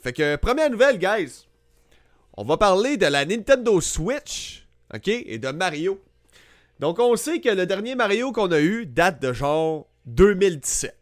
Fait 0.00 0.12
que, 0.12 0.36
première 0.36 0.70
nouvelle, 0.70 0.98
guys. 0.98 1.46
On 2.36 2.44
va 2.44 2.56
parler 2.56 2.96
de 2.96 3.06
la 3.06 3.24
Nintendo 3.24 3.80
Switch, 3.80 4.68
ok, 4.94 5.08
et 5.08 5.38
de 5.38 5.48
Mario. 5.48 6.00
Donc, 6.78 7.00
on 7.00 7.16
sait 7.16 7.40
que 7.40 7.48
le 7.48 7.66
dernier 7.66 7.96
Mario 7.96 8.30
qu'on 8.30 8.52
a 8.52 8.60
eu 8.60 8.86
date 8.86 9.20
de 9.20 9.32
genre 9.32 9.88
2017. 10.06 10.96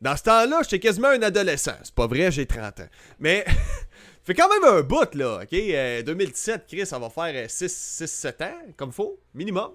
Dans 0.00 0.16
ce 0.16 0.24
temps-là, 0.24 0.62
j'étais 0.62 0.80
quasiment 0.80 1.08
un 1.08 1.22
adolescent. 1.22 1.76
C'est 1.84 1.94
pas 1.94 2.08
vrai, 2.08 2.32
j'ai 2.32 2.44
30 2.44 2.80
ans. 2.80 2.88
Mais, 3.20 3.44
fait 4.24 4.34
quand 4.34 4.48
même 4.48 4.64
un 4.64 4.80
bout, 4.80 5.14
là, 5.14 5.42
ok? 5.44 6.04
2017, 6.04 6.64
Chris, 6.66 6.86
ça 6.86 6.98
va 6.98 7.10
faire 7.10 7.46
6-7 7.46 8.42
ans, 8.42 8.58
comme 8.76 8.90
faut, 8.90 9.20
minimum. 9.34 9.70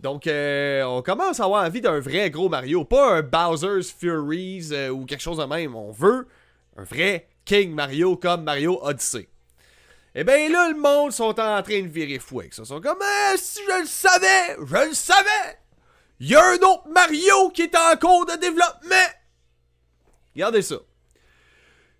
Donc, 0.00 0.26
euh, 0.26 0.82
on 0.84 1.02
commence 1.02 1.40
à 1.40 1.44
avoir 1.44 1.66
envie 1.66 1.82
d'un 1.82 2.00
vrai 2.00 2.30
gros 2.30 2.48
Mario. 2.48 2.86
Pas 2.86 3.18
un 3.18 3.22
Bowser's 3.22 3.90
Furies 3.90 4.68
euh, 4.72 4.88
ou 4.88 5.04
quelque 5.04 5.22
chose 5.22 5.38
de 5.38 5.44
même. 5.44 5.74
On 5.74 5.90
veut 5.90 6.26
un 6.78 6.84
vrai 6.84 7.28
King 7.46 7.72
Mario 7.72 8.16
comme 8.16 8.44
Mario 8.44 8.78
Odyssey. 8.82 9.28
Et 10.14 10.20
eh 10.20 10.24
bien 10.24 10.48
là, 10.50 10.70
le 10.70 10.78
monde 10.78 11.12
sont 11.12 11.38
en 11.40 11.62
train 11.62 11.82
de 11.82 11.88
virer 11.88 12.18
fou 12.18 12.42
ça. 12.50 12.62
Ils 12.62 12.66
sont 12.66 12.80
comme 12.80 12.98
ah, 13.00 13.34
si 13.36 13.60
je 13.66 13.80
le 13.80 13.86
savais, 13.86 14.56
je 14.66 14.88
le 14.88 14.94
savais! 14.94 15.58
Il 16.20 16.28
y 16.28 16.34
a 16.34 16.42
un 16.42 16.56
autre 16.56 16.88
Mario 16.90 17.50
qui 17.50 17.62
est 17.62 17.76
en 17.76 17.96
cours 17.96 18.26
de 18.26 18.38
développement! 18.40 19.10
Regardez 20.34 20.62
ça. 20.62 20.76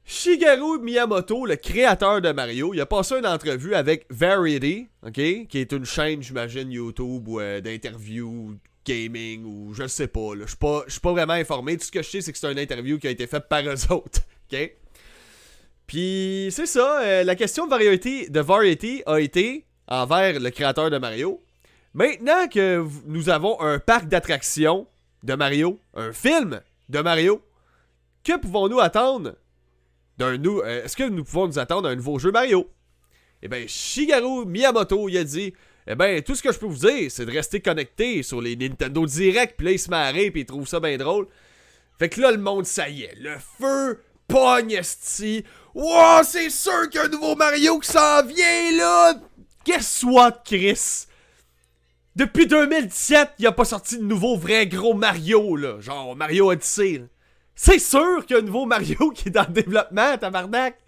Shigeru 0.04 0.78
Miyamoto, 0.78 1.46
le 1.46 1.56
créateur 1.56 2.20
de 2.20 2.32
Mario, 2.32 2.72
il 2.72 2.80
a 2.80 2.86
passé 2.86 3.18
une 3.18 3.26
entrevue 3.26 3.74
avec 3.74 4.06
Variety, 4.08 4.88
ok, 5.04 5.12
qui 5.12 5.58
est 5.58 5.72
une 5.72 5.84
chaîne, 5.84 6.22
j'imagine, 6.22 6.70
YouTube 6.70 7.28
ou 7.28 7.40
euh, 7.40 7.60
d'interview 7.60 8.56
gaming 8.86 9.44
ou 9.44 9.74
je 9.74 9.86
sais 9.86 10.06
pas. 10.06 10.30
Je 10.40 10.46
suis 10.46 10.56
pas, 10.56 10.84
pas 11.02 11.12
vraiment 11.12 11.32
informé. 11.32 11.76
Tout 11.76 11.84
ce 11.84 11.92
que 11.92 12.02
je 12.02 12.08
sais, 12.08 12.20
c'est 12.20 12.32
que 12.32 12.38
c'est 12.38 12.50
une 12.50 12.58
interview 12.58 12.98
qui 12.98 13.08
a 13.08 13.10
été 13.10 13.26
faite 13.26 13.48
par 13.48 13.62
eux 13.62 13.92
autres, 13.92 14.20
ok? 14.50 14.70
Puis 15.86 16.48
c'est 16.50 16.66
ça. 16.66 17.00
Euh, 17.02 17.24
la 17.24 17.34
question 17.34 17.66
de 17.66 17.70
Variety, 17.70 18.30
de 18.30 18.40
Variety 18.40 19.02
a 19.06 19.20
été 19.20 19.64
envers 19.88 20.40
le 20.40 20.50
créateur 20.50 20.90
de 20.90 20.98
Mario. 20.98 21.42
Maintenant 21.94 22.48
que 22.48 22.84
nous 23.06 23.28
avons 23.30 23.60
un 23.60 23.78
parc 23.78 24.08
d'attractions 24.08 24.86
de 25.22 25.34
Mario, 25.34 25.78
un 25.94 26.12
film 26.12 26.60
de 26.88 27.00
Mario, 27.00 27.40
que 28.24 28.36
pouvons-nous 28.38 28.80
attendre 28.80 29.36
d'un 30.18 30.36
nou 30.36 30.60
euh, 30.60 30.84
Est-ce 30.84 30.96
que 30.96 31.04
nous 31.04 31.24
pouvons 31.24 31.46
nous 31.46 31.58
attendre 31.58 31.88
à 31.88 31.92
un 31.92 31.96
nouveau 31.96 32.18
jeu 32.18 32.32
Mario? 32.32 32.68
Eh 33.42 33.48
bien, 33.48 33.64
Shigeru 33.66 34.44
Miyamoto, 34.46 35.08
il 35.08 35.18
a 35.18 35.24
dit 35.24 35.54
Eh 35.86 35.94
bien, 35.94 36.20
tout 36.20 36.34
ce 36.34 36.42
que 36.42 36.52
je 36.52 36.58
peux 36.58 36.66
vous 36.66 36.86
dire, 36.86 37.10
c'est 37.10 37.26
de 37.26 37.30
rester 37.30 37.60
connecté 37.60 38.22
sur 38.22 38.40
les 38.40 38.56
Nintendo 38.56 39.06
Direct, 39.06 39.54
puis 39.56 39.66
là, 39.66 39.72
il 39.72 39.78
se 39.78 40.30
puis 40.30 40.40
il 40.40 40.46
trouve 40.46 40.66
ça 40.66 40.80
bien 40.80 40.96
drôle. 40.96 41.28
Fait 41.98 42.08
que 42.08 42.20
là, 42.20 42.32
le 42.32 42.38
monde, 42.38 42.66
ça 42.66 42.88
y 42.88 43.02
est, 43.04 43.14
le 43.18 43.36
feu 43.38 44.00
pogne. 44.28 44.80
Wow, 45.74 46.22
c'est 46.24 46.50
sûr 46.50 46.88
qu'il 46.88 47.00
y 47.00 47.04
a 47.04 47.06
un 47.06 47.10
nouveau 47.10 47.36
Mario 47.36 47.78
qui 47.78 47.90
s'en 47.90 48.24
vient, 48.24 48.72
là! 48.76 49.14
Guess 49.64 50.04
what, 50.04 50.42
Chris? 50.44 51.06
Depuis 52.14 52.46
2017, 52.46 53.32
il 53.38 53.46
a 53.46 53.52
pas 53.52 53.66
sorti 53.66 53.98
de 53.98 54.02
nouveau 54.02 54.38
vrai 54.38 54.66
gros 54.66 54.94
Mario, 54.94 55.54
là. 55.56 55.80
Genre 55.80 56.16
Mario 56.16 56.50
Odyssey, 56.50 57.04
c'est 57.54 57.78
sûr 57.78 58.24
qu'il 58.24 58.36
y 58.36 58.38
a 58.38 58.42
un 58.42 58.46
nouveau 58.46 58.64
Mario 58.64 59.10
qui 59.14 59.28
est 59.28 59.32
dans 59.32 59.46
le 59.46 59.52
développement, 59.52 60.16
tabarnak. 60.16 60.78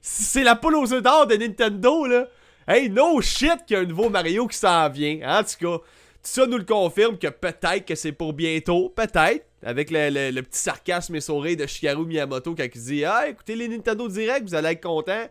C'est 0.00 0.44
la 0.44 0.56
poule 0.56 0.76
aux 0.76 0.92
œufs 0.92 1.02
d'or 1.02 1.26
de 1.26 1.34
Nintendo, 1.34 2.06
là. 2.06 2.28
Hey, 2.66 2.88
no 2.90 3.20
shit 3.20 3.64
qu'il 3.66 3.76
y 3.76 3.80
a 3.80 3.82
un 3.82 3.86
nouveau 3.86 4.08
Mario 4.08 4.46
qui 4.46 4.56
s'en 4.56 4.88
vient. 4.88 5.20
En 5.24 5.42
tout 5.42 5.56
cas, 5.58 5.78
tout 5.78 5.84
ça 6.22 6.46
nous 6.46 6.58
le 6.58 6.64
confirme 6.64 7.18
que 7.18 7.28
peut-être 7.28 7.86
que 7.86 7.94
c'est 7.94 8.12
pour 8.12 8.34
bientôt. 8.34 8.90
Peut-être. 8.90 9.47
Avec 9.62 9.90
le, 9.90 10.40
petit 10.40 10.60
sarcasme 10.60 11.16
et 11.16 11.20
sourire 11.20 11.56
de 11.56 11.66
Shigeru 11.66 12.06
Miyamoto 12.06 12.54
quand 12.54 12.64
il 12.72 12.80
dit 12.80 13.04
Ah, 13.04 13.28
écoutez 13.28 13.56
les 13.56 13.68
Nintendo 13.68 14.08
Direct, 14.08 14.46
vous 14.46 14.54
allez 14.54 14.70
être 14.70 14.82
content. 14.82 15.28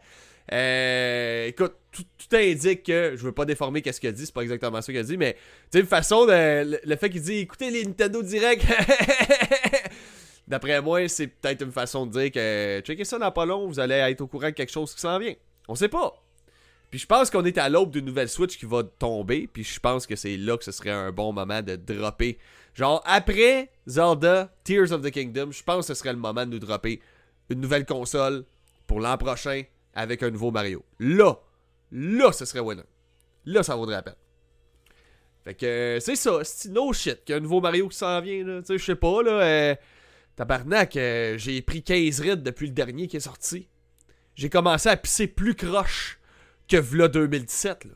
Euh, 0.52 1.48
écoute, 1.48 1.74
tout, 1.92 2.06
indique 2.34 2.84
que 2.84 3.16
je 3.16 3.24
veux 3.24 3.32
pas 3.32 3.46
déformer 3.46 3.82
qu'est-ce 3.82 4.00
qu'il 4.00 4.10
a 4.10 4.14
dit, 4.14 4.26
c'est 4.26 4.34
pas 4.34 4.42
exactement 4.42 4.82
ça 4.82 4.92
qu'il 4.92 5.02
a 5.02 5.04
dit, 5.04 5.18
mais 5.18 5.36
tu 5.72 5.80
sais, 5.80 5.86
façon 5.86 6.26
de 6.26 6.80
le, 6.88 6.96
fait 6.96 7.10
qu'il 7.10 7.22
dit 7.22 7.40
écoutez 7.40 7.70
les 7.70 7.86
Nintendo 7.86 8.22
Direct, 8.24 8.64
D'après 10.48 10.82
moi, 10.82 11.06
c'est 11.10 11.28
peut-être 11.28 11.64
une 11.64 11.74
façon 11.74 12.06
de 12.06 12.22
dire 12.22 12.32
que 12.32 12.82
checkez 12.86 13.04
ça 13.04 13.20
dans 13.20 13.32
pas 13.32 13.46
long, 13.46 13.68
vous 13.68 13.82
allez 13.82 13.96
être 13.96 14.22
au 14.22 14.28
courant 14.28 14.48
de 14.48 14.52
quelque 14.52 14.72
chose 14.72 14.94
qui 14.96 15.02
s'en 15.02 15.20
vient. 15.20 15.34
On 15.68 15.76
sait 15.76 15.90
pas. 15.90 16.24
Puis 16.90 17.00
je 17.00 17.06
pense 17.06 17.30
qu'on 17.30 17.44
est 17.44 17.58
à 17.58 17.68
l'aube 17.68 17.92
d'une 17.92 18.06
nouvelle 18.06 18.30
Switch 18.30 18.58
qui 18.58 18.66
va 18.66 18.84
tomber, 18.84 19.50
puis 19.52 19.66
je 19.66 19.80
pense 19.80 20.08
que 20.08 20.16
c'est 20.16 20.38
là 20.38 20.58
que 20.58 20.64
ce 20.64 20.72
serait 20.72 20.92
un 20.92 21.12
bon 21.12 21.34
moment 21.34 21.62
de 21.62 21.76
dropper. 21.76 22.38
Genre 22.78 23.02
après 23.06 23.72
Zelda 23.88 24.54
Tears 24.64 24.92
of 24.92 25.02
the 25.02 25.10
Kingdom, 25.10 25.50
je 25.52 25.64
pense 25.64 25.88
que 25.88 25.94
ce 25.96 26.00
serait 26.00 26.14
le 26.14 26.20
moment 26.20 26.46
de 26.46 26.52
nous 26.52 26.60
dropper 26.60 27.02
une 27.50 27.60
nouvelle 27.60 27.88
console 27.88 28.46
pour 28.86 29.00
l'an 29.00 29.18
prochain 29.18 29.64
avec 29.96 30.22
un 30.22 30.30
nouveau 30.30 30.52
Mario. 30.52 30.86
Là, 31.00 31.40
là, 31.92 32.32
ce 32.32 32.46
serait 32.46 32.60
winner. 32.60 32.84
Là, 33.46 33.64
ça 33.64 33.76
vaudrait 33.76 33.96
la 33.96 34.04
peine. 34.04 34.16
Fait 35.44 35.56
que 35.56 35.98
c'est 36.00 36.16
ça, 36.16 36.44
c'est 36.44 36.70
no 36.70 36.94
shit 36.94 37.26
qu'il 37.26 37.38
nouveau 37.38 37.62
Mario 37.62 37.88
qui 37.88 37.98
s'en 37.98 38.22
vient, 38.22 38.44
là. 38.44 38.62
Tu 38.62 38.68
sais, 38.68 38.78
je 38.78 38.86
sais 38.86 38.96
pas, 38.96 39.24
là. 39.24 39.32
Euh, 39.32 39.76
Tabarnak, 40.36 40.96
euh, 40.98 41.36
j'ai 41.40 41.64
pris 41.64 41.82
15 41.82 42.20
rides 42.20 42.44
depuis 42.44 42.68
le 42.68 42.74
dernier 42.74 43.08
qui 43.08 43.18
est 43.18 43.22
sorti. 43.22 43.68
J'ai 44.36 44.52
commencé 44.52 44.88
à 44.88 44.98
pisser 44.98 45.26
plus 45.26 45.56
croche 45.56 46.20
que 46.68 46.78
Vla 46.78 47.08
2017. 47.08 47.86
Là. 47.86 47.92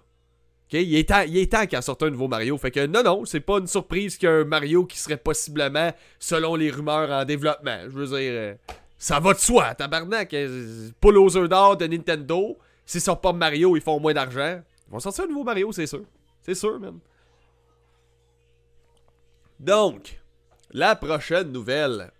Il 0.73 0.95
est 0.95 1.09
temps, 1.09 1.23
il 1.27 1.37
est 1.37 1.51
temps 1.51 1.81
sorte 1.81 2.03
un 2.03 2.09
nouveau 2.09 2.27
Mario. 2.27 2.57
Fait 2.57 2.71
que 2.71 2.85
non, 2.85 3.03
non, 3.03 3.25
c'est 3.25 3.41
pas 3.41 3.57
une 3.57 3.67
surprise 3.67 4.17
qu'il 4.17 4.29
y 4.29 4.31
a 4.31 4.35
un 4.35 4.43
Mario 4.45 4.85
qui 4.85 4.97
serait 4.97 5.17
possiblement, 5.17 5.91
selon 6.17 6.55
les 6.55 6.71
rumeurs, 6.71 7.09
en 7.09 7.25
développement. 7.25 7.77
Je 7.83 7.89
veux 7.89 8.05
dire, 8.07 8.31
euh, 8.33 8.53
ça 8.97 9.19
va 9.19 9.33
de 9.33 9.39
soi, 9.39 9.75
tabarnak. 9.75 10.33
Pull 11.01 11.17
aux 11.17 11.35
œufs 11.35 11.49
d'or 11.49 11.75
de 11.75 11.87
Nintendo. 11.87 12.57
S'ils 12.85 13.01
sortent 13.01 13.21
pas 13.21 13.33
Mario, 13.33 13.75
ils 13.75 13.81
font 13.81 13.99
moins 13.99 14.13
d'argent. 14.13 14.61
Ils 14.87 14.91
vont 14.91 14.99
sortir 14.99 15.25
un 15.25 15.27
nouveau 15.27 15.43
Mario, 15.43 15.71
c'est 15.71 15.87
sûr. 15.87 16.03
C'est 16.41 16.55
sûr, 16.55 16.79
même. 16.79 16.99
Donc, 19.59 20.19
la 20.71 20.95
prochaine 20.95 21.51
nouvelle. 21.51 22.11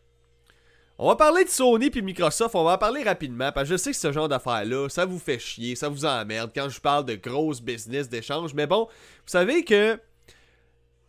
On 1.03 1.07
va 1.07 1.16
parler 1.16 1.44
de 1.44 1.50
Sony 1.50 1.89
puis 1.89 2.03
Microsoft, 2.03 2.53
on 2.53 2.63
va 2.63 2.73
en 2.73 2.78
parler 2.78 3.01
rapidement 3.01 3.51
parce 3.51 3.67
que 3.67 3.72
je 3.75 3.78
sais 3.78 3.89
que 3.89 3.97
ce 3.97 4.12
genre 4.12 4.29
d'affaires-là, 4.29 4.88
ça 4.88 5.03
vous 5.03 5.17
fait 5.17 5.39
chier, 5.39 5.75
ça 5.75 5.89
vous 5.89 6.06
emmerde 6.06 6.51
quand 6.53 6.69
je 6.69 6.79
parle 6.79 7.06
de 7.06 7.16
grosses 7.16 7.59
business 7.59 8.07
d'échange. 8.07 8.53
Mais 8.53 8.67
bon, 8.67 8.84
vous 8.85 9.31
savez 9.31 9.66
que 9.66 10.00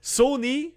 Sony 0.01 0.73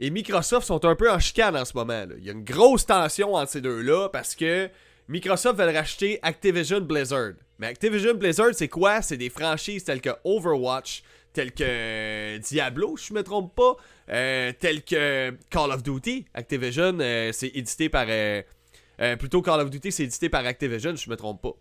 et 0.00 0.10
Microsoft 0.10 0.66
sont 0.66 0.84
un 0.84 0.96
peu 0.96 1.08
en 1.08 1.20
chicane 1.20 1.56
en 1.56 1.64
ce 1.64 1.74
moment. 1.76 2.06
Il 2.18 2.24
y 2.24 2.28
a 2.28 2.32
une 2.32 2.42
grosse 2.42 2.84
tension 2.84 3.34
entre 3.36 3.52
ces 3.52 3.60
deux-là 3.60 4.08
parce 4.08 4.34
que 4.34 4.68
Microsoft 5.06 5.56
veut 5.56 5.72
racheter 5.72 6.18
Activision 6.22 6.80
Blizzard. 6.80 7.34
Mais 7.60 7.68
Activision 7.68 8.14
Blizzard, 8.14 8.54
c'est 8.54 8.66
quoi? 8.66 9.00
C'est 9.00 9.16
des 9.16 9.30
franchises 9.30 9.84
telles 9.84 10.00
que 10.00 10.10
Overwatch, 10.24 11.04
telles 11.32 11.52
que 11.52 12.38
Diablo, 12.38 12.96
si 12.96 13.08
je 13.08 13.14
me 13.14 13.22
trompe 13.22 13.54
pas, 13.54 13.76
euh, 14.10 14.52
tel 14.58 14.82
que 14.82 15.36
Call 15.50 15.70
of 15.70 15.82
Duty. 15.82 16.26
Activision, 16.34 16.98
euh, 17.00 17.30
c'est 17.32 17.48
édité 17.54 17.88
par. 17.88 18.06
Euh, 18.08 18.42
plutôt 19.18 19.40
Call 19.40 19.60
of 19.60 19.70
Duty, 19.70 19.92
c'est 19.92 20.04
édité 20.04 20.28
par 20.28 20.44
Activision, 20.44 20.94
je 20.94 21.08
me 21.08 21.16
trompe 21.16 21.40
pas. 21.42 21.54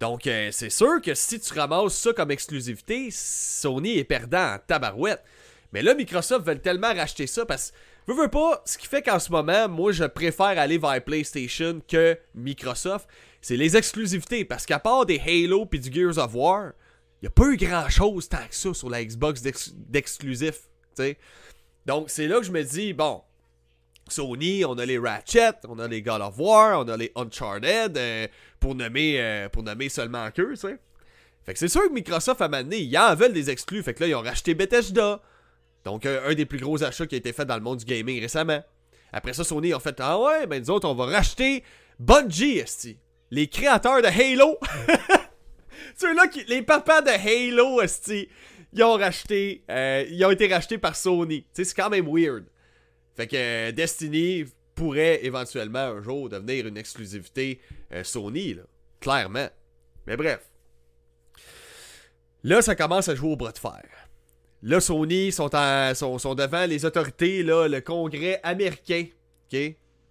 Donc, 0.00 0.22
c'est 0.24 0.70
sûr 0.70 1.00
que 1.02 1.14
si 1.14 1.40
tu 1.40 1.54
ramasses 1.54 1.96
ça 1.96 2.12
comme 2.12 2.30
exclusivité, 2.30 3.08
Sony 3.10 3.96
est 3.98 4.04
perdant 4.04 4.54
en 4.54 4.58
tabarouette. 4.58 5.22
Mais 5.72 5.82
là, 5.82 5.94
Microsoft 5.94 6.46
veut 6.46 6.58
tellement 6.58 6.94
racheter 6.94 7.26
ça 7.26 7.44
parce 7.46 7.70
que, 7.70 8.12
veux, 8.12 8.22
veux 8.22 8.28
pas, 8.28 8.62
ce 8.64 8.78
qui 8.78 8.86
fait 8.86 9.02
qu'en 9.02 9.18
ce 9.18 9.30
moment, 9.30 9.68
moi, 9.68 9.92
je 9.92 10.04
préfère 10.04 10.58
aller 10.58 10.78
vers 10.78 11.02
PlayStation 11.02 11.80
que 11.86 12.18
Microsoft, 12.34 13.08
c'est 13.40 13.56
les 13.56 13.76
exclusivités. 13.76 14.44
Parce 14.44 14.66
qu'à 14.66 14.78
part 14.78 15.06
des 15.06 15.18
Halo 15.18 15.66
puis 15.66 15.80
du 15.80 15.92
Gears 15.92 16.18
of 16.18 16.34
War, 16.34 16.72
n'y 17.22 17.28
a 17.28 17.30
pas 17.30 17.46
eu 17.46 17.56
grand 17.56 17.88
chose 17.88 18.28
tant 18.28 18.46
que 18.48 18.54
ça 18.54 18.74
sur 18.74 18.90
la 18.90 19.04
Xbox 19.04 19.42
d'exclusif. 19.42 20.68
donc, 21.86 22.10
c'est 22.10 22.26
là 22.26 22.38
que 22.38 22.44
je 22.44 22.52
me 22.52 22.62
dis, 22.62 22.92
bon, 22.92 23.22
Sony, 24.08 24.64
on 24.64 24.74
a 24.74 24.86
les 24.86 24.98
Ratchet, 24.98 25.54
on 25.68 25.78
a 25.78 25.88
les 25.88 26.02
God 26.02 26.22
of 26.22 26.38
War, 26.38 26.80
on 26.80 26.88
a 26.88 26.96
les 26.96 27.12
Uncharted, 27.16 27.96
euh, 27.96 28.28
pour, 28.60 28.74
nommer, 28.74 29.20
euh, 29.20 29.48
pour 29.48 29.62
nommer 29.62 29.88
seulement 29.88 30.30
que, 30.30 30.50
tu 30.50 30.56
sais. 30.56 30.78
Fait 31.44 31.52
que 31.52 31.58
c'est 31.58 31.68
sûr 31.68 31.82
que 31.82 31.92
Microsoft, 31.92 32.40
a 32.40 32.48
donné, 32.48 32.78
ils 32.78 32.98
en 32.98 33.14
veulent 33.14 33.32
des 33.32 33.50
exclus. 33.50 33.82
Fait 33.84 33.94
que 33.94 34.02
là, 34.02 34.08
ils 34.08 34.14
ont 34.16 34.22
racheté 34.22 34.54
Bethesda. 34.54 35.20
Donc, 35.84 36.04
un 36.04 36.34
des 36.34 36.44
plus 36.44 36.58
gros 36.58 36.82
achats 36.82 37.06
qui 37.06 37.14
a 37.14 37.18
été 37.18 37.32
fait 37.32 37.44
dans 37.44 37.54
le 37.54 37.62
monde 37.62 37.78
du 37.78 37.84
gaming 37.84 38.20
récemment. 38.20 38.64
Après 39.12 39.32
ça, 39.32 39.44
Sony 39.44 39.72
a 39.72 39.78
fait 39.78 39.94
Ah 40.00 40.18
ouais, 40.18 40.48
ben 40.48 40.60
nous 40.60 40.70
autres, 40.70 40.88
on 40.88 40.94
va 40.94 41.06
racheter 41.06 41.62
Bungie, 42.00 42.58
esti. 42.58 42.98
Les 43.30 43.46
créateurs 43.46 44.02
de 44.02 44.08
Halo. 44.08 44.58
Ceux-là 45.96 46.28
qui. 46.28 46.44
Les 46.44 46.62
papas 46.62 47.02
de 47.02 47.10
Halo, 47.10 47.80
ils 48.72 48.82
ont 48.82 48.96
racheté, 48.96 49.64
euh, 49.70 50.04
ils 50.10 50.24
ont 50.24 50.30
été 50.30 50.46
rachetés 50.46 50.78
par 50.78 50.94
Sony. 50.94 51.42
Tu 51.42 51.48
sais, 51.52 51.64
c'est 51.64 51.74
quand 51.74 51.88
même 51.88 52.06
weird. 52.06 52.44
Fait 53.16 53.26
que 53.26 53.36
euh, 53.36 53.72
Destiny 53.72 54.44
pourrait 54.74 55.24
éventuellement 55.24 55.78
un 55.78 56.02
jour 56.02 56.28
devenir 56.28 56.66
une 56.66 56.76
exclusivité 56.76 57.60
euh, 57.92 58.04
Sony, 58.04 58.54
là. 58.54 58.62
Clairement. 59.00 59.48
Mais 60.06 60.16
bref. 60.16 60.40
Là, 62.44 62.60
ça 62.60 62.76
commence 62.76 63.08
à 63.08 63.14
jouer 63.14 63.30
au 63.30 63.36
bras 63.36 63.52
de 63.52 63.58
fer. 63.58 63.82
Là, 64.62 64.80
Sony 64.80 65.32
sont, 65.32 65.48
sont, 65.94 66.34
devant 66.34 66.66
les 66.66 66.84
autorités, 66.84 67.42
là, 67.42 67.68
le 67.68 67.80
Congrès 67.80 68.40
américain. 68.42 69.06
OK? 69.52 69.58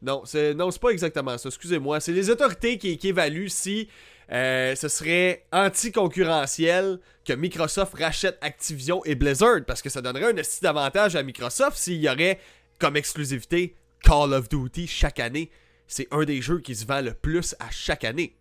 Non, 0.02 0.24
c'est 0.26 0.54
non, 0.54 0.72
c'est 0.72 0.82
pas 0.82 0.90
exactement 0.90 1.38
ça. 1.38 1.50
Excusez-moi. 1.50 2.00
C'est 2.00 2.12
les 2.12 2.30
autorités 2.30 2.78
qui, 2.78 2.98
qui 2.98 3.10
évaluent 3.10 3.50
si 3.50 3.90
euh, 4.32 4.76
ce 4.76 4.88
serait 4.88 5.46
anti-concurrentiel 5.52 7.00
que 7.24 7.34
Microsoft 7.34 7.94
rachète 7.96 8.38
Activision 8.42 9.04
et 9.06 9.16
Blizzard 9.16 9.62
parce 9.68 9.82
que 9.82 9.90
ça 9.90 10.02
donnerait 10.02 10.34
un 10.34 10.38
esti 10.38 10.62
d'avantage 10.62 11.16
à 11.16 11.24
Microsoft 11.24 11.78
s'il 11.78 12.02
y 12.02 12.10
aurait 12.10 12.40
comme 12.80 12.98
exclusivité 12.98 13.76
Call 14.04 14.34
of 14.34 14.50
Duty 14.50 14.88
chaque 14.88 15.20
année. 15.20 15.50
C'est 15.88 16.08
un 16.12 16.24
des 16.24 16.42
jeux 16.42 16.60
qui 16.60 16.76
se 16.76 16.86
vend 16.86 17.02
le 17.02 17.14
plus 17.14 17.56
à 17.60 17.70
chaque 17.70 18.04
année. 18.04 18.36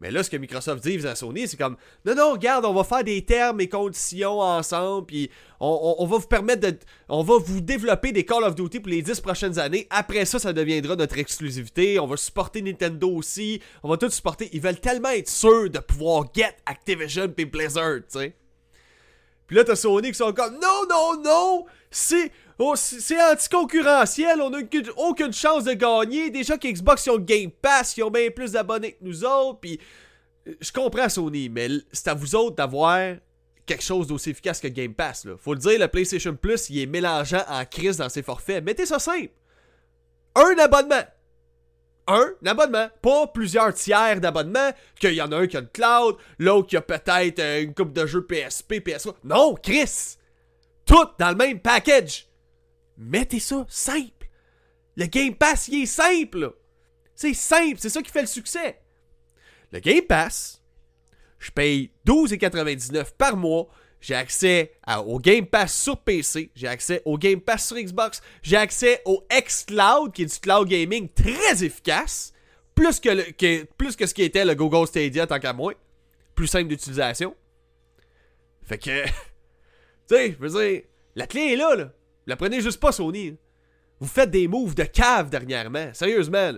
Mais 0.00 0.10
là, 0.10 0.22
ce 0.22 0.30
que 0.30 0.36
Microsoft 0.38 0.82
dit 0.82 1.06
à 1.06 1.14
Sony, 1.14 1.46
c'est 1.46 1.58
comme 1.58 1.76
non, 2.06 2.14
non, 2.14 2.32
regarde, 2.32 2.64
on 2.64 2.72
va 2.72 2.84
faire 2.84 3.04
des 3.04 3.22
termes 3.22 3.60
et 3.60 3.68
conditions 3.68 4.40
ensemble, 4.40 5.06
puis 5.06 5.30
on, 5.60 6.06
va 6.06 6.16
vous 6.16 6.26
permettre 6.26 6.70
de. 6.70 6.78
On 7.08 7.22
va 7.22 7.36
vous 7.36 7.60
développer 7.60 8.12
des 8.12 8.24
Call 8.24 8.44
of 8.44 8.54
Duty 8.54 8.80
pour 8.80 8.88
les 8.88 9.02
10 9.02 9.20
prochaines 9.20 9.58
années. 9.58 9.86
Après 9.90 10.24
ça, 10.24 10.38
ça 10.38 10.54
deviendra 10.54 10.96
notre 10.96 11.18
exclusivité. 11.18 12.00
On 12.00 12.06
va 12.06 12.16
supporter 12.16 12.62
Nintendo 12.62 13.10
aussi. 13.10 13.60
On 13.82 13.90
va 13.90 13.98
tout 13.98 14.08
supporter. 14.08 14.48
Ils 14.54 14.60
veulent 14.62 14.80
tellement 14.80 15.10
être 15.10 15.28
sûrs 15.28 15.68
de 15.68 15.78
pouvoir 15.80 16.24
get 16.34 16.56
Activision 16.64 17.32
et 17.36 17.44
Blizzard, 17.44 17.96
tu 18.10 18.18
sais. 18.20 18.34
Puis 19.46 19.56
là, 19.56 19.64
t'as 19.64 19.76
Sony 19.76 20.12
qui 20.12 20.16
sont 20.16 20.32
comme 20.32 20.54
non, 20.54 20.86
non, 20.88 21.22
non, 21.22 21.66
c'est. 21.90 22.32
Oh, 22.62 22.74
c'est 22.76 23.18
anticoncurrentiel, 23.18 24.42
on 24.42 24.50
n'a 24.50 24.58
aucune 24.98 25.32
chance 25.32 25.64
de 25.64 25.72
gagner. 25.72 26.28
Déjà 26.28 26.58
qu'Xbox 26.58 27.06
ils 27.06 27.10
ont 27.10 27.18
Game 27.18 27.50
Pass, 27.50 27.96
ils 27.96 28.02
ont 28.02 28.10
bien 28.10 28.28
plus 28.30 28.52
d'abonnés 28.52 28.92
que 28.92 28.98
nous 29.00 29.24
autres. 29.24 29.60
Puis 29.60 29.80
euh, 30.46 30.52
je 30.60 30.70
comprends 30.70 31.08
Sony, 31.08 31.48
mais 31.48 31.68
c'est 31.90 32.08
à 32.08 32.14
vous 32.14 32.34
autres 32.34 32.56
d'avoir 32.56 33.16
quelque 33.64 33.82
chose 33.82 34.08
d'aussi 34.08 34.28
efficace 34.28 34.60
que 34.60 34.68
Game 34.68 34.92
Pass. 34.92 35.24
Là. 35.24 35.36
Faut 35.38 35.54
le 35.54 35.58
dire, 35.58 35.80
le 35.80 35.88
PlayStation 35.88 36.36
Plus, 36.36 36.68
il 36.68 36.80
est 36.82 36.86
mélangeant 36.86 37.42
en 37.48 37.64
crise 37.64 37.96
dans 37.96 38.10
ses 38.10 38.22
forfaits. 38.22 38.62
Mettez 38.62 38.84
ça 38.84 38.98
simple. 38.98 39.30
Un 40.34 40.58
abonnement. 40.58 41.04
Un 42.08 42.34
abonnement. 42.44 42.90
Pas 43.00 43.26
plusieurs 43.28 43.72
tiers 43.72 44.20
d'abonnement. 44.20 44.70
Qu'il 45.00 45.14
y 45.14 45.22
en 45.22 45.32
a 45.32 45.38
un 45.38 45.46
qui 45.46 45.56
a 45.56 45.62
le 45.62 45.66
cloud, 45.72 46.16
l'autre 46.38 46.68
qui 46.68 46.76
a 46.76 46.82
peut-être 46.82 47.38
euh, 47.38 47.62
une 47.62 47.72
coupe 47.72 47.94
de 47.94 48.04
jeux 48.04 48.26
PSP, 48.26 48.86
PS3. 48.86 49.14
Non, 49.24 49.54
Chris. 49.54 50.18
Tout 50.84 51.08
dans 51.18 51.30
le 51.30 51.36
même 51.36 51.58
package. 51.58 52.26
Mettez 53.00 53.40
ça 53.40 53.64
simple. 53.70 54.28
Le 54.94 55.06
Game 55.06 55.34
Pass, 55.34 55.68
il 55.68 55.82
est 55.82 55.86
simple. 55.86 56.54
C'est 57.14 57.32
simple, 57.32 57.76
c'est 57.78 57.88
ça 57.88 58.02
qui 58.02 58.10
fait 58.10 58.20
le 58.20 58.26
succès. 58.26 58.78
Le 59.72 59.80
Game 59.80 60.02
Pass, 60.02 60.62
je 61.38 61.50
paye 61.50 61.92
12,99 62.06 63.12
par 63.16 63.38
mois. 63.38 63.68
J'ai 64.02 64.14
accès 64.14 64.74
au 65.06 65.18
Game 65.18 65.46
Pass 65.46 65.74
sur 65.74 65.98
PC, 65.98 66.50
j'ai 66.54 66.68
accès 66.68 67.02
au 67.04 67.16
Game 67.18 67.40
Pass 67.40 67.68
sur 67.68 67.76
Xbox, 67.76 68.22
j'ai 68.42 68.56
accès 68.56 69.02
au 69.04 69.26
xCloud, 69.30 70.12
qui 70.12 70.22
est 70.22 70.34
du 70.34 70.40
cloud 70.40 70.68
gaming 70.68 71.08
très 71.10 71.62
efficace, 71.62 72.32
plus 72.74 72.98
que, 72.98 73.64
plus 73.74 73.96
que 73.96 74.06
ce 74.06 74.14
qui 74.14 74.22
était 74.22 74.44
le 74.44 74.54
Google 74.54 74.86
Stadia 74.86 75.26
tant 75.26 75.38
qu'à 75.38 75.52
moi. 75.52 75.74
Plus 76.34 76.46
simple 76.46 76.68
d'utilisation. 76.68 77.36
Fait 78.62 78.78
que, 78.78 79.04
tu 79.06 79.12
sais, 80.08 80.32
je 80.32 80.38
veux 80.38 80.48
dire, 80.48 80.82
la 81.14 81.26
clé 81.26 81.52
est 81.52 81.56
là, 81.56 81.76
là 81.76 81.92
la 82.26 82.36
prenez 82.36 82.60
juste 82.60 82.80
pas, 82.80 82.92
Sony. 82.92 83.36
Vous 83.98 84.08
faites 84.08 84.30
des 84.30 84.48
moves 84.48 84.74
de 84.74 84.84
cave 84.84 85.30
dernièrement. 85.30 85.90
Sérieusement, 85.92 86.52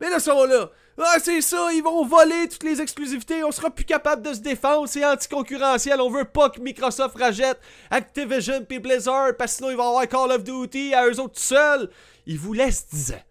Mais 0.00 0.10
là, 0.10 0.18
sont 0.18 0.44
là. 0.44 0.70
Ah, 0.98 1.16
c'est 1.22 1.42
ça, 1.42 1.68
ils 1.74 1.82
vont 1.82 2.06
voler 2.06 2.48
toutes 2.48 2.62
les 2.62 2.80
exclusivités. 2.80 3.44
On 3.44 3.52
sera 3.52 3.70
plus 3.70 3.84
capable 3.84 4.22
de 4.22 4.32
se 4.32 4.40
défendre. 4.40 4.88
C'est 4.88 5.04
anticoncurrentiel. 5.04 6.00
On 6.00 6.10
veut 6.10 6.24
pas 6.24 6.48
que 6.48 6.60
Microsoft 6.60 7.18
rachète 7.18 7.60
Activision 7.90 8.64
puis 8.64 8.78
Blizzard 8.78 9.36
parce 9.36 9.52
que 9.52 9.56
sinon 9.58 9.70
ils 9.70 9.76
vont 9.76 9.88
avoir 9.88 10.08
Call 10.08 10.32
of 10.32 10.42
Duty 10.42 10.94
à 10.94 11.06
eux 11.06 11.20
autres 11.20 11.38
seuls. 11.38 11.90
Ils 12.24 12.38
vous 12.38 12.54
laissent 12.54 12.88
10 12.88 13.12
ans. 13.12 13.22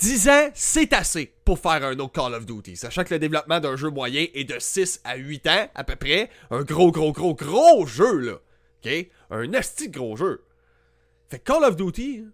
10 0.00 0.28
ans, 0.30 0.50
c'est 0.54 0.92
assez 0.92 1.32
pour 1.44 1.60
faire 1.60 1.84
un 1.84 1.98
autre 1.98 2.12
Call 2.12 2.34
of 2.34 2.44
Duty. 2.44 2.76
Sachant 2.76 3.04
que 3.04 3.14
le 3.14 3.20
développement 3.20 3.60
d'un 3.60 3.76
jeu 3.76 3.90
moyen 3.90 4.26
est 4.34 4.44
de 4.44 4.58
6 4.58 5.00
à 5.04 5.16
8 5.16 5.46
ans 5.46 5.70
à 5.74 5.84
peu 5.84 5.94
près. 5.94 6.28
Un 6.50 6.62
gros, 6.62 6.90
gros, 6.90 7.12
gros, 7.12 7.34
gros 7.34 7.86
jeu, 7.86 8.18
là. 8.18 8.32
OK? 8.84 9.06
Un 9.30 9.54
asti 9.54 9.90
gros 9.90 10.16
jeu. 10.16 10.42
Fait 11.30 11.38
Call 11.38 11.62
of 11.62 11.76
Duty 11.76 12.24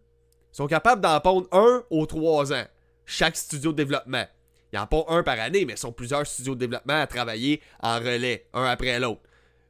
sont 0.53 0.67
capables 0.67 1.03
d'en 1.03 1.21
pondre 1.21 1.47
un 1.53 1.85
aux 1.91 2.07
trois 2.07 2.55
ans, 2.55 2.65
chaque 3.05 3.37
studio 3.37 3.73
de 3.73 3.77
développement. 3.77 4.25
Ils 4.73 4.79
en 4.79 4.87
pondent 4.87 5.05
un 5.09 5.23
par 5.23 5.39
année, 5.39 5.67
mais 5.67 5.75
ils 5.75 5.79
sont 5.79 5.93
plusieurs 5.93 6.27
studios 6.27 6.55
de 6.55 6.61
développement 6.61 6.99
à 6.99 7.07
travailler 7.07 7.61
en 7.83 7.99
relais, 7.99 8.47
un 8.55 8.65
après 8.65 8.99
l'autre. 8.99 9.21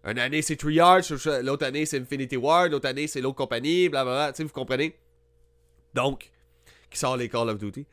Une 0.05 0.21
année 0.21 0.43
c'est 0.43 0.55
Treyarch, 0.55 1.11
l'autre 1.43 1.67
année 1.67 1.87
c'est 1.87 1.99
Infinity 1.99 2.37
Ward, 2.37 2.71
l'autre 2.71 2.89
année 2.89 3.09
c'est 3.09 3.21
l'autre 3.21 3.37
compagnie, 3.37 3.89
blablabla, 3.89 4.33
tu 4.33 4.37
sais, 4.37 4.45
vous 4.45 4.51
comprenez? 4.51 4.97
Donc, 5.93 6.31
qui 6.89 6.99
sort 6.99 7.17
les 7.17 7.29
Call 7.29 7.49
of 7.49 7.59
Duty. 7.59 7.85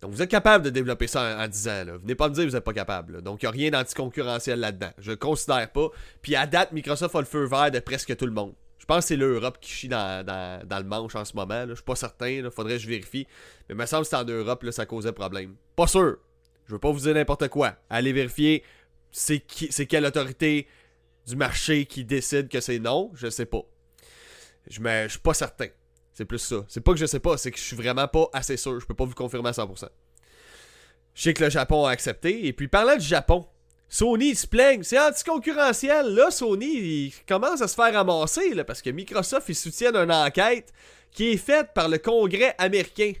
Donc, 0.00 0.12
vous 0.12 0.22
êtes 0.22 0.30
capable 0.30 0.64
de 0.64 0.70
développer 0.70 1.08
ça 1.08 1.36
en, 1.36 1.48
10 1.48 1.68
ans. 1.68 1.84
Là. 1.84 1.96
Venez 1.96 2.14
pas 2.14 2.28
me 2.28 2.34
dire 2.34 2.44
que 2.44 2.50
vous 2.50 2.54
n'êtes 2.54 2.64
pas 2.64 2.72
capable. 2.72 3.22
Donc, 3.22 3.42
il 3.42 3.46
n'y 3.46 3.48
a 3.48 3.50
rien 3.50 3.70
d'anticoncurrentiel 3.70 4.60
là-dedans. 4.60 4.90
Je 4.98 5.10
le 5.10 5.16
considère 5.16 5.68
pas. 5.72 5.88
Puis, 6.22 6.36
à 6.36 6.46
date, 6.46 6.70
Microsoft 6.70 7.16
a 7.16 7.18
le 7.18 7.24
feu 7.24 7.46
vert 7.46 7.72
de 7.72 7.80
presque 7.80 8.16
tout 8.16 8.26
le 8.26 8.30
monde. 8.30 8.54
Je 8.88 8.94
pense 8.94 9.04
que 9.04 9.08
c'est 9.08 9.16
l'Europe 9.16 9.58
qui 9.60 9.70
chie 9.70 9.88
dans, 9.88 10.24
le 10.26 10.82
manche 10.84 11.14
en 11.14 11.22
ce 11.26 11.36
moment. 11.36 11.66
Je 11.68 11.74
suis 11.74 11.84
pas 11.84 11.94
certain. 11.94 12.28
Il 12.28 12.50
faudrait 12.50 12.76
que 12.76 12.78
je 12.78 12.88
vérifie. 12.88 13.26
Mais 13.68 13.74
il 13.74 13.76
me 13.76 13.84
semble 13.84 14.04
que 14.04 14.08
c'est 14.08 14.16
en 14.16 14.24
Europe, 14.24 14.62
là, 14.62 14.72
ça 14.72 14.86
causait 14.86 15.12
problème. 15.12 15.56
Pas 15.76 15.86
sûr. 15.86 16.16
Je 16.64 16.72
veux 16.72 16.78
pas 16.78 16.90
vous 16.90 17.00
dire 17.00 17.12
n'importe 17.12 17.48
quoi. 17.48 17.76
Allez 17.90 18.14
vérifier 18.14 18.64
c'est 19.10 19.40
quelle 19.86 20.06
autorité 20.06 20.66
du 21.26 21.36
marché 21.36 21.84
qui 21.84 22.06
décide 22.06 22.48
que 22.48 22.60
c'est 22.60 22.78
non. 22.78 23.10
Je 23.12 23.28
sais 23.28 23.44
pas. 23.44 23.60
Je, 24.70 24.80
me, 24.80 25.02
je 25.02 25.08
suis 25.08 25.20
pas 25.20 25.34
certain. 25.34 25.68
C'est 26.14 26.24
plus 26.24 26.38
ça. 26.38 26.64
C'est 26.66 26.80
pas 26.80 26.92
que 26.92 26.98
je 26.98 27.04
sais 27.04 27.20
pas, 27.20 27.36
c'est 27.36 27.50
que 27.50 27.58
je 27.58 27.64
suis 27.64 27.76
vraiment 27.76 28.08
pas 28.08 28.30
assez 28.32 28.56
sûr. 28.56 28.80
Je 28.80 28.86
peux 28.86 28.94
pas 28.94 29.04
vous 29.04 29.14
confirmer 29.14 29.50
à 29.50 29.52
100%. 29.52 29.86
Je 31.12 31.22
sais 31.22 31.34
que 31.34 31.44
le 31.44 31.50
Japon 31.50 31.84
a 31.84 31.90
accepté. 31.90 32.46
Et 32.46 32.54
puis 32.54 32.68
parlant 32.68 32.96
du 32.96 33.04
Japon, 33.04 33.46
Sony 33.88 34.34
se 34.34 34.46
plaigne, 34.46 34.82
c'est 34.82 34.98
anticoncurrentiel. 34.98 36.14
Là, 36.14 36.30
Sony 36.30 37.14
commence 37.26 37.62
à 37.62 37.68
se 37.68 37.74
faire 37.74 37.92
ramasser 37.92 38.54
là, 38.54 38.64
parce 38.64 38.82
que 38.82 38.90
Microsoft 38.90 39.48
ils 39.48 39.54
soutiennent 39.54 39.96
une 39.96 40.12
enquête 40.12 40.72
qui 41.10 41.30
est 41.30 41.36
faite 41.38 41.70
par 41.74 41.88
le 41.88 41.98
Congrès 41.98 42.54
américain 42.58 43.12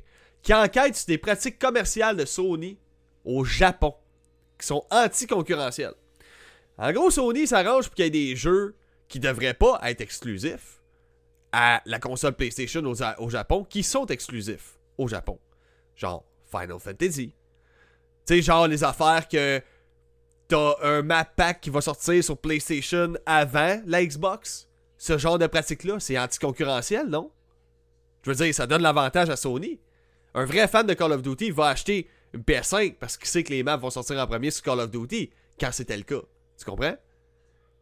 qui 0.42 0.52
enquête 0.52 0.96
sur 0.96 1.06
des 1.06 1.18
pratiques 1.18 1.58
commerciales 1.58 2.16
de 2.16 2.24
Sony 2.24 2.78
au 3.24 3.44
Japon 3.44 3.94
qui 4.58 4.66
sont 4.66 4.84
anticoncurrentielles. 4.90 5.94
En 6.76 6.92
gros, 6.92 7.10
Sony 7.10 7.46
s'arrange 7.46 7.86
pour 7.86 7.94
qu'il 7.94 8.04
y 8.04 8.08
ait 8.08 8.10
des 8.10 8.36
jeux 8.36 8.76
qui 9.08 9.20
devraient 9.20 9.54
pas 9.54 9.80
être 9.84 10.00
exclusifs 10.00 10.80
à 11.50 11.80
la 11.86 11.98
console 11.98 12.34
PlayStation 12.34 12.84
au, 12.84 12.94
au 13.18 13.30
Japon 13.30 13.64
qui 13.64 13.82
sont 13.82 14.06
exclusifs 14.06 14.78
au 14.98 15.08
Japon. 15.08 15.38
Genre 15.96 16.24
Final 16.50 16.78
Fantasy. 16.78 17.34
Tu 18.26 18.34
sais, 18.34 18.42
genre 18.42 18.68
les 18.68 18.84
affaires 18.84 19.26
que 19.28 19.62
t'as 20.48 20.76
un 20.82 21.02
map 21.02 21.24
pack 21.24 21.60
qui 21.60 21.70
va 21.70 21.80
sortir 21.80 22.24
sur 22.24 22.38
PlayStation 22.38 23.14
avant 23.26 23.80
la 23.86 24.04
Xbox? 24.04 24.68
Ce 24.96 25.16
genre 25.18 25.38
de 25.38 25.46
pratique-là, 25.46 26.00
c'est 26.00 26.18
anticoncurrentiel, 26.18 27.06
non? 27.06 27.30
Je 28.22 28.30
veux 28.30 28.36
dire, 28.36 28.54
ça 28.54 28.66
donne 28.66 28.82
l'avantage 28.82 29.30
à 29.30 29.36
Sony. 29.36 29.78
Un 30.34 30.44
vrai 30.44 30.66
fan 30.66 30.86
de 30.86 30.94
Call 30.94 31.12
of 31.12 31.22
Duty 31.22 31.50
va 31.50 31.68
acheter 31.68 32.08
une 32.32 32.42
PS5 32.42 32.96
parce 32.98 33.16
qu'il 33.16 33.28
sait 33.28 33.44
que 33.44 33.50
les 33.50 33.62
maps 33.62 33.76
vont 33.76 33.90
sortir 33.90 34.18
en 34.18 34.26
premier 34.26 34.50
sur 34.50 34.64
Call 34.64 34.80
of 34.80 34.90
Duty 34.90 35.30
quand 35.60 35.70
c'était 35.72 35.96
le 35.96 36.02
cas. 36.02 36.22
Tu 36.58 36.64
comprends? 36.64 36.96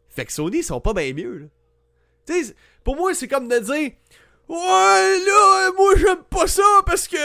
Fait 0.09 0.25
que 0.25 0.31
Sony, 0.31 0.59
ils 0.59 0.63
sont 0.63 0.81
pas 0.81 0.93
bien 0.93 1.13
mieux. 1.13 1.49
Tu 2.25 2.43
sais, 2.43 2.55
pour 2.83 2.95
moi, 2.95 3.13
c'est 3.13 3.27
comme 3.27 3.47
de 3.47 3.59
dire 3.59 3.91
Ouais, 4.47 5.19
là, 5.25 5.71
moi 5.75 5.93
j'aime 5.97 6.23
pas 6.29 6.47
ça 6.47 6.63
parce 6.85 7.07
que 7.07 7.17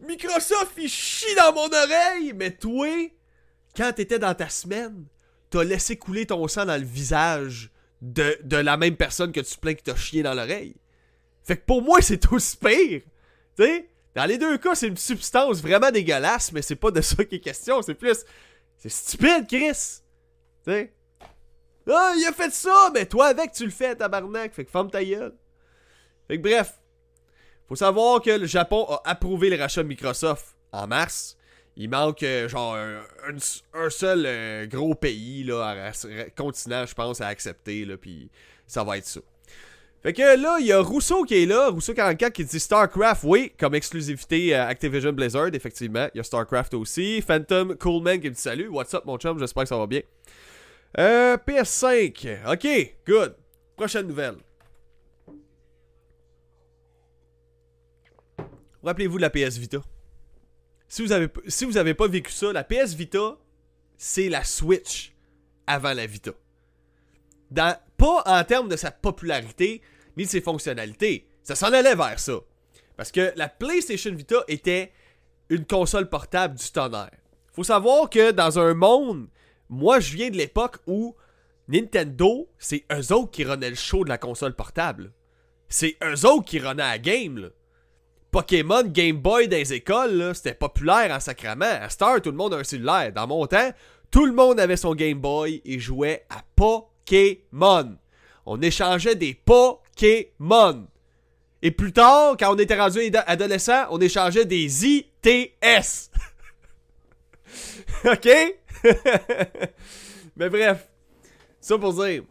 Microsoft 0.00 0.72
il 0.76 0.88
chie 0.88 1.34
dans 1.36 1.54
mon 1.54 1.68
oreille, 1.72 2.32
mais 2.34 2.50
toi, 2.50 2.86
quand 3.76 3.92
t'étais 3.92 4.18
dans 4.18 4.34
ta 4.34 4.48
semaine, 4.48 5.04
t'as 5.50 5.64
laissé 5.64 5.96
couler 5.96 6.26
ton 6.26 6.46
sang 6.48 6.64
dans 6.64 6.80
le 6.80 6.86
visage 6.86 7.70
de, 8.02 8.38
la 8.56 8.76
même 8.76 8.96
personne 8.96 9.32
que 9.32 9.40
tu 9.40 9.58
plains 9.58 9.74
qui 9.74 9.82
t'a 9.82 9.96
chié 9.96 10.22
dans 10.22 10.34
l'oreille. 10.34 10.76
Fait 11.44 11.56
que 11.56 11.64
pour 11.64 11.82
moi, 11.82 12.00
c'est 12.02 12.30
aussi 12.32 12.56
pire. 12.56 13.02
Tu 13.56 13.64
sais, 13.64 13.88
dans 14.14 14.24
les 14.24 14.38
deux 14.38 14.58
cas, 14.58 14.74
c'est 14.74 14.88
une 14.88 14.96
substance 14.96 15.60
vraiment 15.60 15.90
dégueulasse, 15.90 16.52
mais 16.52 16.62
c'est 16.62 16.76
pas 16.76 16.90
de 16.90 17.00
ça 17.00 17.24
qu'il 17.24 17.38
est 17.38 17.40
question. 17.40 17.82
C'est 17.82 17.94
plus. 17.94 18.24
C'est 18.76 18.88
stupide, 18.88 19.46
Chris. 19.46 20.00
Tu 20.64 20.72
sais. 20.72 20.92
Ah, 21.88 22.14
il 22.16 22.24
a 22.26 22.32
fait 22.32 22.52
ça, 22.52 22.90
mais 22.94 23.06
toi 23.06 23.26
avec, 23.26 23.52
tu 23.52 23.64
le 23.64 23.70
fais, 23.70 23.96
tabarnak. 23.96 24.52
Fait 24.52 24.64
que 24.64 24.70
ferme 24.70 24.90
ta 24.90 25.04
gueule. 25.04 25.34
Fait 26.28 26.36
que 26.36 26.42
bref. 26.42 26.80
Faut 27.68 27.76
savoir 27.76 28.20
que 28.20 28.30
le 28.30 28.46
Japon 28.46 28.84
a 28.88 29.02
approuvé 29.04 29.48
le 29.48 29.56
rachat 29.56 29.82
de 29.82 29.88
Microsoft 29.88 30.56
en 30.72 30.86
mars. 30.88 31.36
Il 31.80 31.88
manque 31.88 32.22
euh, 32.24 32.46
genre 32.46 32.76
un, 32.76 33.88
seul 33.88 34.24
euh, 34.26 34.66
gros 34.66 34.94
pays, 34.94 35.44
là, 35.44 35.90
continent, 36.36 36.84
je 36.84 36.92
pense, 36.92 37.22
à 37.22 37.28
accepter, 37.28 37.86
puis 37.96 38.30
ça 38.66 38.84
va 38.84 38.98
être 38.98 39.06
ça. 39.06 39.20
Fait 40.02 40.12
que 40.12 40.20
là, 40.20 40.58
il 40.60 40.66
y 40.66 40.72
a 40.72 40.80
Rousseau 40.82 41.24
qui 41.24 41.42
est 41.42 41.46
là, 41.46 41.70
Rousseau 41.70 41.94
44 41.94 42.34
qui 42.34 42.44
dit 42.44 42.60
StarCraft, 42.60 43.24
oui, 43.24 43.52
comme 43.58 43.74
exclusivité 43.74 44.54
euh, 44.54 44.66
Activision 44.66 45.14
Blizzard, 45.14 45.54
effectivement. 45.54 46.06
Il 46.14 46.18
y 46.18 46.20
a 46.20 46.22
StarCraft 46.22 46.74
aussi. 46.74 47.22
Phantom 47.22 47.74
Coolman 47.74 48.20
qui 48.20 48.28
me 48.28 48.34
dit 48.34 48.40
salut, 48.40 48.68
what's 48.68 48.92
up 48.92 49.06
mon 49.06 49.16
chum, 49.16 49.38
j'espère 49.38 49.62
que 49.62 49.68
ça 49.70 49.78
va 49.78 49.86
bien. 49.86 50.02
Euh, 50.98 51.38
PS5, 51.38 52.52
ok, 52.52 52.94
good. 53.06 53.34
Prochaine 53.74 54.06
nouvelle. 54.06 54.36
Rappelez-vous 58.82 59.16
de 59.16 59.22
la 59.22 59.30
PS 59.30 59.56
Vita. 59.56 59.78
Si 60.90 61.02
vous 61.02 61.12
avez, 61.12 61.28
si 61.46 61.64
vous 61.64 61.76
avez 61.76 61.94
pas 61.94 62.08
vécu 62.08 62.32
ça, 62.32 62.52
la 62.52 62.64
PS 62.64 62.94
Vita, 62.94 63.38
c'est 63.96 64.28
la 64.28 64.42
Switch 64.42 65.14
avant 65.64 65.94
la 65.94 66.04
Vita. 66.04 66.32
Pas 67.54 68.22
en 68.26 68.42
termes 68.42 68.68
de 68.68 68.74
sa 68.74 68.90
popularité, 68.90 69.82
ni 70.16 70.24
de 70.24 70.28
ses 70.28 70.40
fonctionnalités. 70.40 71.28
Ça 71.44 71.54
s'en 71.54 71.72
allait 71.72 71.94
vers 71.94 72.18
ça. 72.18 72.40
Parce 72.96 73.12
que 73.12 73.32
la 73.36 73.48
PlayStation 73.48 74.12
Vita 74.12 74.42
était 74.48 74.90
une 75.48 75.64
console 75.64 76.08
portable 76.08 76.58
du 76.58 76.70
tonnerre. 76.72 77.16
Faut 77.52 77.62
savoir 77.62 78.10
que 78.10 78.32
dans 78.32 78.58
un 78.58 78.74
monde, 78.74 79.28
moi 79.68 80.00
je 80.00 80.12
viens 80.12 80.30
de 80.30 80.36
l'époque 80.36 80.78
où 80.88 81.14
Nintendo, 81.68 82.50
c'est 82.58 82.84
eux 82.92 83.12
autres 83.12 83.30
qui 83.30 83.44
renaient 83.44 83.70
le 83.70 83.76
show 83.76 84.02
de 84.02 84.08
la 84.08 84.18
console 84.18 84.56
portable. 84.56 85.12
C'est 85.68 85.96
eux 86.02 86.26
autres 86.26 86.46
qui 86.46 86.58
renaient 86.58 86.82
la 86.82 86.98
game. 86.98 87.38
Là. 87.38 87.48
Pokémon 88.30 88.82
Game 88.84 89.16
Boy 89.16 89.48
dans 89.48 89.56
les 89.56 89.72
écoles, 89.72 90.32
c'était 90.34 90.54
populaire 90.54 91.10
en 91.14 91.20
sacrament. 91.20 91.62
À 91.62 91.88
Star, 91.88 92.22
tout 92.22 92.30
le 92.30 92.36
monde 92.36 92.54
a 92.54 92.58
un 92.58 92.64
cellulaire. 92.64 93.12
Dans 93.12 93.26
mon 93.26 93.46
temps, 93.46 93.72
tout 94.10 94.24
le 94.24 94.32
monde 94.32 94.60
avait 94.60 94.76
son 94.76 94.94
Game 94.94 95.18
Boy 95.18 95.60
et 95.64 95.78
jouait 95.78 96.26
à 96.30 96.42
Pokémon. 96.54 97.96
On 98.46 98.60
échangeait 98.60 99.16
des 99.16 99.34
Pokémon. 99.34 100.86
Et 101.62 101.70
plus 101.70 101.92
tard, 101.92 102.36
quand 102.38 102.54
on 102.54 102.58
était 102.58 102.80
rendu 102.80 103.00
adolescent, 103.26 103.86
on 103.90 104.00
échangeait 104.00 104.46
des 104.46 104.86
ITS. 104.86 106.10
ok? 108.04 108.28
Mais 110.36 110.48
bref, 110.48 110.88
ça 111.60 111.78
pour 111.78 111.92
dire. 111.94 112.22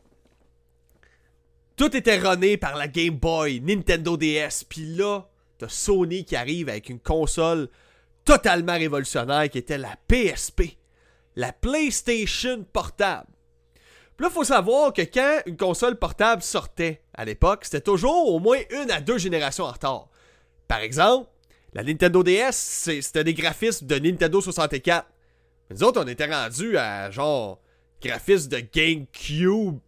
Tout 1.75 1.95
était 1.95 2.17
runné 2.17 2.57
par 2.57 2.75
la 2.75 2.87
Game 2.87 3.15
Boy, 3.15 3.61
Nintendo 3.61 4.17
DS, 4.17 4.65
puis 4.67 4.85
là, 4.95 5.29
Sony 5.67 6.25
qui 6.25 6.35
arrive 6.35 6.69
avec 6.69 6.89
une 6.89 6.99
console 6.99 7.69
totalement 8.25 8.73
révolutionnaire 8.73 9.49
qui 9.49 9.57
était 9.57 9.77
la 9.77 9.95
PSP, 10.07 10.77
la 11.35 11.51
PlayStation 11.51 12.65
portable. 12.71 13.27
Puis 14.15 14.25
là, 14.25 14.29
faut 14.29 14.43
savoir 14.43 14.91
que 14.93 15.01
quand 15.01 15.41
une 15.45 15.57
console 15.57 15.95
portable 15.95 16.41
sortait 16.41 17.01
à 17.13 17.23
l'époque, 17.23 17.63
c'était 17.63 17.81
toujours 17.81 18.33
au 18.33 18.39
moins 18.39 18.59
une 18.69 18.91
à 18.91 18.99
deux 18.99 19.17
générations 19.17 19.63
en 19.63 19.71
retard. 19.71 20.09
Par 20.67 20.79
exemple, 20.79 21.29
la 21.73 21.83
Nintendo 21.83 22.23
DS, 22.23 22.51
c'était 23.01 23.23
des 23.23 23.33
graphismes 23.33 23.87
de 23.87 23.95
Nintendo 23.97 24.41
64. 24.41 25.07
Mais 25.69 25.75
nous 25.75 25.83
autres, 25.83 26.01
on 26.03 26.07
était 26.07 26.25
rendus 26.25 26.77
à 26.77 27.09
genre 27.11 27.61
graphismes 28.01 28.49
de 28.49 28.59
GameCube, 28.59 29.79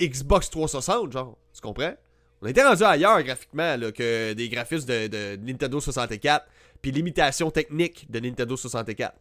Xbox 0.00 0.50
360, 0.50 1.12
genre. 1.12 1.36
Tu 1.52 1.60
comprends? 1.60 1.94
On 2.42 2.46
était 2.46 2.62
rendu 2.62 2.82
ailleurs 2.82 3.22
graphiquement 3.22 3.76
que 3.92 4.32
des 4.34 4.48
graphismes 4.48 4.86
de, 4.86 5.36
Nintendo 5.36 5.80
64, 5.80 6.46
puis 6.82 6.90
l'imitation 6.90 7.50
technique 7.50 8.10
de 8.10 8.20
Nintendo 8.20 8.56
64. 8.56 9.14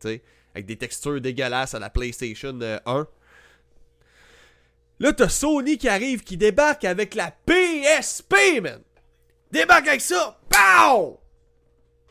Tu 0.00 0.08
sais, 0.08 0.22
avec 0.54 0.66
des 0.66 0.76
textures 0.76 1.20
dégueulasses 1.20 1.74
à 1.74 1.78
la 1.78 1.90
PlayStation 1.90 2.58
1. 2.60 2.62
Euh, 2.62 3.04
Là, 5.00 5.14
t'as 5.14 5.30
Sony 5.30 5.78
qui 5.78 5.88
arrive, 5.88 6.22
qui 6.22 6.36
débarque 6.36 6.84
avec 6.84 7.14
la 7.14 7.30
PSP, 7.30 8.60
man! 8.60 8.82
Débarque 9.50 9.88
avec 9.88 10.02
ça! 10.02 10.38
POW! 10.50 11.18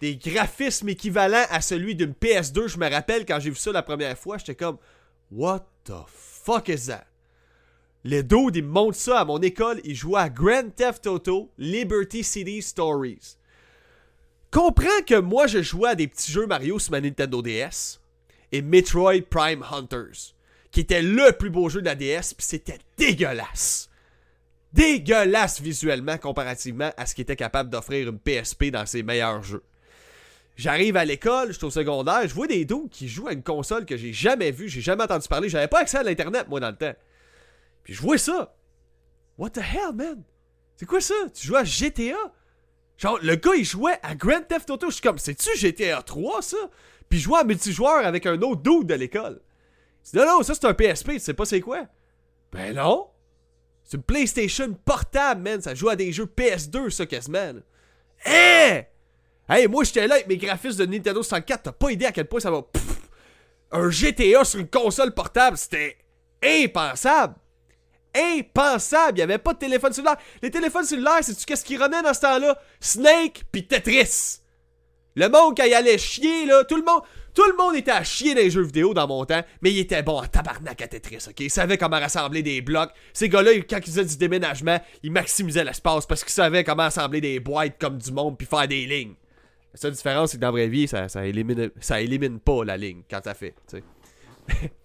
Des 0.02 0.16
graphismes 0.16 0.90
équivalents 0.90 1.46
à 1.52 1.62
celui 1.62 1.94
d'une 1.94 2.14
PS2. 2.14 2.68
Je 2.68 2.80
me 2.80 2.90
rappelle 2.90 3.28
quand 3.28 3.40
j'ai 3.40 3.52
vu 3.52 3.58
ça 3.58 3.72
la 3.72 3.84
première 3.84 4.18
fois, 4.18 4.40
j'étais 4.40 4.56
comme 4.56 4.80
What 5.30 5.68
the 5.84 6.02
fuck 6.08 6.70
is 6.70 6.88
that? 6.88 7.06
Les 8.04 8.24
dude, 8.24 8.56
il 8.56 8.64
me 8.64 8.70
montre 8.70 8.98
ça 8.98 9.20
à 9.20 9.26
mon 9.26 9.40
école. 9.40 9.82
Il 9.84 9.96
jouait 9.96 10.22
à 10.22 10.30
Grand 10.30 10.74
Theft 10.76 11.06
Auto 11.08 11.52
Liberty 11.58 12.24
City 12.24 12.62
Stories. 12.62 13.38
Comprends 14.52 15.02
que 15.06 15.20
moi, 15.20 15.48
je 15.48 15.62
jouais 15.62 15.90
à 15.90 15.96
des 15.96 16.08
petits 16.08 16.32
jeux 16.32 16.48
Mario 16.48 16.80
sur 16.80 16.92
ma 16.92 17.02
Nintendo 17.02 17.42
DS 17.42 18.00
et 18.52 18.62
Metroid 18.62 19.22
Prime 19.30 19.64
Hunters 19.70 20.34
qui 20.72 20.82
était 20.82 21.02
le 21.02 21.32
plus 21.32 21.50
beau 21.50 21.70
jeu 21.70 21.82
de 21.82 21.86
la 21.86 21.96
DS, 21.96 22.34
puis 22.36 22.46
c'était 22.46 22.80
dégueulasse. 22.98 23.90
Dégueulasse 24.74 25.62
visuellement 25.62 26.18
comparativement 26.18 26.92
à 26.96 27.06
ce 27.06 27.16
qu'il 27.16 27.24
était 27.24 27.36
capable 27.36 27.70
d'offrir 27.70 28.08
une 28.08 28.20
PSP 28.20 28.66
dans 28.66 28.86
ses 28.86 29.02
meilleurs 29.02 29.42
jeux. 29.42 29.64
J'arrive 30.58 30.98
à 30.98 31.06
l'école, 31.06 31.50
je 31.50 31.58
suis 31.58 31.66
au 31.66 31.72
secondaire, 31.72 32.28
je 32.28 32.34
vois 32.34 32.46
des 32.46 32.66
dos 32.66 32.88
qui 32.92 33.08
jouent 33.08 33.30
à 33.30 33.34
une 33.34 33.44
console 33.44 33.86
que 33.86 33.98
j'ai 33.98 34.14
jamais 34.14 34.52
vue, 34.52 34.68
j'ai 34.68 34.82
jamais 34.82 35.04
entendu 35.04 35.28
parler, 35.28 35.50
j'avais 35.50 35.70
pas 35.70 35.80
accès 35.80 35.98
à 35.98 36.04
l'internet 36.04 36.48
moi 36.50 36.60
dans 36.60 36.70
le 36.70 36.76
temps. 36.76 36.94
Puis 37.90 37.98
je 37.98 38.18
ça. 38.18 38.56
What 39.36 39.50
the 39.50 39.62
hell, 39.62 39.96
man? 39.96 40.22
C'est 40.76 40.86
quoi 40.86 41.02
ça? 41.02 41.16
Tu 41.34 41.48
joues 41.48 41.56
à 41.56 41.64
GTA? 41.64 42.18
Genre, 43.00 43.18
le 43.24 43.36
gars, 43.36 43.56
il 43.56 43.66
jouait 43.66 43.98
à 44.04 44.14
Grand 44.14 44.44
Theft 44.48 44.70
Auto. 44.70 44.90
Je 44.90 44.94
suis 44.94 45.02
comme, 45.02 45.18
c'est-tu 45.18 45.58
GTA 45.58 46.04
3, 46.04 46.44
ça? 46.44 46.58
Puis 47.10 47.18
je 47.18 47.24
jouais 47.24 47.40
à 47.40 47.44
multijoueur 47.44 48.06
avec 48.06 48.28
un 48.28 48.40
autre 48.44 48.62
dude 48.62 48.86
de 48.86 48.94
l'école. 48.94 49.42
Non, 50.14 50.24
non, 50.24 50.44
ça 50.44 50.54
c'est 50.54 50.66
un 50.66 50.76
PSP, 50.76 51.14
tu 51.14 51.20
sais 51.20 51.34
pas 51.34 51.46
c'est 51.46 51.62
quoi? 51.62 51.88
Ben 52.52 52.76
non! 52.76 53.10
C'est 53.84 53.98
une 53.98 54.04
PlayStation 54.04 54.72
portable, 54.86 55.42
man. 55.42 55.60
Ça 55.60 55.74
joue 55.74 55.90
à 55.90 55.96
des 55.96 56.12
jeux 56.12 56.28
PS2, 56.28 56.92
ça, 56.92 57.08
quasiment. 57.08 57.54
Hé! 58.24 58.86
Hey! 59.50 59.68
moi 59.68 59.84
j'étais 59.84 60.08
là 60.08 60.16
avec 60.16 60.28
mes 60.28 60.38
graphismes 60.38 60.86
de 60.86 60.92
Nintendo 60.92 61.24
64, 61.24 61.64
t'as 61.64 61.72
pas 61.72 61.90
idée 61.90 62.06
à 62.06 62.12
quel 62.12 62.28
point 62.28 62.40
ça 62.40 62.52
va. 62.52 62.62
un 63.72 63.90
GTA 63.90 64.44
sur 64.46 64.60
une 64.60 64.70
console 64.70 65.12
portable, 65.12 65.58
c'était 65.58 65.98
impensable! 66.44 67.34
Impensable! 68.16 69.18
Il 69.18 69.20
y 69.20 69.24
avait 69.24 69.38
pas 69.38 69.54
de 69.54 69.60
téléphone 69.60 69.94
cellulaire. 69.94 70.18
Les 70.42 70.52
téléphones 70.52 70.86
cellulaires, 70.86 71.20
c'est-tu 71.22 71.46
qu'est-ce 71.46 71.64
qui 71.64 71.78
renaît 71.78 72.02
dans 72.02 72.14
ce 72.14 72.22
temps-là? 72.22 72.60
Snake 72.80 73.44
pis 73.52 73.68
Tetris! 73.68 74.40
Le 75.16 75.28
monde, 75.28 75.56
quand 75.58 75.66
il 75.66 75.74
allait 75.74 75.98
chier, 75.98 76.46
là, 76.46 76.64
tout 76.64 76.76
le 76.78 76.84
monde. 76.84 77.02
Tout 77.34 77.46
le 77.46 77.56
monde 77.56 77.76
était 77.76 77.92
à 77.92 78.04
chier 78.04 78.34
dans 78.34 78.42
les 78.42 78.50
jeux 78.50 78.64
vidéo 78.64 78.94
dans 78.94 79.08
mon 79.08 79.24
temps, 79.24 79.42
mais 79.62 79.72
il 79.72 79.80
était 79.80 80.02
bon 80.02 80.20
à 80.20 80.28
tabarnak 80.28 80.82
à 80.82 80.88
Tetris, 80.88 81.26
ok? 81.30 81.40
Il 81.40 81.50
savait 81.50 81.78
comment 81.78 82.00
rassembler 82.00 82.42
des 82.42 82.62
blocs. 82.62 82.92
Ces 83.14 83.30
gars-là, 83.30 83.52
quand 83.70 83.78
ils 83.78 83.84
faisaient 83.84 84.06
du 84.06 84.18
déménagement, 84.18 84.80
ils 85.04 85.12
maximisaient 85.12 85.64
l'espace 85.64 86.06
parce 86.06 86.24
qu'ils 86.24 86.34
savaient 86.34 86.64
comment 86.64 86.84
assembler 86.84 87.22
des 87.22 87.40
boîtes 87.40 87.78
comme 87.80 87.98
du 87.98 88.12
monde 88.12 88.38
puis 88.38 88.48
faire 88.48 88.68
des 88.68 88.86
lignes. 88.86 89.14
La 89.74 89.80
seule 89.80 89.92
différence, 89.92 90.32
c'est 90.32 90.38
que 90.38 90.42
dans 90.42 90.48
la 90.48 90.52
vraie 90.52 90.68
vie, 90.68 90.88
ça, 90.88 91.08
ça, 91.08 91.22
ça 91.80 92.02
élimine 92.02 92.40
pas 92.40 92.64
la 92.66 92.78
ligne 92.78 93.04
quand 93.10 93.22
ça 93.24 93.34
fait, 93.34 93.54
tu. 93.70 93.84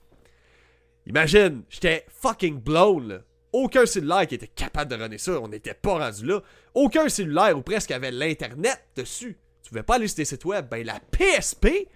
Imagine, 1.06 1.62
j'étais 1.68 2.06
fucking 2.08 2.60
blown, 2.60 3.08
là. 3.08 3.18
Aucun 3.52 3.86
cellulaire 3.86 4.26
qui 4.26 4.34
était 4.34 4.48
capable 4.48 4.90
de 4.90 5.00
runner 5.00 5.18
ça, 5.18 5.40
on 5.40 5.46
n'était 5.46 5.74
pas 5.74 5.98
rendu 5.98 6.26
là. 6.26 6.42
Aucun 6.74 7.08
cellulaire 7.08 7.56
ou 7.56 7.62
presque 7.62 7.92
avait 7.92 8.10
l'internet 8.10 8.84
dessus. 8.96 9.38
Tu 9.62 9.68
pouvais 9.68 9.84
pas 9.84 9.94
aller 9.94 10.08
sur 10.08 10.16
des 10.16 10.24
sites 10.24 10.44
web. 10.44 10.68
Ben 10.68 10.84
la 10.84 10.98
PSP, 10.98 11.88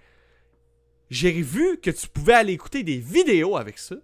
j'ai 1.09 1.31
vu 1.41 1.79
que 1.81 1.91
tu 1.91 2.07
pouvais 2.07 2.33
aller 2.33 2.53
écouter 2.53 2.83
des 2.83 2.97
vidéos 2.97 3.57
avec 3.57 3.77
ça. 3.77 3.95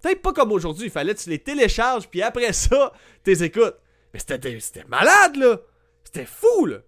Peut-être 0.00 0.22
pas 0.22 0.32
comme 0.32 0.52
aujourd'hui, 0.52 0.86
il 0.86 0.90
fallait 0.90 1.14
que 1.14 1.20
tu 1.20 1.30
les 1.30 1.38
télécharges, 1.38 2.08
puis 2.08 2.22
après 2.22 2.52
ça, 2.52 2.92
tu 3.24 3.30
les 3.30 3.44
écoutes. 3.44 3.76
Mais 4.12 4.20
c'était 4.20 4.84
malade, 4.88 5.36
là! 5.36 5.60
C'était 6.04 6.26
fou, 6.26 6.66
là! 6.66 6.78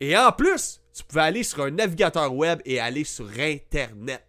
Et 0.00 0.16
en 0.16 0.32
plus, 0.32 0.80
tu 0.92 1.04
pouvais 1.04 1.22
aller 1.22 1.42
sur 1.42 1.62
un 1.62 1.70
navigateur 1.70 2.34
web 2.34 2.60
et 2.64 2.80
aller 2.80 3.04
sur 3.04 3.28
Internet. 3.38 4.26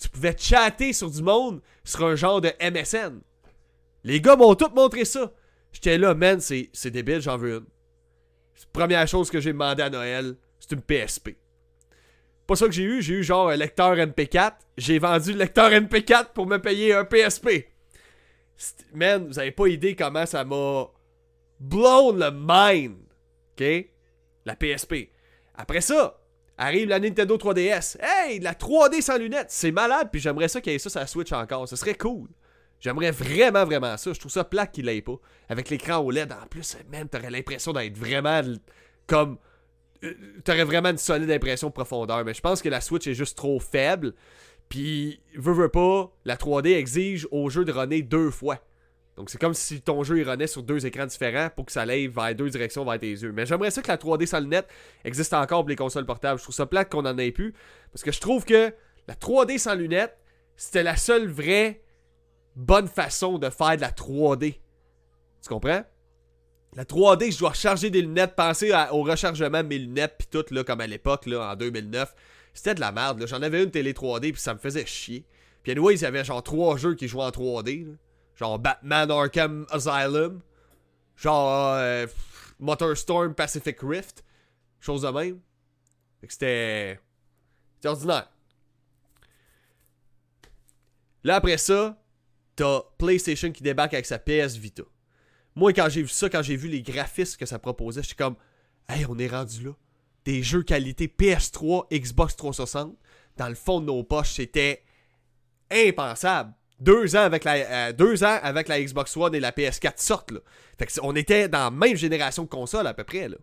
Tu 0.00 0.08
pouvais 0.08 0.36
chatter 0.36 0.92
sur 0.92 1.10
du 1.10 1.22
monde 1.22 1.60
sur 1.84 2.06
un 2.06 2.16
genre 2.16 2.40
de 2.40 2.52
MSN. 2.60 3.20
Les 4.04 4.20
gars 4.20 4.36
m'ont 4.36 4.54
tout 4.54 4.70
montré 4.74 5.04
ça. 5.04 5.32
J'étais 5.72 5.98
là, 5.98 6.14
man, 6.14 6.40
c'est 6.40 6.90
débile, 6.90 7.20
j'en 7.20 7.36
veux 7.36 7.56
une. 7.56 7.66
Première 8.72 9.06
chose 9.06 9.30
que 9.30 9.40
j'ai 9.40 9.52
demandé 9.52 9.82
à 9.82 9.90
Noël, 9.90 10.36
c'est 10.58 10.72
une 10.72 10.82
PSP 10.82 11.36
pas 12.50 12.56
ça 12.56 12.66
que 12.66 12.72
j'ai 12.72 12.82
eu, 12.82 13.00
j'ai 13.00 13.14
eu 13.14 13.22
genre 13.22 13.48
un 13.48 13.54
lecteur 13.54 13.94
MP4. 13.94 14.54
J'ai 14.76 14.98
vendu 14.98 15.32
le 15.32 15.38
lecteur 15.38 15.70
MP4 15.70 16.32
pour 16.32 16.48
me 16.48 16.56
payer 16.56 16.92
un 16.94 17.04
PSP. 17.04 17.68
Man, 18.92 19.28
vous 19.28 19.38
avez 19.38 19.52
pas 19.52 19.68
idée 19.68 19.94
comment 19.94 20.26
ça 20.26 20.44
m'a 20.44 20.86
blown 21.60 22.18
le 22.18 22.30
mind. 22.32 22.96
OK? 23.52 23.86
La 24.44 24.56
PSP. 24.56 25.10
Après 25.54 25.80
ça, 25.80 26.19
arrive 26.60 26.88
la 26.88 27.00
Nintendo 27.00 27.36
3DS. 27.36 27.96
Hey, 28.00 28.38
la 28.38 28.52
3D 28.52 29.00
sans 29.00 29.16
lunettes, 29.16 29.50
c'est 29.50 29.72
malade, 29.72 30.08
puis 30.12 30.20
j'aimerais 30.20 30.48
ça 30.48 30.60
qu'il 30.60 30.72
y 30.72 30.76
ait 30.76 30.78
ça 30.78 30.90
sur 30.90 31.00
la 31.00 31.06
Switch 31.06 31.32
encore. 31.32 31.66
Ce 31.66 31.74
serait 31.74 31.94
cool. 31.94 32.28
J'aimerais 32.78 33.10
vraiment, 33.10 33.64
vraiment 33.64 33.96
ça. 33.96 34.12
Je 34.12 34.20
trouve 34.20 34.32
ça 34.32 34.44
plat 34.44 34.66
qu'il 34.66 34.86
l'ait 34.86 35.02
pas. 35.02 35.16
Avec 35.48 35.70
l'écran 35.70 35.98
OLED 35.98 36.32
en 36.32 36.46
plus, 36.46 36.76
man, 36.90 37.08
t'aurais 37.08 37.30
l'impression 37.30 37.72
d'être 37.72 37.96
vraiment 37.96 38.42
comme 39.06 39.38
euh, 40.04 40.14
t'aurais 40.44 40.64
vraiment 40.64 40.90
une 40.90 40.98
solide 40.98 41.30
impression 41.30 41.68
de 41.68 41.72
profondeur. 41.72 42.24
Mais 42.24 42.34
je 42.34 42.40
pense 42.40 42.62
que 42.62 42.68
la 42.68 42.80
Switch 42.80 43.06
est 43.06 43.14
juste 43.14 43.36
trop 43.36 43.58
faible. 43.58 44.14
Puis, 44.68 45.20
veux, 45.36 45.52
veux 45.52 45.68
pas, 45.68 46.14
la 46.24 46.36
3D 46.36 46.76
exige 46.76 47.26
au 47.30 47.50
jeu 47.50 47.64
de 47.64 47.72
runner 47.72 48.02
deux 48.02 48.30
fois. 48.30 48.58
Donc, 49.20 49.28
c'est 49.28 49.38
comme 49.38 49.52
si 49.52 49.82
ton 49.82 50.02
jeu 50.02 50.18
il 50.18 50.48
sur 50.48 50.62
deux 50.62 50.86
écrans 50.86 51.04
différents 51.04 51.50
pour 51.54 51.66
que 51.66 51.72
ça 51.72 51.82
aille 51.82 52.06
vers 52.06 52.34
deux 52.34 52.48
directions 52.48 52.86
vers 52.86 52.98
tes 52.98 53.10
yeux. 53.10 53.32
Mais 53.32 53.44
j'aimerais 53.44 53.70
ça 53.70 53.82
que 53.82 53.88
la 53.88 53.98
3D 53.98 54.24
sans 54.24 54.40
lunettes 54.40 54.66
existe 55.04 55.34
encore 55.34 55.60
pour 55.60 55.68
les 55.68 55.76
consoles 55.76 56.06
portables. 56.06 56.38
Je 56.38 56.44
trouve 56.44 56.54
ça 56.54 56.64
plate 56.64 56.90
qu'on 56.90 57.04
en 57.04 57.18
ait 57.18 57.30
plus. 57.30 57.52
Parce 57.92 58.02
que 58.02 58.12
je 58.12 58.18
trouve 58.18 58.46
que 58.46 58.72
la 59.08 59.14
3D 59.14 59.58
sans 59.58 59.74
lunettes, 59.74 60.16
c'était 60.56 60.82
la 60.82 60.96
seule 60.96 61.28
vraie 61.28 61.82
bonne 62.56 62.88
façon 62.88 63.36
de 63.36 63.50
faire 63.50 63.76
de 63.76 63.82
la 63.82 63.90
3D. 63.90 64.54
Tu 65.42 65.48
comprends? 65.50 65.84
La 66.74 66.84
3D, 66.84 67.30
je 67.30 67.40
dois 67.40 67.50
recharger 67.50 67.90
des 67.90 68.00
lunettes, 68.00 68.34
penser 68.34 68.72
au 68.90 69.02
rechargement 69.02 69.62
de 69.62 69.68
mes 69.68 69.78
lunettes, 69.78 70.14
puis 70.18 70.28
tout, 70.30 70.46
là, 70.50 70.64
comme 70.64 70.80
à 70.80 70.86
l'époque, 70.86 71.26
là, 71.26 71.52
en 71.52 71.56
2009. 71.56 72.14
C'était 72.54 72.74
de 72.74 72.80
la 72.80 72.90
merde, 72.90 73.22
J'en 73.26 73.42
avais 73.42 73.62
une 73.62 73.70
télé 73.70 73.92
3D, 73.92 74.32
puis 74.32 74.40
ça 74.40 74.54
me 74.54 74.58
faisait 74.58 74.86
chier. 74.86 75.26
Puis 75.62 75.72
anyway, 75.72 75.96
il 75.96 76.00
y 76.00 76.06
avait 76.06 76.24
genre 76.24 76.42
trois 76.42 76.78
jeux 76.78 76.94
qui 76.94 77.06
jouaient 77.06 77.24
en 77.24 77.28
3D, 77.28 77.86
Genre 78.36 78.58
Batman 78.58 79.10
Arkham 79.10 79.66
Asylum. 79.70 80.40
Genre 81.16 81.74
euh, 81.74 82.06
Motorstorm 82.58 83.34
Pacific 83.34 83.78
Rift. 83.82 84.24
Chose 84.80 85.02
de 85.02 85.08
même. 85.08 85.40
Fait 86.20 86.26
que 86.26 86.32
c'était. 86.32 87.00
C'était 87.76 87.88
ordinaire. 87.88 88.28
Là, 91.24 91.36
après 91.36 91.58
ça, 91.58 92.02
t'as 92.56 92.80
PlayStation 92.98 93.52
qui 93.52 93.62
débarque 93.62 93.94
avec 93.94 94.06
sa 94.06 94.18
PS 94.18 94.56
Vita. 94.56 94.82
Moi, 95.54 95.72
quand 95.72 95.88
j'ai 95.88 96.02
vu 96.02 96.08
ça, 96.08 96.28
quand 96.30 96.42
j'ai 96.42 96.56
vu 96.56 96.68
les 96.68 96.82
graphismes 96.82 97.38
que 97.38 97.46
ça 97.46 97.58
proposait, 97.58 98.02
j'étais 98.02 98.14
comme, 98.14 98.36
hey, 98.88 99.04
on 99.08 99.18
est 99.18 99.28
rendu 99.28 99.64
là. 99.64 99.72
Des 100.24 100.42
jeux 100.42 100.62
qualité 100.62 101.06
PS3, 101.08 101.86
Xbox 101.90 102.36
360, 102.36 102.96
dans 103.36 103.48
le 103.48 103.54
fond 103.54 103.80
de 103.80 103.86
nos 103.86 104.02
poches, 104.02 104.32
c'était 104.34 104.82
impensable. 105.70 106.52
Deux 106.80 107.14
ans 107.14 107.20
avec 107.20 107.44
la, 107.44 107.52
euh, 107.52 107.92
deux 107.92 108.24
ans 108.24 108.38
avec 108.42 108.66
la 108.68 108.80
Xbox 108.82 109.16
One 109.16 109.34
et 109.34 109.40
la 109.40 109.52
PS4 109.52 109.92
sortent, 109.96 110.30
là. 110.30 110.40
Fait 110.78 110.86
que 110.86 110.92
on 111.02 111.14
était 111.14 111.48
dans 111.48 111.64
la 111.64 111.70
même 111.70 111.96
génération 111.96 112.44
de 112.44 112.48
consoles 112.48 112.86
à 112.86 112.94
peu 112.94 113.04
près, 113.04 113.28
là. 113.28 113.36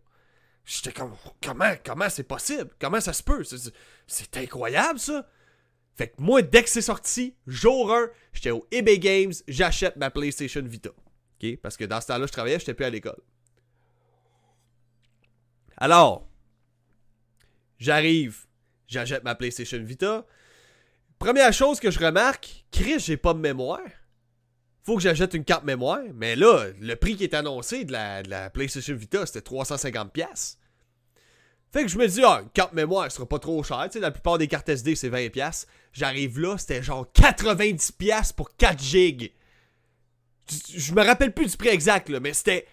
J'étais 0.66 0.92
comme, 0.92 1.16
comment, 1.42 1.74
comment 1.86 2.10
c'est 2.10 2.24
possible? 2.24 2.70
Comment 2.80 3.00
ça 3.00 3.14
se 3.14 3.24
peut? 3.24 3.44
C'est 4.06 4.38
incroyable, 4.38 5.00
ça. 5.00 5.26
Fait 5.96 6.10
que 6.10 6.22
moi, 6.22 6.42
dès 6.42 6.64
que 6.64 6.70
c'est 6.70 6.82
sorti, 6.82 7.36
jour 7.48 7.94
1, 7.94 8.10
j'étais 8.34 8.52
au 8.52 8.68
eBay 8.70 9.00
Games, 9.00 9.34
j'achète 9.48 9.96
ma 9.96 10.12
PlayStation 10.12 10.62
Vita. 10.62 10.90
Parce 11.62 11.78
que 11.78 11.86
dans 11.86 12.02
ce 12.02 12.08
temps-là, 12.08 12.26
je 12.26 12.32
travaillais, 12.32 12.60
j'étais 12.60 12.74
plus 12.74 12.86
à 12.86 12.90
l'école. 12.90 13.20
Alors, 15.78 16.28
j'arrive, 17.78 18.46
j'achète 18.88 19.24
ma 19.24 19.36
PlayStation 19.36 19.82
Vita. 19.82 20.26
Première 21.20 21.52
chose 21.52 21.80
que 21.80 21.90
je 21.90 22.00
remarque, 22.00 22.66
Chris, 22.72 23.00
j'ai 23.00 23.18
pas 23.18 23.34
de 23.34 23.40
mémoire. 23.40 23.82
Faut 24.84 24.96
que 24.96 25.02
j'achète 25.02 25.34
une 25.34 25.44
carte 25.44 25.66
mémoire. 25.66 26.02
Mais 26.14 26.36
là, 26.36 26.68
le 26.80 26.96
prix 26.96 27.16
qui 27.16 27.24
est 27.24 27.34
annoncé 27.34 27.84
de 27.84 27.92
la, 27.92 28.50
PlayStation 28.50 28.96
Vita, 28.96 29.26
c'était 29.26 29.40
350$. 29.40 30.58
Fait 31.74 31.82
que 31.82 31.90
je 31.90 31.98
me 31.98 32.08
dis, 32.08 32.22
ah, 32.24 32.42
une 32.44 32.50
carte 32.52 32.74
mémoire, 32.74 33.06
elle 33.06 33.12
sera 33.12 33.28
pas 33.28 33.40
trop 33.40 33.62
chère. 33.64 33.84
Tu 33.86 33.94
sais, 33.94 34.00
la 34.00 34.12
plupart 34.12 34.38
des 34.38 34.48
cartes 34.48 34.70
SD, 34.70 34.96
c'est 34.96 35.10
20$. 35.10 35.66
J'arrive 35.92 36.40
là, 36.40 36.58
c'était 36.58 36.82
genre 36.82 37.06
90$ 37.14 38.34
pour 38.34 38.56
4 38.56 38.82
gigs. 38.82 39.34
Je 40.74 40.94
me 40.94 41.04
rappelle 41.04 41.34
plus 41.34 41.52
du 41.52 41.58
prix 41.58 41.70
exact, 41.70 42.10
mais 42.10 42.34
c'était. 42.34 42.66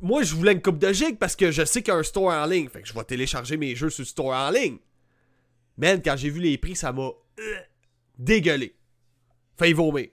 Moi, 0.00 0.22
je 0.22 0.34
voulais 0.34 0.52
une 0.52 0.62
coupe 0.62 0.78
de 0.78 0.92
gigs 0.92 1.18
parce 1.18 1.36
que 1.36 1.50
je 1.50 1.64
sais 1.64 1.82
qu'il 1.82 1.92
y 1.92 1.96
a 1.96 1.98
un 1.98 2.02
store 2.02 2.32
en 2.32 2.46
ligne. 2.46 2.68
Fait 2.68 2.80
que 2.80 2.88
je 2.88 2.94
vais 2.94 3.04
télécharger 3.04 3.58
mes 3.58 3.74
jeux 3.74 3.90
sur 3.90 4.02
le 4.02 4.06
store 4.06 4.32
en 4.32 4.50
ligne. 4.50 4.78
Man, 5.76 6.00
quand 6.02 6.16
j'ai 6.16 6.30
vu 6.30 6.40
les 6.40 6.56
prix, 6.56 6.76
ça 6.76 6.92
m'a 6.92 7.10
dégueulé. 8.18 8.76
Fait 9.58 9.72
vomir. 9.72 10.08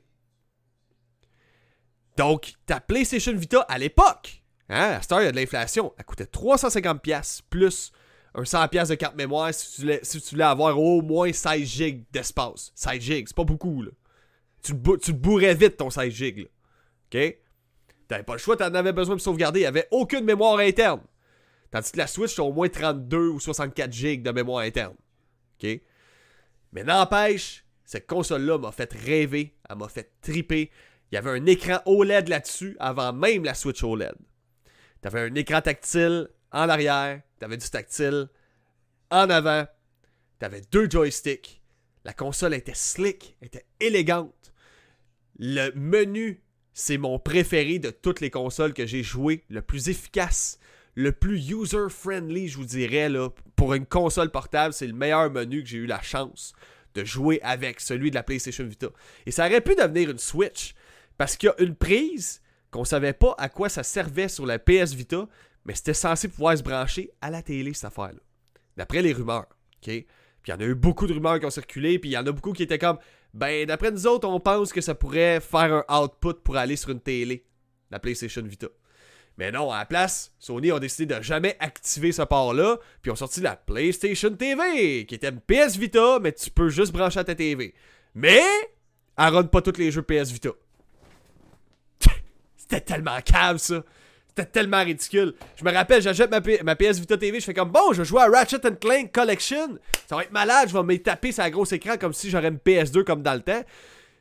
Donc, 2.17 2.53
ta 2.65 2.79
PlayStation 2.79 3.33
Vita 3.35 3.61
à 3.61 3.77
l'époque, 3.77 4.43
hein, 4.69 4.97
à 4.97 5.01
cette 5.01 5.11
il 5.11 5.23
y 5.23 5.27
a 5.27 5.31
de 5.31 5.35
l'inflation, 5.35 5.93
elle 5.97 6.05
coûtait 6.05 6.25
350$ 6.25 7.41
plus 7.49 7.91
un 8.33 8.43
100$ 8.43 8.89
de 8.89 8.95
carte 8.95 9.15
mémoire 9.15 9.53
si 9.53 9.81
tu, 9.81 10.29
voulais, 10.31 10.43
avoir 10.43 10.79
au 10.79 11.01
moins 11.01 11.31
16 11.31 11.67
GB 11.67 12.05
d'espace. 12.11 12.71
16 12.75 13.01
GB, 13.01 13.23
c'est 13.27 13.35
pas 13.35 13.43
beaucoup. 13.43 13.83
Tu, 14.63 14.73
tu 15.01 15.13
bourrais 15.13 15.55
vite 15.55 15.77
ton 15.77 15.89
16 15.89 16.13
GB, 16.13 16.41
là. 16.41 16.47
OK? 17.05 17.37
T'avais 18.07 18.23
pas 18.23 18.33
le 18.33 18.39
choix, 18.39 18.55
t'en 18.55 18.73
avais 18.73 18.93
besoin 18.93 19.15
de 19.15 19.21
sauvegarder. 19.21 19.61
Il 19.61 19.63
n'y 19.63 19.67
avait 19.67 19.87
aucune 19.91 20.23
mémoire 20.23 20.59
interne. 20.59 21.01
Tandis 21.71 21.91
que 21.91 21.97
la 21.97 22.07
Switch, 22.07 22.35
t'as 22.35 22.43
au 22.43 22.53
moins 22.53 22.69
32 22.69 23.27
ou 23.27 23.39
64 23.39 23.91
GB 23.91 24.17
de 24.17 24.31
mémoire 24.31 24.63
interne. 24.63 24.95
OK? 25.61 25.81
Mais 26.71 26.83
n'empêche, 26.83 27.65
cette 27.85 28.07
console-là 28.07 28.57
m'a 28.57 28.71
fait 28.71 28.91
rêver. 28.93 29.55
Elle 29.69 29.77
m'a 29.77 29.87
fait 29.87 30.11
triper. 30.21 30.71
Il 31.11 31.15
y 31.15 31.17
avait 31.17 31.31
un 31.31 31.45
écran 31.45 31.79
OLED 31.85 32.27
là-dessus 32.27 32.75
avant 32.79 33.13
même 33.13 33.43
la 33.43 33.53
Switch 33.53 33.83
OLED. 33.83 34.15
T'avais 35.01 35.21
un 35.21 35.35
écran 35.35 35.61
tactile 35.61 36.29
en 36.51 36.69
arrière. 36.69 37.21
T'avais 37.39 37.57
du 37.57 37.69
tactile 37.69 38.27
en 39.09 39.29
avant. 39.29 39.65
T'avais 40.39 40.61
deux 40.71 40.89
joysticks. 40.89 41.61
La 42.03 42.13
console 42.13 42.53
était 42.53 42.73
slick, 42.73 43.37
était 43.41 43.65
élégante. 43.79 44.53
Le 45.39 45.71
menu 45.75 46.41
c'est 46.79 46.99
mon 46.99 47.17
préféré 47.17 47.79
de 47.79 47.89
toutes 47.89 48.21
les 48.21 48.29
consoles 48.29 48.75
que 48.75 48.85
j'ai 48.85 49.01
jouées, 49.01 49.43
le 49.49 49.63
plus 49.63 49.89
efficace, 49.89 50.59
le 50.97 51.11
plus 51.11 51.51
user-friendly, 51.51 52.47
je 52.47 52.57
vous 52.57 52.65
dirais, 52.65 53.07
pour 53.55 53.75
une 53.75 53.85
console 53.85 54.31
portable, 54.31 54.73
c'est 54.73 54.87
le 54.87 54.93
meilleur 54.93 55.29
menu 55.29 55.61
que 55.61 55.69
j'ai 55.69 55.77
eu 55.77 55.85
la 55.85 56.01
chance 56.01 56.53
de 56.95 57.05
jouer 57.05 57.39
avec, 57.43 57.79
celui 57.81 58.09
de 58.09 58.15
la 58.15 58.23
PlayStation 58.23 58.65
Vita. 58.65 58.87
Et 59.27 59.31
ça 59.31 59.45
aurait 59.45 59.61
pu 59.61 59.75
devenir 59.75 60.09
une 60.09 60.17
Switch, 60.17 60.73
parce 61.15 61.37
qu'il 61.37 61.49
y 61.49 61.51
a 61.51 61.63
une 61.63 61.75
prise 61.75 62.41
qu'on 62.71 62.83
savait 62.83 63.13
pas 63.13 63.35
à 63.37 63.47
quoi 63.47 63.69
ça 63.69 63.83
servait 63.83 64.27
sur 64.27 64.47
la 64.47 64.57
PS 64.57 64.95
Vita, 64.95 65.27
mais 65.65 65.75
c'était 65.75 65.93
censé 65.93 66.29
pouvoir 66.29 66.57
se 66.57 66.63
brancher 66.63 67.11
à 67.21 67.29
la 67.29 67.43
télé, 67.43 67.75
cette 67.75 67.85
affaire-là. 67.85 68.19
D'après 68.75 69.03
les 69.03 69.13
rumeurs, 69.13 69.45
ok? 69.75 69.83
Puis 69.83 70.05
il 70.47 70.49
y 70.49 70.53
en 70.53 70.59
a 70.59 70.65
eu 70.65 70.73
beaucoup 70.73 71.05
de 71.05 71.13
rumeurs 71.13 71.39
qui 71.39 71.45
ont 71.45 71.51
circulé, 71.51 71.99
puis 71.99 72.09
il 72.09 72.13
y 72.13 72.17
en 72.17 72.25
a 72.25 72.31
beaucoup 72.31 72.53
qui 72.53 72.63
étaient 72.63 72.79
comme 72.79 72.97
ben, 73.35 73.67
d'après 73.67 73.91
nous 73.91 74.07
autres, 74.07 74.27
on 74.27 74.39
pense 74.39 74.73
que 74.73 74.81
ça 74.81 74.95
pourrait 74.95 75.41
faire 75.41 75.83
un 75.87 76.01
output 76.01 76.41
pour 76.43 76.57
aller 76.57 76.75
sur 76.75 76.89
une 76.89 77.01
télé, 77.01 77.45
la 77.91 77.99
PlayStation 77.99 78.41
Vita. 78.41 78.67
Mais 79.37 79.51
non, 79.51 79.71
à 79.71 79.79
la 79.79 79.85
place, 79.85 80.33
Sony 80.39 80.71
a 80.71 80.79
décidé 80.79 81.15
de 81.15 81.21
jamais 81.21 81.55
activer 81.59 82.11
ce 82.11 82.23
port-là, 82.23 82.79
puis 83.01 83.11
ont 83.11 83.15
sorti 83.15 83.39
la 83.39 83.55
PlayStation 83.55 84.31
TV, 84.31 85.05
qui 85.05 85.13
était 85.13 85.29
une 85.29 85.41
PS 85.41 85.77
Vita, 85.77 86.17
mais 86.19 86.31
tu 86.31 86.49
peux 86.49 86.69
juste 86.69 86.91
brancher 86.91 87.19
à 87.19 87.23
ta 87.23 87.35
TV. 87.35 87.75
Mais, 88.15 88.41
elle 89.17 89.33
run 89.33 89.43
pas 89.43 89.61
tous 89.61 89.77
les 89.77 89.91
jeux 89.91 90.01
PS 90.01 90.31
Vita. 90.31 90.49
C'était 92.57 92.81
tellement 92.81 93.19
calme, 93.23 93.59
ça. 93.59 93.83
C'était 94.27 94.49
tellement 94.49 94.83
ridicule. 94.83 95.35
Je 95.55 95.63
me 95.63 95.71
rappelle, 95.71 96.01
j'achète 96.01 96.31
ma, 96.31 96.41
ma, 96.63 96.75
PS 96.75 96.99
Vita 96.99 97.17
TV, 97.17 97.39
je 97.39 97.45
fais 97.45 97.53
comme 97.53 97.71
bon, 97.71 97.93
je 97.93 98.03
joue 98.03 98.17
à 98.17 98.27
Ratchet 98.27 98.59
Clank 98.79 99.11
Collection. 99.11 99.77
Ça 100.07 100.15
va 100.15 100.23
être 100.23 100.31
malade, 100.31 100.69
je 100.69 100.73
vais 100.73 100.83
me 100.83 100.97
taper 100.97 101.31
sur 101.31 101.43
un 101.43 101.49
gros 101.51 101.65
écran 101.65 101.97
comme 101.99 102.13
si 102.13 102.31
j'aurais 102.31 102.47
une 102.47 102.57
PS2 102.57 103.03
comme 103.03 103.21
dans 103.21 103.35
le 103.35 103.41
temps. 103.41 103.63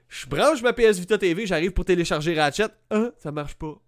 Je 0.09 0.26
branche 0.26 0.62
ma 0.62 0.74
PS 0.74 0.98
Vita 0.98 1.16
TV, 1.16 1.46
j'arrive 1.46 1.72
pour 1.72 1.87
télécharger 1.87 2.35
Ratchet. 2.35 2.68
Hein, 2.90 3.12
ça 3.18 3.33
marche 3.33 3.55
pas. 3.55 3.81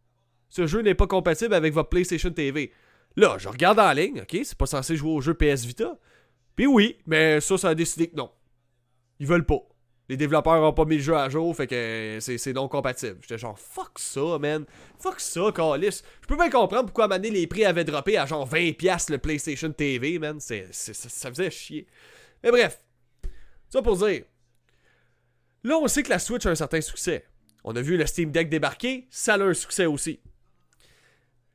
Ce 0.48 0.66
jeu 0.66 0.80
n'est 0.80 0.94
pas 0.94 1.06
compatible 1.06 1.54
avec 1.54 1.72
votre 1.72 1.88
PlayStation 1.88 2.30
TV. 2.30 2.72
Là, 3.16 3.36
je 3.38 3.48
regarde 3.48 3.78
en 3.78 3.92
ligne, 3.92 4.22
ok, 4.22 4.38
c'est 4.44 4.56
pas 4.56 4.66
censé 4.66 4.96
jouer 4.96 5.10
au 5.10 5.20
jeu 5.20 5.34
PS 5.34 5.64
Vita. 5.64 5.98
Puis 6.56 6.66
oui, 6.66 6.98
mais 7.06 7.40
ça, 7.40 7.58
ça 7.58 7.70
a 7.70 7.74
décidé 7.74 8.08
que 8.08 8.16
non. 8.16 8.30
Ils 9.18 9.26
veulent 9.26 9.46
pas 9.46 9.62
les 10.08 10.16
développeurs 10.16 10.62
ont 10.62 10.72
pas 10.72 10.86
mis 10.86 10.96
le 10.96 11.02
jeu 11.02 11.14
à 11.14 11.28
jour, 11.28 11.54
fait 11.54 11.66
que 11.66 12.18
c'est 12.20 12.52
non 12.54 12.66
compatible. 12.66 13.18
J'étais 13.20 13.36
genre, 13.36 13.58
fuck 13.58 13.98
ça, 13.98 14.38
man. 14.38 14.64
Fuck 14.98 15.20
ça, 15.20 15.52
Calis. 15.54 16.02
Je 16.22 16.26
peux 16.26 16.36
bien 16.36 16.48
comprendre 16.48 16.86
pourquoi 16.86 17.12
à 17.12 17.18
les 17.18 17.46
prix 17.46 17.66
avaient 17.66 17.84
droppé 17.84 18.16
à 18.16 18.24
genre 18.24 18.48
20$ 18.48 19.10
le 19.12 19.18
PlayStation 19.18 19.70
TV, 19.70 20.18
man. 20.18 20.40
ça 20.40 21.30
faisait 21.30 21.50
chier. 21.50 21.86
Mais 22.42 22.50
bref, 22.50 22.80
ça 23.68 23.82
pour 23.82 23.98
dire. 23.98 24.24
Là, 25.64 25.76
on 25.76 25.88
sait 25.88 26.02
que 26.02 26.10
la 26.10 26.18
Switch 26.18 26.46
a 26.46 26.50
un 26.50 26.54
certain 26.54 26.80
succès. 26.80 27.26
On 27.64 27.76
a 27.76 27.82
vu 27.82 27.98
le 27.98 28.06
Steam 28.06 28.30
Deck 28.30 28.48
débarquer, 28.48 29.06
ça 29.10 29.34
a 29.34 29.40
un 29.40 29.52
succès 29.52 29.84
aussi. 29.84 30.20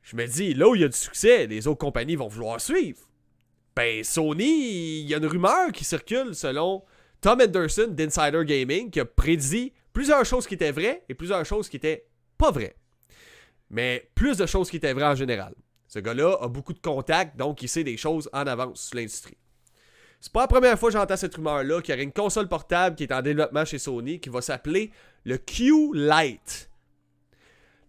Je 0.04 0.16
me 0.16 0.26
dis, 0.26 0.52
là 0.52 0.68
où 0.68 0.74
il 0.74 0.82
y 0.82 0.84
a 0.84 0.88
du 0.88 0.96
succès, 0.96 1.46
les 1.46 1.66
autres 1.66 1.78
compagnies 1.78 2.14
vont 2.14 2.28
vouloir 2.28 2.60
suivre. 2.60 3.00
Ben, 3.74 4.04
Sony, 4.04 5.00
il 5.00 5.08
y 5.08 5.14
a 5.14 5.16
une 5.16 5.26
rumeur 5.26 5.72
qui 5.72 5.82
circule 5.82 6.34
selon 6.34 6.84
Tom 7.22 7.40
Anderson 7.40 7.88
d'Insider 7.88 8.44
Gaming 8.44 8.90
qui 8.90 9.00
a 9.00 9.06
prédit 9.06 9.72
plusieurs 9.94 10.24
choses 10.26 10.46
qui 10.46 10.54
étaient 10.54 10.72
vraies 10.72 11.02
et 11.08 11.14
plusieurs 11.14 11.44
choses 11.46 11.70
qui 11.70 11.76
étaient 11.76 12.06
pas 12.36 12.50
vraies. 12.50 12.76
Mais 13.70 14.10
plus 14.14 14.36
de 14.36 14.44
choses 14.44 14.70
qui 14.70 14.76
étaient 14.76 14.92
vraies 14.92 15.06
en 15.06 15.14
général. 15.14 15.54
Ce 15.88 15.98
gars-là 15.98 16.36
a 16.40 16.48
beaucoup 16.48 16.74
de 16.74 16.80
contacts, 16.80 17.36
donc 17.38 17.62
il 17.62 17.68
sait 17.68 17.82
des 17.82 17.96
choses 17.96 18.28
en 18.34 18.46
avance 18.46 18.88
sur 18.88 18.96
l'industrie. 18.96 19.38
C'est 20.20 20.32
pas 20.32 20.42
la 20.42 20.48
première 20.48 20.78
fois 20.78 20.90
que 20.90 20.98
j'entends 20.98 21.16
cette 21.16 21.34
rumeur-là 21.34 21.80
qu'il 21.80 21.92
y 21.92 21.96
aurait 21.96 22.04
une 22.04 22.12
console 22.12 22.48
portable 22.48 22.96
qui 22.96 23.04
est 23.04 23.12
en 23.12 23.22
développement 23.22 23.64
chez 23.64 23.78
Sony 23.78 24.20
qui 24.20 24.28
va 24.28 24.42
s'appeler 24.42 24.90
le 25.24 25.38
Q-Lite. 25.38 26.70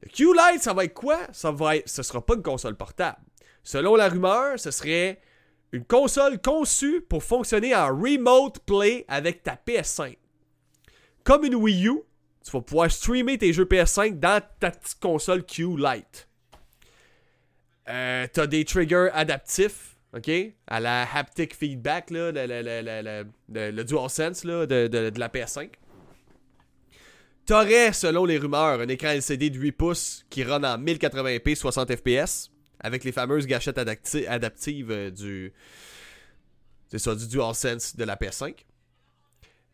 Le 0.06 0.12
Q-Lite, 0.12 0.62
ça 0.62 0.74
va 0.74 0.86
être 0.86 0.94
quoi? 0.94 1.20
Ça 1.32 1.52
va 1.52 1.78
être, 1.78 1.89
ce 1.89 2.04
sera 2.04 2.26
pas 2.26 2.36
une 2.36 2.44
console 2.44 2.76
portable. 2.76 3.18
Selon 3.63 3.96
la 3.96 4.08
rumeur, 4.10 4.60
ce 4.60 4.72
serait 4.72 5.20
une 5.72 5.86
console 5.86 6.39
conçue 6.39 7.02
pour 7.02 7.24
fonctionner 7.24 7.76
en 7.76 7.88
remote 7.88 8.60
play 8.60 9.06
avec 9.08 9.44
ta 9.44 9.56
PS5. 9.56 10.15
Comme 11.24 11.44
une 11.44 11.56
Wii 11.56 11.88
U, 11.88 12.02
tu 12.44 12.52
vas 12.52 12.62
pouvoir 12.62 12.91
streamer 12.91 13.38
tes 13.38 13.52
jeux 13.52 13.65
PS5 13.65 14.20
dans 14.20 14.41
ta 14.60 14.72
petite 14.72 15.00
console 15.00 15.44
Q 15.44 15.76
Lite. 15.78 16.28
Euh, 17.89 18.28
t'as 18.32 18.48
des 18.48 18.65
triggers 18.65 19.10
adaptifs, 19.13 19.96
ok? 20.15 20.30
À 20.68 20.80
la 20.80 21.08
haptic 21.12 21.56
feedback, 21.56 22.12
là, 22.12 22.32
le, 22.32 23.84
DualSense 23.84 24.44
là, 24.44 24.65
de, 24.65 25.20
la 25.20 25.30
PS5. 25.30 25.70
T'aurais, 27.45 27.93
selon 27.93 28.25
les 28.25 28.39
rumeurs, 28.39 28.79
un 28.79 28.88
écran 28.88 29.10
LCD 29.10 29.51
de 29.51 29.60
8 29.60 29.71
pouces 29.73 30.25
qui 30.31 30.43
run 30.43 30.63
en 30.63 30.79
1080p 30.79 31.55
60 31.55 31.95
fps 31.95 32.51
avec 32.79 33.03
les 33.03 33.12
fameuses 33.12 33.45
gâchettes 33.45 33.77
adaptives 33.77 34.91
euh, 34.91 35.12
du. 35.12 35.53
C'est 36.88 36.99
ça, 36.99 37.15
du 37.15 37.27
DualSense 37.27 37.95
de 37.95 38.03
la 38.03 38.15
PS5. 38.15 38.65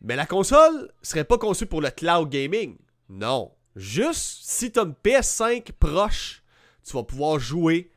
Mais 0.02 0.16
la 0.16 0.26
console 0.26 0.92
serait 1.02 1.24
pas 1.24 1.38
conçue 1.38 1.66
pour 1.66 1.80
le 1.80 1.90
cloud 1.90 2.28
gaming. 2.28 2.76
Non. 3.08 3.52
Juste 3.74 4.40
si 4.42 4.70
t'as 4.70 4.84
une 4.84 4.94
PS5 5.04 5.72
proche, 5.72 6.42
tu 6.84 6.92
vas 6.92 7.04
pouvoir 7.04 7.38
jouer 7.38 7.90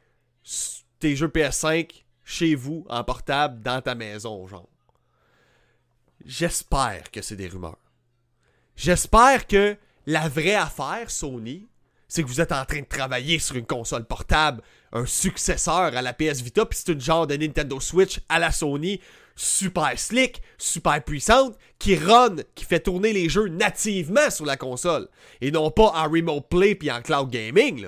tes 0.99 1.15
jeux 1.15 1.27
PS5 1.27 2.03
chez 2.23 2.55
vous, 2.55 2.85
en 2.89 3.03
portable, 3.03 3.61
dans 3.61 3.81
ta 3.81 3.93
maison, 3.93 4.47
genre. 4.47 4.69
J'espère 6.23 7.11
que 7.11 7.21
c'est 7.21 7.35
des 7.35 7.47
rumeurs. 7.47 7.77
J'espère 8.75 9.47
que 9.47 9.77
la 10.05 10.27
vraie 10.27 10.55
affaire, 10.55 11.09
Sony, 11.09 11.67
c'est 12.07 12.23
que 12.23 12.27
vous 12.27 12.41
êtes 12.41 12.51
en 12.51 12.65
train 12.65 12.81
de 12.81 12.85
travailler 12.85 13.39
sur 13.39 13.55
une 13.55 13.65
console 13.65 14.05
portable, 14.05 14.61
un 14.91 15.05
successeur 15.05 15.95
à 15.95 16.01
la 16.01 16.13
PS 16.13 16.41
Vita, 16.41 16.65
puis 16.65 16.79
c'est 16.79 16.91
une 16.91 17.01
genre 17.01 17.27
de 17.27 17.35
Nintendo 17.35 17.79
Switch 17.79 18.19
à 18.29 18.39
la 18.39 18.51
Sony, 18.51 19.01
super 19.35 19.97
slick, 19.97 20.41
super 20.57 21.03
puissante, 21.03 21.57
qui 21.79 21.95
run, 21.95 22.35
qui 22.53 22.65
fait 22.65 22.79
tourner 22.79 23.11
les 23.11 23.27
jeux 23.27 23.47
nativement 23.47 24.29
sur 24.29 24.45
la 24.45 24.57
console, 24.57 25.09
et 25.41 25.51
non 25.51 25.71
pas 25.71 25.91
en 25.95 26.09
remote 26.09 26.47
play 26.49 26.75
puis 26.75 26.91
en 26.91 27.01
cloud 27.01 27.29
gaming. 27.29 27.88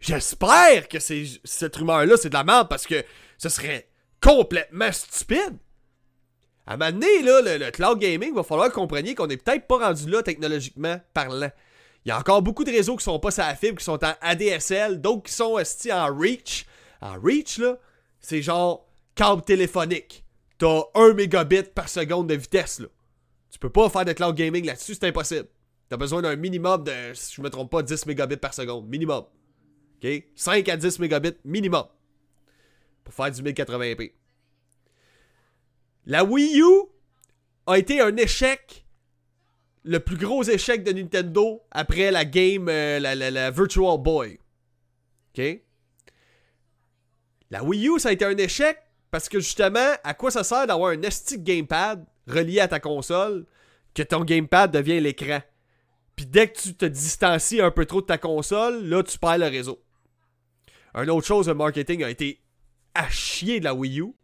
J'espère 0.00 0.88
que 0.88 0.98
cette 0.98 1.76
rumeur-là, 1.76 2.16
c'est 2.16 2.30
de 2.30 2.34
la 2.34 2.42
merde 2.42 2.68
parce 2.68 2.86
que 2.86 3.04
ce 3.38 3.48
serait 3.48 3.88
complètement 4.20 4.90
stupide. 4.90 5.58
À 6.66 6.74
un 6.74 6.76
moment 6.76 6.92
donné, 6.92 7.22
là, 7.22 7.58
le, 7.58 7.70
cloud 7.70 7.98
gaming, 7.98 8.34
va 8.34 8.42
falloir 8.42 8.70
compreniez 8.70 9.14
qu'on 9.14 9.28
est 9.28 9.36
peut-être 9.36 9.66
pas 9.66 9.78
rendu 9.78 10.08
là 10.08 10.22
technologiquement 10.22 11.00
parlant. 11.12 11.50
Il 12.04 12.08
y 12.08 12.12
a 12.12 12.18
encore 12.18 12.42
beaucoup 12.42 12.64
de 12.64 12.70
réseaux 12.70 12.96
qui 12.96 13.04
sont 13.04 13.18
pas 13.18 13.30
sur 13.30 13.42
la 13.42 13.54
fibre, 13.54 13.78
qui 13.78 13.84
sont 13.84 14.02
en 14.04 14.14
ADSL, 14.20 15.00
d'autres 15.00 15.24
qui 15.24 15.32
sont 15.32 15.56
en 15.92 16.16
reach. 16.16 16.66
En 17.00 17.20
reach, 17.20 17.58
là, 17.58 17.78
c'est 18.20 18.42
genre 18.42 18.86
câble 19.14 19.42
téléphonique. 19.42 20.24
T'as 20.58 20.82
1 20.94 21.14
mégabit 21.14 21.64
par 21.74 21.88
seconde 21.88 22.28
de 22.28 22.34
vitesse, 22.34 22.80
là. 22.80 22.86
Tu 23.50 23.58
peux 23.58 23.70
pas 23.70 23.88
faire 23.90 24.04
de 24.04 24.12
cloud 24.12 24.34
gaming 24.34 24.64
là-dessus, 24.64 24.94
c'est 24.94 25.06
impossible. 25.06 25.48
T'as 25.88 25.96
besoin 25.96 26.22
d'un 26.22 26.36
minimum 26.36 26.84
de, 26.84 26.92
si 27.12 27.34
je 27.34 27.42
me 27.42 27.50
trompe 27.50 27.70
pas, 27.70 27.82
10 27.82 28.06
mégabits 28.06 28.38
par 28.38 28.54
seconde. 28.54 28.88
Minimum. 28.88 29.24
OK? 30.02 30.24
5 30.34 30.68
à 30.68 30.76
10 30.76 30.98
mégabits 31.00 31.34
minimum. 31.44 31.84
Pour 33.04 33.12
faire 33.12 33.30
du 33.30 33.42
1080p. 33.42 34.12
La 36.04 36.24
Wii 36.24 36.60
U 36.60 36.88
a 37.66 37.78
été 37.78 38.00
un 38.00 38.16
échec. 38.16 38.84
Le 39.84 39.98
plus 39.98 40.16
gros 40.16 40.44
échec 40.44 40.84
de 40.84 40.92
Nintendo 40.92 41.60
après 41.72 42.12
la 42.12 42.24
game, 42.24 42.68
euh, 42.68 43.00
la, 43.00 43.50
Virtual 43.50 43.98
Boy. 43.98 44.38
OK? 45.36 45.60
La 47.50 47.64
Wii 47.64 47.88
U, 47.88 47.98
ça 47.98 48.10
a 48.10 48.12
été 48.12 48.24
un 48.24 48.36
échec 48.36 48.78
parce 49.10 49.28
que 49.28 49.40
justement, 49.40 49.92
à 50.04 50.14
quoi 50.14 50.30
ça 50.30 50.44
sert 50.44 50.66
d'avoir 50.66 50.92
un 50.92 51.10
stick 51.10 51.42
gamepad 51.42 52.04
relié 52.26 52.60
à 52.60 52.68
ta 52.68 52.80
console 52.80 53.46
que 53.92 54.02
ton 54.02 54.24
gamepad 54.24 54.70
devient 54.70 55.00
l'écran? 55.00 55.40
Puis 56.16 56.26
dès 56.26 56.48
que 56.48 56.60
tu 56.60 56.74
te 56.74 56.84
distancies 56.84 57.60
un 57.60 57.70
peu 57.70 57.84
trop 57.84 58.00
de 58.00 58.06
ta 58.06 58.18
console, 58.18 58.84
là, 58.84 59.02
tu 59.02 59.18
perds 59.18 59.38
le 59.38 59.46
réseau. 59.46 59.82
Un 60.94 61.08
autre 61.08 61.26
chose, 61.26 61.48
le 61.48 61.54
marketing 61.54 62.04
a 62.04 62.10
été 62.10 62.40
à 62.94 63.08
chier 63.08 63.58
de 63.58 63.64
la 63.64 63.74
Wii 63.74 64.00
U 64.00 64.14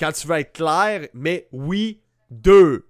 quand 0.00 0.12
tu 0.12 0.26
veux 0.26 0.36
être 0.36 0.52
clair, 0.52 1.06
mais 1.12 1.46
Wii 1.52 2.00
2, 2.30 2.86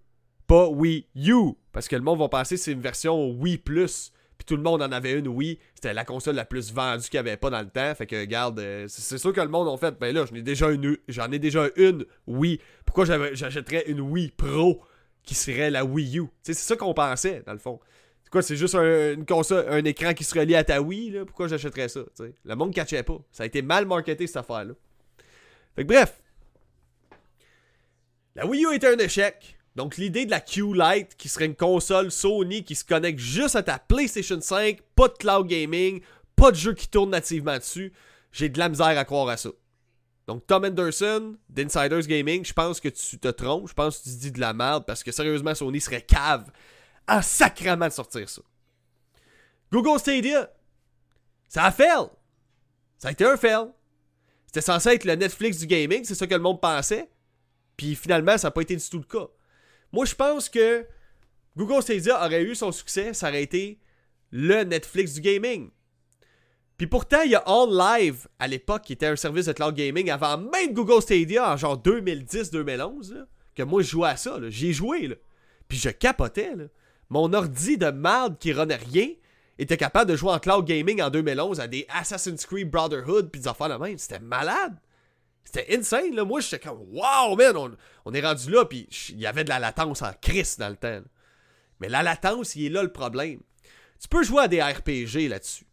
pas 0.46 0.68
Wii 0.68 1.06
U. 1.16 1.52
Parce 1.72 1.88
que 1.88 1.96
le 1.96 2.02
monde 2.02 2.20
va 2.20 2.28
penser 2.28 2.54
que 2.54 2.60
c'est 2.60 2.72
une 2.72 2.80
version 2.80 3.30
Wii 3.30 3.58
Plus. 3.58 4.12
Puis 4.38 4.46
tout 4.46 4.56
le 4.56 4.62
monde 4.62 4.80
en 4.80 4.90
avait 4.90 5.12
une 5.12 5.28
Wii. 5.28 5.58
C'était 5.74 5.92
la 5.92 6.04
console 6.04 6.36
la 6.36 6.44
plus 6.44 6.72
vendue 6.72 7.02
qu'il 7.02 7.20
n'y 7.20 7.28
avait 7.28 7.36
pas 7.36 7.50
dans 7.50 7.60
le 7.60 7.68
temps. 7.68 7.94
Fait 7.94 8.06
que, 8.06 8.18
regarde, 8.18 8.58
euh, 8.60 8.86
c'est 8.88 9.18
sûr 9.18 9.32
que 9.32 9.40
le 9.40 9.48
monde 9.48 9.68
en 9.68 9.76
fait, 9.76 9.98
ben 9.98 10.14
là, 10.14 10.24
j'en 10.24 10.34
ai 10.36 10.42
déjà 10.42 10.70
une, 10.70 10.96
j'en 11.08 11.30
ai 11.30 11.38
déjà 11.38 11.68
une 11.76 12.06
Wii. 12.26 12.60
Pourquoi 12.86 13.04
j'achèterais 13.04 13.84
une 13.88 14.00
Wii 14.00 14.30
Pro 14.30 14.80
qui 15.24 15.34
serait 15.34 15.70
la 15.70 15.84
Wii 15.84 16.20
U? 16.20 16.26
c'est 16.42 16.54
ça 16.54 16.76
qu'on 16.76 16.94
pensait, 16.94 17.42
dans 17.44 17.52
le 17.52 17.58
fond. 17.58 17.80
C'est 18.22 18.30
quoi, 18.30 18.42
c'est 18.42 18.56
juste 18.56 18.76
un, 18.76 19.14
une 19.14 19.26
console, 19.26 19.66
un 19.68 19.84
écran 19.84 20.14
qui 20.14 20.24
se 20.24 20.38
relie 20.38 20.54
à 20.54 20.64
ta 20.64 20.80
Wii, 20.80 21.10
là? 21.10 21.24
Pourquoi 21.26 21.48
j'achèterais 21.48 21.88
ça? 21.88 22.00
Le 22.44 22.54
monde 22.54 22.68
ne 22.68 22.74
catchait 22.74 23.02
pas. 23.02 23.18
Ça 23.32 23.42
a 23.42 23.46
été 23.46 23.60
mal 23.60 23.86
marketé, 23.86 24.26
cette 24.26 24.36
affaire-là. 24.36 24.74
Fait 25.74 25.82
que 25.82 25.88
bref, 25.88 26.22
la 28.34 28.46
Wii 28.46 28.64
U 28.64 28.74
était 28.74 28.92
un 28.92 28.98
échec. 28.98 29.56
Donc 29.76 29.96
l'idée 29.96 30.26
de 30.26 30.30
la 30.30 30.40
Q-Lite, 30.40 31.16
qui 31.16 31.28
serait 31.28 31.46
une 31.46 31.54
console 31.54 32.10
Sony 32.10 32.64
qui 32.64 32.74
se 32.74 32.84
connecte 32.84 33.18
juste 33.18 33.56
à 33.56 33.62
ta 33.62 33.78
PlayStation 33.78 34.40
5, 34.40 34.80
pas 34.94 35.08
de 35.08 35.14
cloud 35.14 35.46
gaming, 35.46 36.00
pas 36.36 36.50
de 36.50 36.56
jeu 36.56 36.74
qui 36.74 36.88
tourne 36.88 37.10
nativement 37.10 37.56
dessus, 37.56 37.92
j'ai 38.32 38.48
de 38.48 38.58
la 38.58 38.68
misère 38.68 38.98
à 38.98 39.04
croire 39.04 39.28
à 39.28 39.36
ça. 39.36 39.50
Donc 40.26 40.46
Tom 40.46 40.64
Anderson 40.64 41.36
d'Insiders 41.48 42.06
Gaming, 42.06 42.44
je 42.44 42.52
pense 42.52 42.78
que 42.78 42.88
tu 42.88 43.18
te 43.18 43.28
trompes, 43.28 43.68
je 43.68 43.74
pense 43.74 43.98
que 43.98 44.04
tu 44.04 44.16
dis 44.16 44.32
de 44.32 44.40
la 44.40 44.52
merde 44.52 44.84
parce 44.86 45.02
que 45.02 45.10
sérieusement 45.10 45.54
Sony 45.54 45.80
serait 45.80 46.02
cave 46.02 46.50
à 47.06 47.22
sacrément 47.22 47.88
de 47.88 47.92
sortir 47.92 48.28
ça. 48.28 48.42
Google 49.72 49.98
Stadia, 49.98 50.52
ça 51.48 51.64
a 51.64 51.72
fail. 51.72 52.06
Ça 52.98 53.08
a 53.08 53.10
été 53.12 53.24
un 53.24 53.36
fail. 53.36 53.66
C'était 54.46 54.60
censé 54.60 54.90
être 54.90 55.04
le 55.04 55.14
Netflix 55.14 55.58
du 55.58 55.66
gaming, 55.66 56.04
c'est 56.04 56.14
ça 56.14 56.26
que 56.26 56.34
le 56.34 56.40
monde 56.40 56.60
pensait. 56.60 57.08
Puis 57.80 57.94
finalement, 57.94 58.36
ça 58.36 58.48
n'a 58.48 58.50
pas 58.50 58.60
été 58.60 58.76
du 58.76 58.90
tout 58.90 58.98
le 58.98 59.04
cas. 59.04 59.26
Moi, 59.90 60.04
je 60.04 60.14
pense 60.14 60.50
que 60.50 60.84
Google 61.56 61.80
Stadia 61.80 62.22
aurait 62.22 62.42
eu 62.42 62.54
son 62.54 62.72
succès, 62.72 63.14
ça 63.14 63.30
aurait 63.30 63.42
été 63.42 63.80
le 64.30 64.64
Netflix 64.64 65.14
du 65.14 65.22
gaming. 65.22 65.70
Puis 66.76 66.86
pourtant, 66.86 67.22
il 67.22 67.30
y 67.30 67.34
a 67.34 67.42
On 67.46 67.64
Live 67.64 68.28
à 68.38 68.48
l'époque 68.48 68.82
qui 68.82 68.92
était 68.92 69.06
un 69.06 69.16
service 69.16 69.46
de 69.46 69.54
cloud 69.54 69.74
gaming 69.74 70.10
avant 70.10 70.36
même 70.36 70.74
Google 70.74 71.00
Stadia 71.00 71.50
en 71.50 71.56
genre 71.56 71.80
2010-2011 71.80 73.24
que 73.54 73.62
moi 73.62 73.80
je 73.80 73.88
jouais 73.88 74.10
à 74.10 74.18
ça, 74.18 74.38
j'y 74.50 74.68
ai 74.68 74.72
joué. 74.74 75.18
Puis 75.66 75.78
je 75.78 75.88
capotais. 75.88 76.52
Mon 77.08 77.32
ordi 77.32 77.78
de 77.78 77.90
merde 77.90 78.36
qui 78.38 78.52
renait 78.52 78.76
rien 78.76 79.08
était 79.58 79.78
capable 79.78 80.10
de 80.10 80.16
jouer 80.16 80.32
en 80.32 80.38
cloud 80.38 80.66
gaming 80.66 81.00
en 81.00 81.08
2011 81.08 81.60
à 81.60 81.66
des 81.66 81.86
Assassin's 81.88 82.44
Creed 82.44 82.70
Brotherhood 82.70 83.30
puis 83.30 83.40
des 83.40 83.48
affaires 83.48 83.68
la 83.68 83.78
même, 83.78 83.96
c'était 83.96 84.20
malade. 84.20 84.76
C'était 85.44 85.76
insane, 85.76 86.14
là. 86.14 86.24
Moi, 86.24 86.40
j'étais 86.40 86.58
comme, 86.60 86.80
wow, 86.92 87.34
man, 87.36 87.76
on, 88.04 88.14
est 88.14 88.20
rendu 88.20 88.50
là, 88.50 88.64
puis 88.64 88.88
il 89.08 89.18
y 89.18 89.26
avait 89.26 89.44
de 89.44 89.48
la 89.48 89.58
latence 89.58 90.02
en 90.02 90.12
crise 90.20 90.58
dans 90.58 90.68
le 90.68 90.76
temps. 90.76 91.00
Mais 91.80 91.88
la 91.88 92.02
latence, 92.02 92.54
il 92.54 92.66
est 92.66 92.68
là 92.68 92.82
le 92.82 92.92
problème. 92.92 93.40
Tu 94.00 94.08
peux 94.08 94.22
jouer 94.22 94.44
à 94.44 94.48
des 94.48 94.62
RPG 94.62 95.28
là-dessus. 95.28 95.66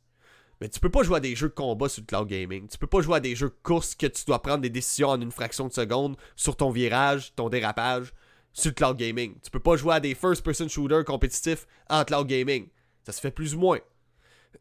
Mais 0.59 0.69
tu 0.69 0.79
peux 0.79 0.89
pas 0.89 1.03
jouer 1.03 1.17
à 1.17 1.19
des 1.19 1.35
jeux 1.35 1.49
de 1.49 1.53
combat 1.53 1.87
sur 1.87 2.01
le 2.01 2.07
cloud 2.07 2.27
gaming. 2.27 2.67
Tu 2.67 2.77
peux 2.77 2.87
pas 2.87 3.01
jouer 3.01 3.17
à 3.17 3.19
des 3.19 3.35
jeux 3.35 3.49
de 3.49 3.55
course 3.61 3.93
que 3.93 4.07
tu 4.07 4.25
dois 4.25 4.41
prendre 4.41 4.61
des 4.61 4.69
décisions 4.69 5.09
en 5.09 5.21
une 5.21 5.31
fraction 5.31 5.67
de 5.67 5.73
seconde 5.73 6.17
sur 6.35 6.55
ton 6.55 6.71
virage, 6.71 7.33
ton 7.35 7.49
dérapage, 7.49 8.13
sur 8.53 8.71
le 8.71 8.73
cloud 8.73 8.97
gaming. 8.97 9.35
Tu 9.43 9.51
peux 9.51 9.59
pas 9.59 9.77
jouer 9.77 9.95
à 9.95 9.99
des 9.99 10.15
first-person 10.15 10.67
shooters 10.67 11.05
compétitifs 11.05 11.67
en 11.89 12.03
cloud 12.03 12.25
gaming. 12.27 12.67
Ça 13.03 13.11
se 13.11 13.21
fait 13.21 13.31
plus 13.31 13.53
ou 13.53 13.59
moins. 13.59 13.79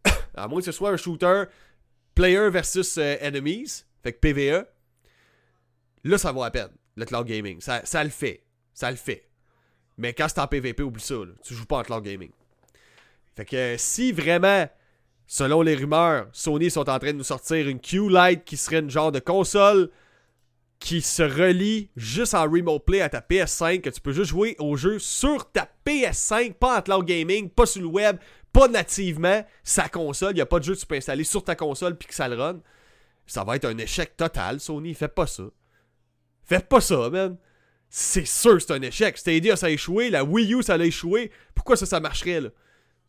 à 0.35 0.49
moins 0.49 0.61
que 0.61 0.67
ce 0.67 0.73
soit 0.73 0.91
un 0.91 0.97
shooter 0.99 1.45
player 2.15 2.51
versus 2.51 2.99
euh, 2.99 3.17
enemies, 3.23 3.85
fait 4.03 4.13
que 4.13 4.19
PVE, 4.19 4.67
Là, 6.07 6.19
ça 6.19 6.31
vaut 6.31 6.45
la 6.45 6.53
peine, 6.53 6.71
le 6.95 7.05
cloud 7.05 7.27
gaming. 7.27 7.61
Ça, 7.61 7.81
ça 7.85 8.05
le 8.05 8.11
fait. 8.11 8.45
Ça 8.73 8.91
le 8.91 8.97
fait. 8.97 9.29
Mais 9.99 10.13
quand 10.13 10.29
c'est 10.29 10.39
en 10.39 10.47
PvP, 10.47 10.85
oublie 10.85 11.03
ça. 11.03 11.17
Là. 11.17 11.33
Tu 11.43 11.53
joues 11.53 11.67
pas 11.67 11.79
en 11.79 11.83
cloud 11.83 12.05
gaming. 12.05 12.31
Fait 13.35 13.45
que 13.45 13.75
si 13.77 14.13
vraiment, 14.13 14.69
selon 15.27 15.63
les 15.63 15.75
rumeurs, 15.75 16.29
Sony 16.33 16.71
sont 16.71 16.89
en 16.89 16.99
train 17.01 17.13
de 17.13 17.19
nous 17.19 17.25
sortir 17.25 17.67
une 17.69 17.81
Q-Lite 17.81 18.45
qui 18.45 18.57
serait 18.57 18.79
une 18.79 18.91
genre 18.91 19.11
de 19.11 19.19
console 19.19 19.91
qui 20.79 21.03
se 21.03 21.25
relie 21.25 21.91
juste 21.97 22.35
en 22.35 22.45
remote 22.45 22.85
play 22.85 23.01
à 23.01 23.09
ta 23.09 23.21
PS5, 23.21 23.81
que 23.81 23.91
tu 23.91 24.01
peux 24.01 24.13
juste 24.13 24.31
jouer 24.31 24.55
au 24.61 24.77
jeu 24.77 25.01
sur 25.01 25.51
ta 25.51 25.69
PS5, 25.85 26.53
pas 26.53 26.79
en 26.79 26.83
cloud 26.83 27.05
gaming, 27.05 27.51
pas 27.51 27.67
sur 27.67 27.83
le 27.83 27.89
web, 27.89 28.19
pas 28.53 28.69
nativement, 28.69 29.45
sa 29.65 29.89
console, 29.89 30.33
il 30.33 30.37
n'y 30.37 30.41
a 30.41 30.47
pas 30.47 30.61
de 30.61 30.65
jeu 30.65 30.75
que 30.75 30.81
tu 30.81 30.87
peux 30.87 30.95
installer 30.95 31.25
sur 31.25 31.43
ta 31.43 31.57
console 31.57 31.97
puis 31.97 32.07
que 32.07 32.15
ça 32.15 32.29
le 32.29 32.37
run. 32.37 32.61
Ça 33.27 33.43
va 33.43 33.57
être 33.57 33.65
un 33.65 33.77
échec 33.79 34.17
total, 34.17 34.61
Sony, 34.61 34.95
fait 34.95 35.09
pas 35.09 35.27
ça. 35.27 35.45
Faites 36.47 36.69
pas 36.69 36.81
ça, 36.81 37.11
man. 37.11 37.37
C'est 37.89 38.27
sûr 38.27 38.61
c'est 38.61 38.73
un 38.73 38.83
échec. 38.83 39.19
Stadia, 39.19 39.57
ça 39.57 39.67
a 39.67 39.71
échoué. 39.71 40.11
La 40.11 40.25
Wii 40.25 40.55
U, 40.55 40.63
ça 40.63 40.75
a 40.75 40.79
échoué. 40.79 41.31
Pourquoi 41.55 41.77
ça, 41.77 41.87
ça 41.87 42.01
marcherait, 42.01 42.41
là? 42.41 42.49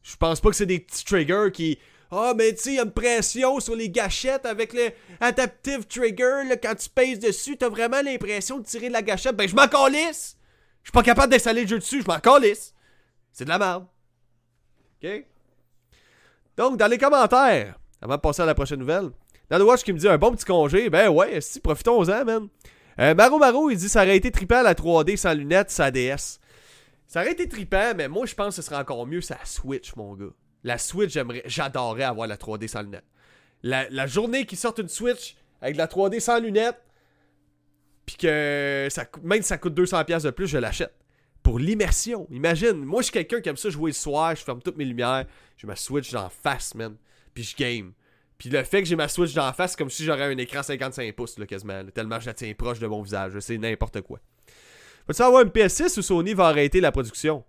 Je 0.04 0.15
pense 0.15 0.39
pas 0.39 0.50
que 0.50 0.56
c'est 0.56 0.65
des 0.65 0.80
petits 0.80 1.04
triggers 1.04 1.52
qui... 1.52 1.78
Ah, 2.10 2.30
oh, 2.32 2.34
mais 2.38 2.54
tu 2.54 2.62
sais, 2.62 2.69
il 2.71 2.76
y 2.76 2.80
a 2.80 2.84
une 2.84 2.91
pression 2.91 3.60
sur 3.60 3.76
les 3.76 3.89
gâchettes 3.89 4.45
avec 4.45 4.71
le 4.71 4.91
Adaptive 5.19 5.86
Trigger. 5.86 6.43
Là, 6.47 6.56
quand 6.56 6.76
tu 6.76 6.89
pèses 6.89 7.19
dessus, 7.19 7.58
t'as 7.58 7.67
vraiment 7.67 8.02
l'impression 8.02 8.60
de 8.60 8.65
tirer 8.65 8.88
de 8.88 8.93
la 8.93 9.02
gâchette. 9.02 9.36
Ben, 9.36 9.47
je 9.47 9.56
m'en 9.56 9.67
calisse! 9.67 10.38
Je 10.84 10.89
suis 10.89 10.93
pas 10.93 11.04
capable 11.04 11.34
d'installer 11.34 11.63
le 11.63 11.67
jeu 11.67 11.80
dessus, 11.80 12.02
je 12.02 12.08
m'en 12.08 12.19
calisse! 12.19 12.73
C'est 13.34 13.43
de 13.43 13.50
la 13.50 13.60
merde. 13.60 13.86
OK? 15.04 15.26
Donc, 16.56 16.78
dans 16.78 16.88
les 16.88 16.97
commentaires, 16.97 17.78
avant 18.02 18.15
de 18.15 18.21
passer 18.21 18.41
à 18.41 18.45
la 18.45 18.56
prochaine 18.56 18.80
nouvelle, 18.80 19.10
dans 19.50 19.62
Watch 19.62 19.84
qui 19.84 19.91
me 19.91 20.00
dit 20.00 20.08
un 20.08 20.17
bon 20.17 20.32
petit 20.32 20.45
congé, 20.45 20.89
ben 20.89 21.10
ouais, 21.10 21.41
si, 21.41 21.60
profitons-en, 21.60 22.23
man. 22.23 22.47
Euh, 22.99 23.13
Maro 23.13 23.38
Maro, 23.38 23.69
il 23.69 23.77
dit 23.77 23.89
ça 23.89 24.03
aurait 24.03 24.17
été 24.17 24.31
trippant 24.31 24.62
la 24.62 24.73
3D 24.73 25.17
sans 25.17 25.33
lunettes, 25.33 25.69
sa 25.69 25.91
DS. 25.91 26.39
Ça 27.07 27.21
aurait 27.21 27.31
été 27.31 27.47
trippant, 27.47 27.93
mais 27.95 28.07
moi, 28.07 28.25
je 28.25 28.36
pense 28.36 28.55
que 28.55 28.62
ce 28.62 28.67
serait 28.67 28.79
encore 28.79 29.05
mieux, 29.05 29.21
ça 29.21 29.38
Switch, 29.45 29.95
mon 29.95 30.15
gars. 30.15 30.33
La 30.63 30.77
Switch, 30.77 31.13
j'aimerais, 31.13 31.43
j'adorerais 31.45 32.03
avoir 32.03 32.27
la 32.27 32.38
3D 32.38 32.67
sans 32.67 32.81
lunettes. 32.81 33.05
La, 33.63 33.88
la 33.89 34.07
journée 34.07 34.45
qu'ils 34.45 34.57
sortent 34.57 34.79
une 34.79 34.89
Switch 34.89 35.36
avec 35.62 35.77
la 35.77 35.88
3D 35.88 36.19
sans 36.19 36.39
lunettes, 36.39 36.81
puis 38.05 38.17
que 38.17 38.88
ça, 38.89 39.05
même 39.23 39.41
si 39.41 39.49
ça 39.49 39.57
coûte 39.57 39.77
200$ 39.77 40.23
de 40.23 40.29
plus, 40.31 40.47
je 40.47 40.57
l'achète. 40.57 40.93
Pour 41.43 41.60
l'immersion. 41.60 42.27
Imagine, 42.31 42.83
moi, 42.83 43.01
je 43.01 43.05
suis 43.05 43.13
quelqu'un 43.13 43.41
qui 43.41 43.49
aime 43.49 43.57
ça 43.57 43.69
jouer 43.69 43.91
le 43.91 43.95
soir, 43.95 44.36
je 44.36 44.43
ferme 44.43 44.62
toutes 44.62 44.77
mes 44.77 44.86
lumières, 44.86 45.25
j'ai 45.55 45.67
ma 45.67 45.75
Switch 45.75 46.12
d'en 46.12 46.29
face, 46.29 46.73
man. 46.75 46.95
Puis 47.33 47.43
je 47.43 47.55
game. 47.55 47.93
Puis 48.38 48.50
le 48.50 48.63
fait 48.63 48.82
que 48.84 48.88
j'ai 48.88 48.95
ma 48.95 49.08
Switch 49.08 49.34
d'en 49.34 49.52
face, 49.54 49.71
c'est 49.71 49.78
comme 49.78 49.89
si 49.89 50.04
j'aurais 50.04 50.34
un 50.34 50.38
écran 50.38 50.62
55 50.62 51.13
pouces, 51.15 51.38
là, 51.39 51.45
quasiment. 51.45 51.84
tellement 51.93 52.19
je 52.19 52.28
la 52.28 52.34
tiens 52.34 52.54
proche 52.54 52.80
de 52.80 52.88
mon 52.88 53.02
visage. 53.02 53.34
C'est 53.39 53.58
n'importe 53.58 54.02
quoi. 54.02 54.19
Peux-tu 55.06 55.21
avoir 55.21 55.41
une 55.41 55.50
PS6 55.50 55.97
ou 55.97 56.02
Sony 56.02 56.34
va 56.34 56.47
arrêter 56.47 56.82
la 56.82 56.91
production? 56.91 57.43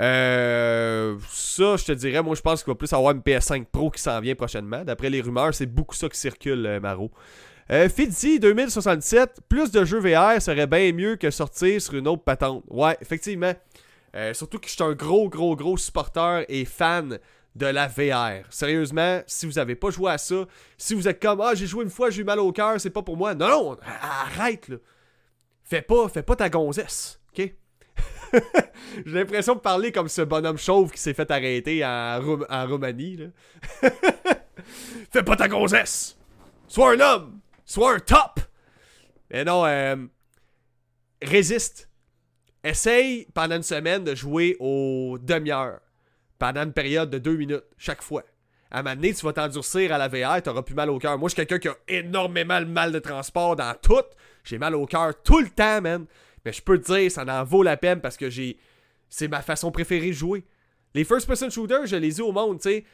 Euh, 0.00 1.16
ça, 1.30 1.76
je 1.76 1.84
te 1.84 1.92
dirais, 1.92 2.20
moi 2.22 2.34
je 2.34 2.42
pense 2.42 2.64
qu'il 2.64 2.72
va 2.72 2.74
plus 2.74 2.92
avoir 2.92 3.14
une 3.14 3.20
PS5 3.20 3.64
Pro 3.70 3.90
qui 3.90 4.02
s'en 4.02 4.20
vient 4.20 4.34
prochainement. 4.34 4.84
D'après 4.84 5.08
les 5.08 5.20
rumeurs, 5.20 5.54
c'est 5.54 5.66
beaucoup 5.66 5.94
ça 5.94 6.08
qui 6.08 6.18
circule, 6.18 6.66
euh, 6.66 6.80
Maro. 6.80 7.10
Euh, 7.70 7.88
2067, 7.88 9.40
plus 9.48 9.70
de 9.70 9.84
jeux 9.84 10.00
VR 10.00 10.40
serait 10.42 10.66
bien 10.66 10.92
mieux 10.92 11.16
que 11.16 11.30
sortir 11.30 11.80
sur 11.80 11.94
une 11.94 12.08
autre 12.08 12.22
patente. 12.22 12.64
Ouais, 12.68 12.96
effectivement. 13.00 13.54
Euh, 14.14 14.34
surtout 14.34 14.58
que 14.58 14.68
je 14.68 14.72
suis 14.72 14.82
un 14.82 14.92
gros, 14.92 15.28
gros, 15.28 15.56
gros 15.56 15.76
supporter 15.76 16.44
et 16.48 16.64
fan 16.64 17.18
de 17.54 17.66
la 17.66 17.86
VR. 17.86 18.44
Sérieusement, 18.50 19.22
si 19.26 19.46
vous 19.46 19.58
avez 19.58 19.74
pas 19.74 19.90
joué 19.90 20.10
à 20.10 20.18
ça, 20.18 20.46
si 20.76 20.94
vous 20.94 21.06
êtes 21.08 21.22
comme 21.22 21.40
Ah, 21.40 21.54
j'ai 21.54 21.66
joué 21.66 21.84
une 21.84 21.90
fois, 21.90 22.10
j'ai 22.10 22.22
eu 22.22 22.24
mal 22.24 22.40
au 22.40 22.52
cœur, 22.52 22.80
c'est 22.80 22.90
pas 22.90 23.02
pour 23.02 23.16
moi. 23.16 23.34
Non, 23.34 23.48
non, 23.48 23.76
arrête 24.00 24.68
là. 24.68 24.76
Fais 25.64 25.82
pas, 25.82 26.08
fais 26.08 26.22
pas 26.22 26.36
ta 26.36 26.50
gonzesse, 26.50 27.20
ok? 27.32 27.54
J'ai 29.06 29.12
l'impression 29.12 29.54
de 29.54 29.60
parler 29.60 29.92
comme 29.92 30.08
ce 30.08 30.22
bonhomme 30.22 30.58
chauve 30.58 30.90
qui 30.90 31.00
s'est 31.00 31.14
fait 31.14 31.30
arrêter 31.30 31.84
en, 31.84 32.20
Roumanie. 32.66 33.16
Là. 33.16 33.26
fais 35.10 35.22
pas 35.22 35.36
ta 35.36 35.48
gonzesse! 35.48 36.18
Sois 36.68 36.94
un 36.94 37.00
homme! 37.00 37.40
Sois 37.64 37.94
un 37.94 37.98
top! 38.00 38.40
Mais 39.30 39.44
non, 39.44 39.64
euh, 39.64 39.96
résiste. 41.22 41.88
Essaye 42.62 43.26
pendant 43.34 43.56
une 43.56 43.62
semaine 43.62 44.04
de 44.04 44.14
jouer 44.14 44.56
aux 44.58 45.18
demi-heures. 45.20 45.80
Pendant 46.44 46.64
une 46.64 46.74
période 46.74 47.08
de 47.08 47.16
deux 47.16 47.36
minutes, 47.36 47.64
chaque 47.78 48.02
fois. 48.02 48.22
À 48.70 48.80
un 48.80 48.82
moment 48.82 48.96
donné, 48.96 49.14
tu 49.14 49.24
vas 49.24 49.32
t'endurcir 49.32 49.90
à 49.94 49.96
la 49.96 50.08
VR, 50.08 50.42
t'auras 50.42 50.60
plus 50.60 50.74
mal 50.74 50.90
au 50.90 50.98
cœur. 50.98 51.16
Moi, 51.16 51.30
je 51.30 51.34
suis 51.34 51.46
quelqu'un 51.46 51.58
qui 51.58 51.68
a 51.68 51.76
énormément 51.88 52.60
de 52.60 52.66
mal 52.66 52.92
de 52.92 52.98
transport 52.98 53.56
dans 53.56 53.74
tout. 53.80 54.04
J'ai 54.44 54.58
mal 54.58 54.74
au 54.74 54.84
cœur 54.84 55.14
tout 55.22 55.40
le 55.40 55.48
temps, 55.48 55.80
man. 55.80 56.04
Mais 56.44 56.52
je 56.52 56.60
peux 56.60 56.78
te 56.78 56.92
dire, 56.92 57.10
ça 57.10 57.24
en 57.26 57.44
vaut 57.44 57.62
la 57.62 57.78
peine 57.78 58.02
parce 58.02 58.18
que 58.18 58.28
j'ai. 58.28 58.58
C'est 59.08 59.26
ma 59.26 59.40
façon 59.40 59.70
préférée 59.72 60.08
de 60.08 60.12
jouer. 60.12 60.44
Les 60.92 61.04
first-person 61.04 61.48
shooters, 61.48 61.86
je 61.86 61.96
les 61.96 62.18
ai 62.18 62.22
au 62.22 62.32
monde, 62.32 62.60
tu 62.60 62.68
sais. 62.68 62.84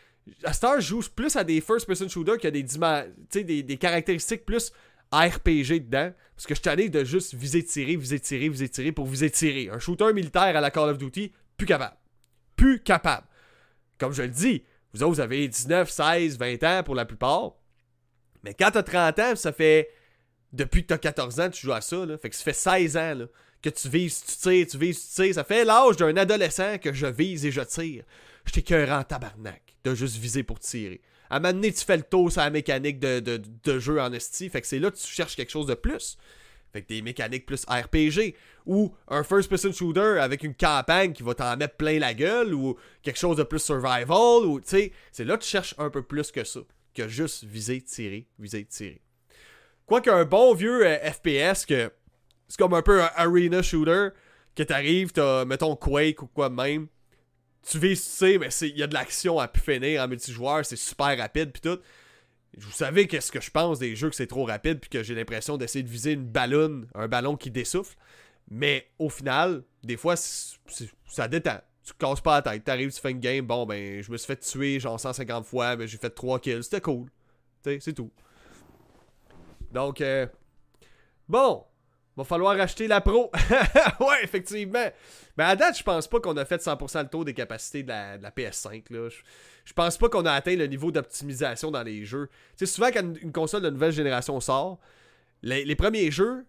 À 0.45 0.53
Star, 0.53 0.81
je 0.81 0.87
joue 0.87 1.03
plus 1.13 1.35
à 1.35 1.43
des 1.43 1.61
first-person 1.61 2.09
shooters 2.09 2.39
qui 2.39 2.47
a 2.47 2.53
des, 2.53 2.65
des, 3.43 3.63
des 3.65 3.77
caractéristiques 3.79 4.47
plus 4.47 4.71
RPG 5.11 5.81
dedans. 5.81 6.13
Parce 6.37 6.47
que 6.47 6.55
je 6.55 6.61
suis 6.61 6.71
allé 6.71 6.89
de 6.89 7.03
juste 7.03 7.35
viser 7.35 7.65
tirer, 7.65 7.97
viser 7.97 8.21
tirer, 8.21 8.49
viser 8.49 8.69
tirer 8.69 8.93
pour 8.93 9.07
viser 9.07 9.29
tirer. 9.29 9.71
Un 9.73 9.81
shooter 9.81 10.13
militaire 10.13 10.57
à 10.57 10.61
la 10.61 10.71
Call 10.71 10.91
of 10.91 10.99
Duty, 10.99 11.33
plus 11.57 11.67
capable. 11.67 11.97
Plus 12.55 12.79
capable. 12.79 13.27
Comme 14.01 14.13
je 14.13 14.23
le 14.23 14.29
dis, 14.29 14.65
vous 14.93 15.03
autres, 15.03 15.15
vous 15.15 15.21
avez 15.21 15.47
19, 15.47 15.89
16, 15.89 16.39
20 16.39 16.63
ans 16.65 16.83
pour 16.83 16.95
la 16.97 17.05
plupart. 17.05 17.53
Mais 18.43 18.55
quand 18.55 18.71
t'as 18.73 18.83
30 18.83 19.19
ans, 19.21 19.37
ça 19.37 19.53
fait 19.53 19.91
depuis 20.53 20.83
que 20.83 20.89
t'as 20.89 20.99
14 20.99 21.41
ans, 21.41 21.51
tu 21.51 21.63
joues 21.63 21.73
à 21.73 21.81
ça, 21.81 22.05
là. 22.07 22.19
Fait 22.19 22.31
que 22.31 22.35
ça 22.35 22.43
fait 22.43 22.53
16 22.53 22.97
ans, 22.97 23.27
que 23.63 23.71
tu 23.71 23.89
vises, 23.89 24.25
tu 24.25 24.37
tires, 24.37 24.67
tu 24.67 24.79
vises, 24.79 25.09
tu 25.09 25.23
tires. 25.23 25.35
Ça 25.35 25.45
fait 25.45 25.65
l'âge 25.65 25.97
d'un 25.97 26.17
adolescent 26.17 26.79
que 26.79 26.93
je 26.93 27.07
vise 27.07 27.45
et 27.45 27.51
je 27.51 27.61
tire. 27.61 28.05
Je 28.47 28.53
t'écœure 28.53 28.91
en 28.91 29.05
tabarnak 29.05 29.63
de 29.85 29.95
juste 29.95 30.17
viser 30.17 30.43
pour 30.43 30.59
tirer. 30.59 31.03
À 31.29 31.37
un 31.37 31.41
moment 31.41 31.53
donné, 31.53 31.73
tu 31.73 31.85
fais 31.85 31.97
le 31.97 32.03
tour 32.03 32.33
sur 32.33 32.41
la 32.41 32.51
mécanique 32.51 32.99
de, 32.99 33.21
de, 33.21 33.79
jeu 33.79 34.01
en 34.01 34.13
esti. 34.13 34.49
Fait 34.49 34.61
que 34.61 34.67
c'est 34.67 34.79
là 34.79 34.91
que 34.91 34.97
tu 34.97 35.07
cherches 35.07 35.37
quelque 35.37 35.51
chose 35.51 35.67
de 35.67 35.75
plus. 35.75 36.17
Fait 36.73 36.83
que 36.83 36.89
des 36.89 37.03
mécaniques 37.03 37.47
plus 37.47 37.65
RPG. 37.67 38.35
Ou 38.67 38.95
un 39.09 39.23
first-person 39.25 39.73
shooter 39.73 40.19
avec 40.21 40.43
une 40.43 40.55
campagne 40.55 41.13
qui 41.13 41.23
va 41.23 41.35
t'en 41.35 41.57
mettre 41.57 41.77
plein 41.77 41.99
la 41.99 42.15
gueule. 42.15 42.55
Ou 42.55 42.77
quelque 43.03 43.19
chose 43.19 43.37
de 43.37 43.43
plus 43.43 43.59
survival. 43.59 44.45
Ou, 44.45 44.61
tu 44.61 44.69
sais, 44.69 44.93
c'est 45.13 45.25
là 45.25 45.37
que 45.37 45.43
tu 45.43 45.49
cherches 45.49 45.75
un 45.79 45.91
peu 45.91 46.03
plus 46.03 46.31
que 46.31 46.45
ça. 46.45 46.61
Que 46.95 47.09
juste 47.09 47.45
viser, 47.45 47.81
tirer, 47.81 48.27
viser, 48.39 48.65
tirer. 48.65 49.01
Quoi 49.87 50.01
qu'un 50.01 50.25
bon 50.25 50.55
vieux 50.55 50.87
euh, 50.87 51.11
FPS 51.11 51.67
que 51.67 51.91
c'est 52.47 52.59
comme 52.59 52.75
un 52.75 52.83
peu 52.83 53.03
un 53.03 53.11
arena 53.17 53.63
shooter 53.63 54.11
que 54.55 54.63
t'arrives, 54.63 55.13
t'as 55.13 55.45
mettons 55.45 55.77
Quake 55.77 56.23
ou 56.23 56.27
quoi 56.27 56.51
même. 56.51 56.89
Tu 57.69 57.79
vises, 57.79 58.03
tu 58.05 58.11
sais, 58.11 58.39
mais 58.39 58.49
il 58.63 58.79
y 58.79 58.83
a 58.83 58.87
de 58.87 58.95
l'action 58.95 59.39
à 59.39 59.49
pu 59.49 59.61
finir 59.61 60.03
en 60.03 60.09
multijoueur, 60.09 60.65
c'est 60.65 60.77
super 60.77 61.17
rapide 61.19 61.53
puis 61.53 61.61
tout. 61.61 61.79
Vous 62.57 62.73
savez 62.73 63.07
qu'est-ce 63.07 63.31
que 63.31 63.41
je 63.41 63.51
pense 63.51 63.79
des 63.79 63.95
jeux 63.95 64.11
que 64.11 64.17
c'est 64.17 64.27
trop 64.27 64.45
rapide 64.45 64.81
puis 64.81 64.91
que 64.91 65.03
j'ai 65.03 65.15
l'impression 65.15 65.57
d'essayer 65.57 65.83
de 65.83 65.89
viser 65.89 66.13
une 66.13 66.25
ballonne, 66.27 66.89
un 66.95 67.09
ballon 67.09 67.37
qui 67.37 67.51
dessouffle. 67.51 67.97
Mais 68.51 68.89
au 68.99 69.09
final, 69.09 69.63
des 69.85 69.97
fois, 69.97 70.17
ça 70.17 71.29
détend. 71.29 71.61
Tu 71.85 71.95
casses 71.95 72.21
pas 72.21 72.37
la 72.37 72.43
tête. 72.43 72.65
T'arrives, 72.65 72.93
tu 72.93 73.01
fais 73.01 73.13
une 73.13 73.21
game, 73.21 73.47
bon 73.47 73.67
ben, 73.67 74.03
je 74.03 74.11
me 74.11 74.17
suis 74.17 74.27
fait 74.27 74.37
tuer 74.37 74.81
genre 74.81 74.99
150 74.99 75.47
fois, 75.47 75.77
mais 75.77 75.87
j'ai 75.87 75.97
fait 75.97 76.11
3 76.11 76.41
kills, 76.41 76.65
c'était 76.65 76.81
cool. 76.81 77.09
C'est 77.63 77.93
tout. 77.93 78.11
Donc, 79.73 80.01
euh, 80.01 80.27
bon, 81.29 81.65
va 82.17 82.25
falloir 82.25 82.59
acheter 82.61 82.87
la 82.89 83.01
Pro. 83.01 83.31
ouais, 84.01 84.25
effectivement. 84.25 84.89
Mais 85.37 85.45
à 85.45 85.57
date, 85.57 85.79
je 85.79 85.83
pense 85.83 86.09
pas 86.09 86.21
qu'on 86.21 86.37
a 86.37 86.45
fait 86.45 86.63
100% 86.63 87.03
le 87.03 87.09
tour 87.09 87.25
des 87.25 87.35
capacités 87.35 87.83
de 87.83 87.89
la, 87.89 88.31
PS5. 88.31 88.85
Là. 88.91 89.09
Je, 89.65 89.73
pense 89.73 89.97
pas 89.97 90.09
qu'on 90.09 90.27
a 90.27 90.33
atteint 90.33 90.57
le 90.57 90.67
niveau 90.67 90.91
d'optimisation 90.91 91.71
dans 91.71 91.83
les 91.83 92.05
jeux. 92.05 92.29
Tu 92.57 92.67
sais, 92.67 92.73
souvent, 92.73 92.89
quand 92.93 93.15
une, 93.23 93.33
console 93.33 93.63
de 93.63 93.71
nouvelle 93.71 93.93
génération 93.93 94.41
sort, 94.41 94.79
les, 95.43 95.65
les 95.65 95.77
premiers 95.77 96.11
jeux, 96.11 96.45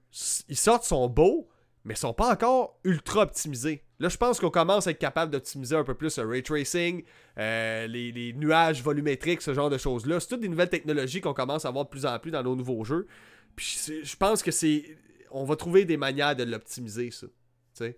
ils 0.49 0.57
sortent, 0.57 0.83
sont 0.83 1.07
beaux, 1.07 1.47
mais 1.83 1.95
sont 1.95 2.13
pas 2.13 2.31
encore 2.31 2.79
ultra 2.83 3.21
optimisés. 3.21 3.83
Là, 3.99 4.09
je 4.09 4.17
pense 4.17 4.39
qu'on 4.39 4.49
commence 4.49 4.87
à 4.87 4.91
être 4.91 4.99
capable 4.99 5.31
d'optimiser 5.31 5.75
un 5.75 5.83
peu 5.83 5.93
plus 5.93 6.17
le 6.17 6.27
ray 6.27 6.43
tracing, 6.43 7.03
euh, 7.37 7.87
les, 7.87 8.33
nuages 8.33 8.81
volumétriques, 8.81 9.41
ce 9.41 9.53
genre 9.53 9.69
de 9.69 9.77
choses-là. 9.77 10.19
C'est 10.19 10.27
toutes 10.27 10.41
des 10.41 10.49
nouvelles 10.49 10.69
technologies 10.69 11.21
qu'on 11.21 11.33
commence 11.33 11.65
à 11.65 11.71
voir 11.71 11.85
de 11.85 11.89
plus 11.89 12.05
en 12.05 12.17
plus 12.19 12.31
dans 12.31 12.43
nos 12.43 12.55
nouveaux 12.55 12.83
jeux. 12.83 13.07
Puis 13.55 13.79
je 14.03 14.15
pense 14.15 14.41
que 14.41 14.51
c'est. 14.51 14.97
On 15.31 15.45
va 15.45 15.55
trouver 15.55 15.85
des 15.85 15.97
manières 15.97 16.35
de 16.35 16.43
l'optimiser, 16.43 17.11
ça. 17.11 17.27
sais. 17.73 17.97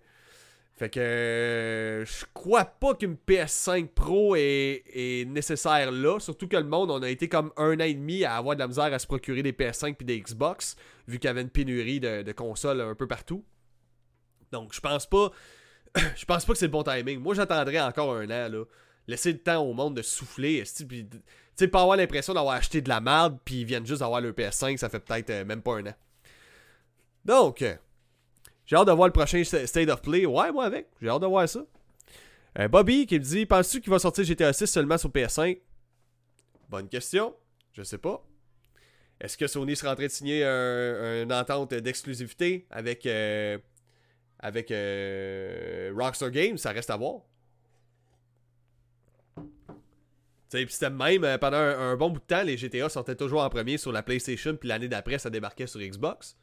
Fait 0.76 0.90
que 0.90 0.98
euh, 0.98 2.04
je 2.04 2.24
crois 2.34 2.64
pas 2.64 2.94
qu'une 2.94 3.14
PS5 3.14 3.88
Pro 3.88 4.34
est, 4.34 5.24
nécessaire 5.28 5.92
là. 5.92 6.18
Surtout 6.18 6.48
que 6.48 6.56
le 6.56 6.64
monde, 6.64 6.90
on 6.90 7.00
a 7.02 7.08
été 7.08 7.28
comme 7.28 7.52
un 7.56 7.76
an 7.76 7.84
et 7.84 7.94
demi 7.94 8.24
à 8.24 8.36
avoir 8.36 8.56
de 8.56 8.60
la 8.60 8.66
misère 8.66 8.92
à 8.92 8.98
se 8.98 9.06
procurer 9.06 9.44
des 9.44 9.52
PS5 9.52 9.94
puis 9.94 10.04
des 10.04 10.20
Xbox, 10.20 10.74
vu 11.06 11.20
qu'il 11.20 11.28
y 11.28 11.30
avait 11.30 11.42
une 11.42 11.50
pénurie 11.50 12.00
de, 12.00 12.32
consoles 12.32 12.80
un 12.80 12.96
peu 12.96 13.06
partout. 13.06 13.44
Donc, 14.50 14.74
je 14.74 14.80
pense 14.80 15.06
pas. 15.06 15.30
je 16.16 16.24
pense 16.24 16.44
pas 16.44 16.52
que 16.52 16.58
c'est 16.58 16.66
le 16.66 16.72
bon 16.72 16.82
timing. 16.82 17.20
Moi, 17.20 17.34
j'attendrais 17.34 17.80
encore 17.80 18.12
un 18.12 18.26
an, 18.26 18.48
là. 18.48 18.64
Laisser 19.06 19.32
le 19.32 19.38
temps 19.38 19.62
au 19.62 19.74
monde 19.74 19.94
de 19.94 20.02
souffler. 20.02 20.64
Tu 20.64 21.06
sais, 21.54 21.68
pas 21.68 21.82
avoir 21.82 21.96
l'impression 21.96 22.34
d'avoir 22.34 22.56
acheté 22.56 22.80
de 22.80 22.88
la 22.88 23.00
merde, 23.00 23.38
puis 23.44 23.60
ils 23.60 23.64
viennent 23.64 23.86
juste 23.86 24.00
d'avoir 24.00 24.20
le 24.20 24.32
PS5, 24.32 24.78
ça 24.78 24.88
fait 24.88 24.98
peut-être 24.98 25.30
euh, 25.30 25.44
même 25.44 25.62
pas 25.62 25.76
un 25.76 25.86
an. 25.86 25.94
Donc, 27.24 27.62
euh, 27.62 27.74
j'ai 28.66 28.76
hâte 28.76 28.86
de 28.86 28.92
voir 28.92 29.08
le 29.08 29.12
prochain 29.12 29.42
State 29.44 29.88
of 29.88 30.02
Play. 30.02 30.26
Ouais, 30.26 30.52
moi 30.52 30.64
avec. 30.64 30.88
J'ai 31.00 31.08
hâte 31.08 31.22
de 31.22 31.26
voir 31.26 31.48
ça. 31.48 31.64
Euh, 32.58 32.68
Bobby 32.68 33.06
qui 33.06 33.18
me 33.18 33.24
dit 33.24 33.46
Penses-tu 33.46 33.80
qu'il 33.80 33.90
va 33.90 33.98
sortir 33.98 34.24
GTA 34.24 34.52
6 34.52 34.66
seulement 34.66 34.98
sur 34.98 35.10
PS5 35.10 35.60
Bonne 36.68 36.88
question. 36.88 37.34
Je 37.72 37.82
sais 37.82 37.98
pas. 37.98 38.24
Est-ce 39.20 39.36
que 39.36 39.46
Sony 39.46 39.76
sera 39.76 39.92
en 39.92 39.94
train 39.94 40.06
de 40.06 40.10
signer 40.10 40.44
une 40.44 41.32
entente 41.32 41.72
d'exclusivité 41.74 42.66
avec 42.70 43.06
avec 44.44 44.70
euh, 44.70 45.90
Rockstar 45.96 46.30
Games, 46.30 46.58
ça 46.58 46.70
reste 46.72 46.90
à 46.90 46.98
voir. 46.98 47.22
C'était 50.50 50.90
même 50.90 51.38
pendant 51.38 51.56
un, 51.56 51.96
bon 51.96 52.10
bout 52.10 52.20
de 52.20 52.24
temps, 52.26 52.42
les 52.42 52.58
GTA 52.58 52.90
sortaient 52.90 53.16
toujours 53.16 53.42
en 53.42 53.48
premier 53.48 53.78
sur 53.78 53.90
la 53.90 54.02
PlayStation, 54.02 54.54
puis 54.54 54.68
l'année 54.68 54.86
d'après, 54.86 55.18
ça 55.18 55.30
débarquait 55.30 55.66
sur 55.66 55.80
Xbox. 55.80 56.36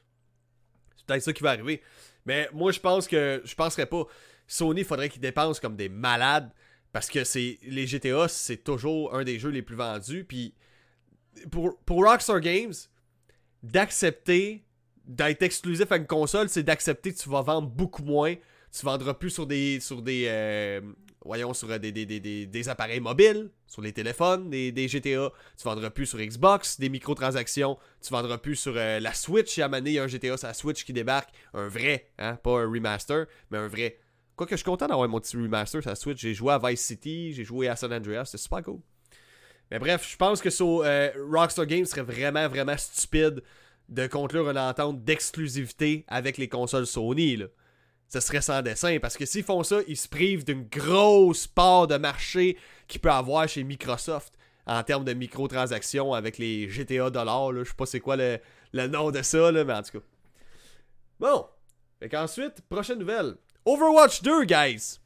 C'est 1.01 1.07
peut-être 1.07 1.23
ça 1.23 1.33
qui 1.33 1.43
va 1.43 1.51
arriver. 1.51 1.81
Mais 2.25 2.47
moi, 2.53 2.71
je 2.71 2.79
pense 2.79 3.07
que 3.07 3.41
je 3.43 3.55
penserais 3.55 3.87
pas. 3.87 4.05
Sony, 4.47 4.83
faudrait 4.83 5.09
qu'ils 5.09 5.21
dépensent 5.21 5.59
comme 5.59 5.75
des 5.75 5.89
malades. 5.89 6.51
Parce 6.91 7.09
que 7.09 7.23
c'est 7.23 7.57
les 7.63 7.87
GTA, 7.87 8.27
c'est 8.27 8.63
toujours 8.63 9.15
un 9.15 9.23
des 9.23 9.39
jeux 9.39 9.49
les 9.49 9.61
plus 9.61 9.77
vendus. 9.77 10.25
Puis 10.25 10.53
pour, 11.49 11.77
pour 11.85 12.03
Rockstar 12.05 12.41
Games, 12.41 12.73
d'accepter 13.63 14.65
d'être 15.05 15.41
exclusif 15.41 15.91
à 15.91 15.97
une 15.97 16.05
console, 16.05 16.49
c'est 16.49 16.63
d'accepter 16.63 17.13
que 17.13 17.17
tu 17.17 17.29
vas 17.29 17.41
vendre 17.41 17.69
beaucoup 17.69 18.03
moins. 18.03 18.35
Tu 18.77 18.85
vendras 18.85 19.13
plus 19.13 19.29
sur 19.29 19.47
des. 19.47 19.79
sur 19.79 20.01
des. 20.01 20.25
Euh, 20.27 20.81
voyons, 21.23 21.53
sur 21.53 21.67
des, 21.79 21.91
des, 21.91 22.69
appareils 22.69 22.99
mobiles, 22.99 23.49
sur 23.67 23.81
les 23.81 23.93
téléphones, 23.93 24.49
des, 24.49 24.88
GTA. 24.88 25.31
Tu 25.57 25.63
vendras 25.63 25.89
plus 25.89 26.05
sur 26.05 26.19
Xbox, 26.19 26.79
des 26.79 26.89
microtransactions. 26.89 27.77
Tu 28.01 28.10
vendras 28.12 28.38
plus 28.38 28.55
sur 28.55 28.73
euh, 28.75 28.99
la 28.99 29.13
Switch. 29.13 29.60
À 29.60 29.67
un 29.67 29.86
il 29.86 29.93
y 29.93 29.99
a 29.99 30.03
un 30.03 30.07
GTA 30.07 30.38
sur 30.38 30.47
la 30.47 30.53
Switch 30.53 30.84
qui 30.84 30.93
débarque. 30.93 31.29
Un 31.53 31.67
vrai, 31.67 32.10
hein, 32.17 32.36
pas 32.36 32.62
un 32.62 32.69
remaster, 32.69 33.27
mais 33.49 33.57
un 33.57 33.67
vrai. 33.67 33.99
Quoique 34.36 34.51
je 34.51 34.57
suis 34.57 34.65
content 34.65 34.88
d'avoir 34.88 35.07
mon 35.07 35.19
petit 35.19 35.38
remaster 35.38 35.81
sur 35.81 35.89
la 35.89 35.95
Switch. 35.95 36.19
J'ai 36.19 36.34
joué 36.34 36.53
à 36.53 36.60
Vice 36.60 36.81
City, 36.81 37.34
j'ai 37.34 37.43
joué 37.43 37.67
à 37.67 37.75
San 37.75 37.93
Andreas, 37.93 38.25
c'était 38.25 38.38
super 38.41 38.63
cool. 38.63 38.79
Mais 39.69 39.79
bref, 39.79 40.07
je 40.10 40.17
pense 40.17 40.41
que 40.41 40.49
sur 40.49 40.81
euh, 40.84 41.10
Rockstar 41.31 41.65
Games 41.65 41.86
serait 41.86 42.01
vraiment, 42.01 42.47
vraiment 42.49 42.77
stupide 42.77 43.41
de 43.88 44.07
conclure 44.07 44.49
une 44.49 44.57
entente 44.57 45.03
d'exclusivité 45.03 46.05
avec 46.07 46.38
les 46.38 46.49
consoles 46.49 46.88
Sony. 46.88 47.38
Là. 47.38 47.45
Ce 48.12 48.19
serait 48.19 48.41
sans 48.41 48.62
dessin 48.62 49.00
parce 49.00 49.15
que 49.15 49.26
s'ils 49.26 49.43
font 49.43 49.63
ça, 49.63 49.78
ils 49.88 49.95
se 49.95 50.10
privent 50.10 50.43
d'une 50.43 50.67
grosse 50.67 51.47
part 51.47 51.88
de 51.88 51.95
marché 51.95 52.58
qu'il 52.89 53.00
peut 53.00 53.10
avoir 53.10 53.47
chez 53.47 53.63
Microsoft 53.63 54.34
en 54.65 54.84
termes 54.84 55.06
de 55.06 55.13
microtransactions 55.13 56.13
avec 56.13 56.38
les 56.38 56.69
GTA 56.69 57.10
dollars. 57.10 57.54
Je 57.54 57.63
sais 57.63 57.74
pas 57.74 57.86
c'est 57.86 58.02
quoi 58.02 58.17
le, 58.17 58.39
le, 58.74 58.88
nom 58.88 59.12
de 59.12 59.21
ça, 59.21 59.50
là, 59.52 59.63
mais 59.63 59.74
en 59.74 59.82
tout 59.82 60.00
cas. 60.00 60.06
Bon. 61.21 61.45
Fait 62.00 62.10
qu'ensuite, 62.10 62.62
prochaine 62.67 63.00
nouvelle. 63.00 63.36
Overwatch 63.63 64.21
2, 64.24 64.43
guys. 64.43 65.00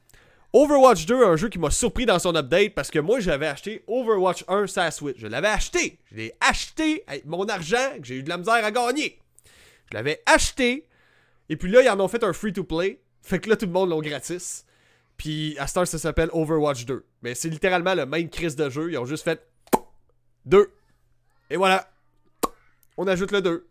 Overwatch 0.52 1.06
2, 1.06 1.26
un 1.26 1.36
jeu 1.36 1.50
qui 1.50 1.60
m'a 1.60 1.70
surpris 1.70 2.08
dans 2.08 2.18
son 2.18 2.34
update 2.36 2.74
parce 2.74 2.90
que 2.90 3.00
moi 3.00 3.20
j'avais 3.20 3.48
acheté 3.48 3.84
Overwatch 3.88 4.46
1 4.48 4.68
sur. 4.90 5.12
Je 5.16 5.28
l'avais 5.28 5.50
acheté. 5.50 6.00
Je 6.10 6.16
l'ai 6.16 6.34
acheté 6.40 7.04
avec 7.06 7.26
mon 7.26 7.46
argent 7.50 8.00
que 8.02 8.08
j'ai 8.08 8.16
eu 8.16 8.24
de 8.24 8.30
la 8.30 8.38
misère 8.38 8.66
à 8.66 8.72
gagner. 8.72 9.20
Je 9.92 9.98
l'avais 9.98 10.24
acheté. 10.26 10.88
Et 11.50 11.58
puis 11.58 11.72
là, 11.72 11.82
ils 11.82 11.90
en 11.90 12.00
ont 12.00 12.08
fait 12.08 12.24
un 12.24 12.34
free-to-play. 12.34 13.02
Fait 13.22 13.40
que 13.40 13.50
là, 13.50 13.56
tout 13.56 13.66
le 13.66 13.72
monde 13.72 13.90
l'ont 13.90 14.02
gratis. 14.02 14.66
Puis 15.18 15.56
à 15.60 15.68
Star, 15.68 15.88
ça 15.88 15.98
s'appelle 15.98 16.30
Overwatch 16.34 16.86
2. 16.86 17.06
Mais 17.22 17.36
c'est 17.36 17.50
littéralement 17.50 17.96
le 17.96 18.06
même 18.06 18.30
crise 18.30 18.56
de 18.56 18.70
jeu. 18.70 18.92
Ils 18.92 18.98
ont 18.98 19.06
juste 19.06 19.24
fait 19.24 19.46
2. 20.46 20.70
Et 21.50 21.58
voilà. 21.58 21.90
On 22.98 23.08
ajoute 23.08 23.32
le 23.32 23.42
2. 23.42 23.68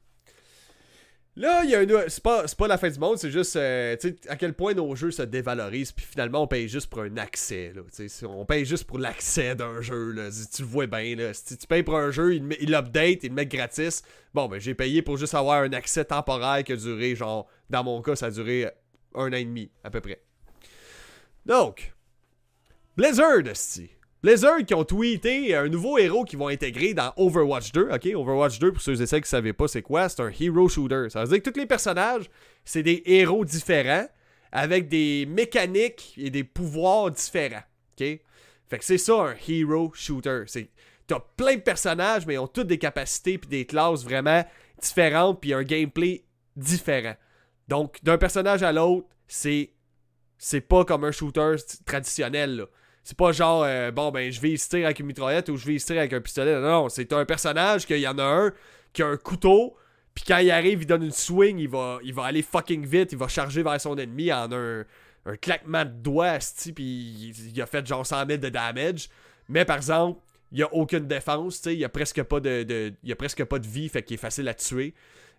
Là, 1.36 1.62
il 1.64 1.70
y 1.70 1.74
a 1.74 1.80
un. 1.80 2.08
C'est 2.08 2.22
pas, 2.22 2.44
pas 2.56 2.68
la 2.68 2.78
fin 2.78 2.88
du 2.88 2.98
monde, 2.98 3.18
c'est 3.18 3.30
juste 3.30 3.56
euh, 3.56 3.96
à 4.28 4.36
quel 4.36 4.54
point 4.54 4.72
nos 4.72 4.94
jeux 4.94 5.10
se 5.10 5.22
dévalorisent, 5.22 5.90
puis 5.90 6.06
finalement 6.06 6.42
on 6.42 6.46
paye 6.46 6.68
juste 6.68 6.86
pour 6.88 7.00
un 7.00 7.16
accès. 7.16 7.72
Là, 7.74 7.82
on 8.28 8.44
paye 8.44 8.64
juste 8.64 8.84
pour 8.84 9.00
l'accès 9.00 9.56
d'un 9.56 9.80
jeu. 9.80 10.12
Là, 10.12 10.28
tu 10.30 10.62
le 10.62 10.68
vois 10.68 10.86
bien. 10.86 11.16
Là, 11.16 11.34
si 11.34 11.56
tu 11.56 11.66
payes 11.66 11.82
pour 11.82 11.96
un 11.96 12.12
jeu, 12.12 12.36
il, 12.36 12.56
il 12.60 12.72
update, 12.72 13.24
il 13.24 13.30
le 13.30 13.34
met 13.34 13.46
gratis. 13.46 14.02
Bon, 14.32 14.46
ben 14.46 14.60
j'ai 14.60 14.74
payé 14.74 15.02
pour 15.02 15.16
juste 15.16 15.34
avoir 15.34 15.62
un 15.62 15.72
accès 15.72 16.04
temporaire 16.04 16.62
qui 16.62 16.72
a 16.72 16.76
duré, 16.76 17.16
genre, 17.16 17.48
dans 17.70 17.84
mon 17.84 18.02
cas, 18.02 18.16
ça 18.16 18.26
a 18.26 18.30
duré 18.30 18.66
un 19.14 19.32
an 19.32 19.36
et 19.36 19.44
demi, 19.44 19.70
à 19.82 19.90
peu 19.90 20.00
près. 20.00 20.20
Donc, 21.46 21.94
Blizzard, 22.96 23.42
sti. 23.54 23.90
Blizzard 24.22 24.64
qui 24.64 24.72
ont 24.72 24.84
tweeté 24.84 25.54
un 25.54 25.68
nouveau 25.68 25.98
héros 25.98 26.24
qu'ils 26.24 26.38
vont 26.38 26.48
intégrer 26.48 26.94
dans 26.94 27.12
Overwatch 27.16 27.72
2. 27.72 27.90
Ok, 27.92 28.06
Overwatch 28.14 28.58
2, 28.58 28.72
pour 28.72 28.80
ceux 28.80 29.00
et 29.02 29.06
celles 29.06 29.20
qui 29.20 29.26
ne 29.26 29.28
savaient 29.28 29.52
pas 29.52 29.68
c'est 29.68 29.82
quoi, 29.82 30.08
c'est 30.08 30.22
un 30.22 30.30
hero 30.30 30.68
shooter. 30.68 31.08
Ça 31.10 31.22
veut 31.22 31.28
dire 31.28 31.42
que 31.42 31.50
tous 31.50 31.60
les 31.60 31.66
personnages, 31.66 32.30
c'est 32.64 32.82
des 32.82 33.02
héros 33.04 33.44
différents 33.44 34.06
avec 34.50 34.88
des 34.88 35.26
mécaniques 35.26 36.14
et 36.16 36.30
des 36.30 36.44
pouvoirs 36.44 37.10
différents. 37.10 37.64
Ok, 37.92 38.06
fait 38.66 38.78
que 38.78 38.84
c'est 38.84 38.96
ça 38.96 39.14
un 39.14 39.34
hero 39.46 39.92
shooter. 39.94 40.44
C'est 40.46 40.70
t'as 41.06 41.20
plein 41.36 41.56
de 41.56 41.60
personnages, 41.60 42.24
mais 42.26 42.34
ils 42.34 42.38
ont 42.38 42.46
toutes 42.46 42.68
des 42.68 42.78
capacités 42.78 43.36
puis 43.36 43.50
des 43.50 43.66
classes 43.66 44.04
vraiment 44.04 44.42
différentes 44.80 45.40
puis 45.40 45.52
un 45.52 45.64
gameplay 45.64 46.24
différent. 46.56 47.14
Donc 47.68 47.98
d'un 48.02 48.18
personnage 48.18 48.62
à 48.62 48.72
l'autre, 48.72 49.08
c'est 49.26 49.70
c'est 50.38 50.60
pas 50.60 50.84
comme 50.84 51.04
un 51.04 51.12
shooter 51.12 51.56
traditionnel. 51.84 52.66
C'est 53.02 53.16
pas 53.16 53.32
genre, 53.32 53.64
euh, 53.64 53.90
bon, 53.90 54.10
ben, 54.10 54.32
je 54.32 54.40
vais 54.40 54.50
y 54.50 54.58
tirer 54.58 54.84
avec 54.84 54.98
une 54.98 55.06
mitraillette 55.06 55.48
ou 55.50 55.56
je 55.56 55.66
vais 55.66 55.74
y 55.74 55.80
tirer 55.80 56.00
avec 56.00 56.12
un 56.14 56.20
pistolet. 56.20 56.54
Non, 56.54 56.82
non, 56.82 56.88
c'est 56.88 57.12
un 57.12 57.24
personnage 57.24 57.86
qu'il 57.86 57.98
y 57.98 58.08
en 58.08 58.18
a 58.18 58.24
un 58.24 58.52
qui 58.92 59.02
a 59.02 59.06
un 59.06 59.16
couteau, 59.16 59.76
puis 60.14 60.24
quand 60.26 60.38
il 60.38 60.50
arrive, 60.50 60.82
il 60.82 60.86
donne 60.86 61.02
une 61.02 61.10
swing, 61.10 61.58
il 61.58 61.68
va, 61.68 61.98
il 62.02 62.14
va 62.14 62.24
aller 62.24 62.42
fucking 62.42 62.86
vite, 62.86 63.12
il 63.12 63.18
va 63.18 63.28
charger 63.28 63.62
vers 63.62 63.80
son 63.80 63.96
ennemi 63.96 64.32
en 64.32 64.50
un, 64.52 64.84
un 65.26 65.36
claquement 65.36 65.84
de 65.84 65.90
doigts, 65.90 66.38
puis 66.74 67.34
il, 67.52 67.60
a 67.60 67.66
fait 67.66 67.84
genre 67.86 68.06
100 68.06 68.26
000 68.26 68.38
de 68.38 68.48
damage. 68.48 69.08
Mais 69.48 69.64
par 69.64 69.76
exemple, 69.76 70.20
il 70.52 70.62
a 70.62 70.72
aucune 70.72 71.06
défense, 71.06 71.60
tu 71.60 71.70
sais, 71.70 71.76
il 71.76 71.84
a 71.84 71.88
presque 71.88 72.22
pas 72.22 72.40
de, 72.40 72.94
il 73.02 73.12
a 73.12 73.16
presque 73.16 73.44
pas 73.44 73.58
de 73.58 73.66
vie, 73.66 73.88
fait 73.88 74.02
qu'il 74.02 74.14
est 74.14 74.18
facile 74.18 74.48
à 74.48 74.54
tuer. 74.54 74.94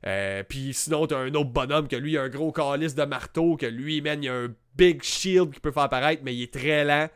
Euh, 0.06 0.44
puis 0.48 0.74
sinon, 0.74 1.08
t'as 1.08 1.18
un 1.18 1.34
autre 1.34 1.50
bonhomme 1.50 1.88
que 1.88 1.96
lui, 1.96 2.14
il 2.14 2.18
a 2.18 2.24
un 2.24 2.30
gros 2.30 2.52
calice 2.52 2.96
de 2.96 3.04
marteau, 3.04 3.58
que 3.58 3.66
lui, 3.66 4.02
man, 4.02 4.22
il 4.24 4.30
a 4.30 4.34
un 4.34 4.54
big 4.76 5.02
shield 5.02 5.52
qui 5.52 5.60
peut 5.60 5.72
faire 5.72 5.84
apparaître, 5.84 6.22
mais 6.24 6.36
il 6.36 6.44
est 6.44 6.54
très 6.54 6.84
lent. 6.84 7.10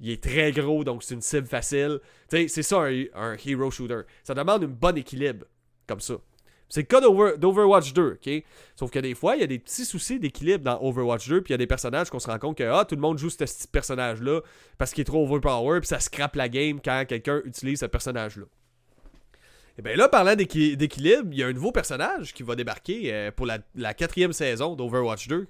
Il 0.00 0.10
est 0.10 0.22
très 0.22 0.50
gros, 0.52 0.82
donc 0.82 1.02
c'est 1.02 1.14
une 1.14 1.20
cible 1.20 1.46
facile. 1.46 2.00
c'est 2.28 2.48
ça 2.48 2.84
un, 3.14 3.36
hero 3.44 3.70
shooter. 3.70 4.02
Ça 4.22 4.34
demande 4.34 4.64
un 4.64 4.68
bon 4.68 4.96
équilibre, 4.96 5.44
comme 5.86 6.00
ça. 6.00 6.14
C'est 6.70 6.82
le 6.82 6.86
cas 6.86 7.00
d'Overwatch 7.36 7.92
2, 7.92 8.18
ok? 8.24 8.44
Sauf 8.76 8.90
que 8.92 9.00
des 9.00 9.14
fois, 9.14 9.34
il 9.34 9.40
y 9.40 9.42
a 9.42 9.48
des 9.48 9.58
petits 9.58 9.84
soucis 9.84 10.20
d'équilibre 10.20 10.62
dans 10.62 10.80
Overwatch 10.80 11.28
2, 11.28 11.42
puis 11.42 11.50
il 11.50 11.54
y 11.54 11.54
a 11.54 11.58
des 11.58 11.66
personnages 11.66 12.08
qu'on 12.10 12.20
se 12.20 12.30
rend 12.30 12.38
compte 12.38 12.56
que 12.56 12.62
ah, 12.62 12.84
tout 12.84 12.94
le 12.94 13.00
monde 13.00 13.18
joue 13.18 13.28
ce 13.28 13.36
petit 13.36 13.66
personnage-là 13.66 14.40
parce 14.78 14.92
qu'il 14.92 15.02
est 15.02 15.04
trop 15.04 15.24
overpower, 15.24 15.80
puis 15.80 15.88
ça 15.88 15.98
scrape 15.98 16.36
la 16.36 16.48
game 16.48 16.80
quand 16.82 17.04
quelqu'un 17.08 17.42
utilise 17.44 17.80
ce 17.80 17.86
personnage-là. 17.86 18.44
Et 19.80 19.82
bien 19.82 19.96
là, 19.96 20.10
parlant 20.10 20.36
d'équilibre, 20.36 21.28
il 21.32 21.38
y 21.38 21.42
a 21.42 21.46
un 21.46 21.54
nouveau 21.54 21.72
personnage 21.72 22.34
qui 22.34 22.42
va 22.42 22.54
débarquer 22.54 23.14
euh, 23.14 23.30
pour 23.30 23.46
la, 23.46 23.94
quatrième 23.94 24.34
saison 24.34 24.76
d'Overwatch 24.76 25.26
2, 25.26 25.46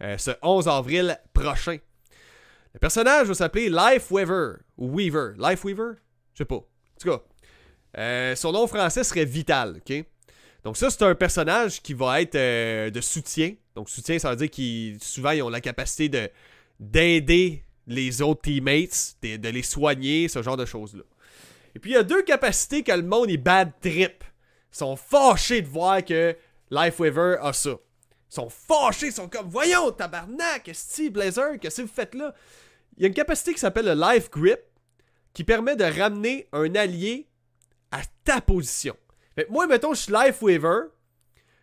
euh, 0.00 0.16
ce 0.16 0.30
11 0.40 0.68
avril 0.68 1.20
prochain. 1.34 1.76
Le 2.72 2.80
personnage 2.80 3.26
va 3.26 3.34
s'appeler 3.34 3.68
Life 3.68 4.10
Weaver. 4.10 4.54
Ou 4.78 4.88
Weaver. 4.88 5.34
Life 5.36 5.64
Weaver 5.64 5.96
Je 6.32 6.38
sais 6.38 6.44
pas. 6.46 6.54
En 6.54 6.98
tout 6.98 7.10
cas, 7.10 7.22
euh, 7.98 8.34
son 8.34 8.52
nom 8.52 8.66
français 8.66 9.04
serait 9.04 9.26
Vital. 9.26 9.82
Donc, 10.64 10.78
ça, 10.78 10.88
c'est 10.88 11.02
un 11.02 11.14
personnage 11.14 11.82
qui 11.82 11.92
va 11.92 12.22
être 12.22 12.38
de 12.88 13.00
soutien. 13.02 13.52
Donc, 13.74 13.90
soutien, 13.90 14.18
ça 14.18 14.30
veut 14.30 14.36
dire 14.36 14.48
qu'ils 14.48 14.96
souvent 15.02 15.32
ils 15.32 15.42
ont 15.42 15.50
la 15.50 15.60
capacité 15.60 16.08
de 16.08 16.30
d'aider 16.80 17.62
les 17.86 18.22
autres 18.22 18.40
teammates, 18.40 19.16
de, 19.22 19.48
les 19.50 19.62
soigner, 19.62 20.28
ce 20.28 20.42
genre 20.42 20.56
de 20.56 20.64
choses-là. 20.64 21.02
Et 21.74 21.78
puis, 21.78 21.92
il 21.92 21.94
y 21.94 21.98
a 21.98 22.02
deux 22.02 22.22
capacités 22.22 22.82
que 22.82 22.92
le 22.92 23.02
monde 23.02 23.30
est 23.30 23.36
bad 23.36 23.72
trip. 23.80 24.24
Ils 24.72 24.76
sont 24.76 24.96
fâchés 24.96 25.62
de 25.62 25.68
voir 25.68 26.04
que 26.04 26.36
Life 26.70 26.98
Weaver 26.98 27.36
a 27.40 27.52
ça. 27.52 27.70
Ils 27.70 28.34
sont 28.34 28.48
fâchés, 28.48 29.06
ils 29.06 29.12
sont 29.12 29.28
comme 29.28 29.48
Voyons, 29.48 29.90
tabarnak, 29.92 30.70
Steve 30.72 31.12
Blazer, 31.12 31.58
qu'est-ce 31.60 31.82
que 31.82 31.86
vous 31.86 31.92
faites 31.92 32.14
là? 32.14 32.34
Il 32.96 33.02
y 33.02 33.04
a 33.06 33.08
une 33.08 33.14
capacité 33.14 33.54
qui 33.54 33.60
s'appelle 33.60 33.86
le 33.86 33.94
Life 33.94 34.30
Grip 34.30 34.60
qui 35.32 35.44
permet 35.44 35.76
de 35.76 35.84
ramener 35.84 36.48
un 36.52 36.74
allié 36.74 37.28
à 37.90 38.00
ta 38.24 38.40
position. 38.40 38.96
Fait, 39.34 39.48
moi, 39.50 39.66
mettons, 39.66 39.94
je 39.94 40.02
suis 40.02 40.12
Life 40.12 40.40
Weaver, 40.42 40.90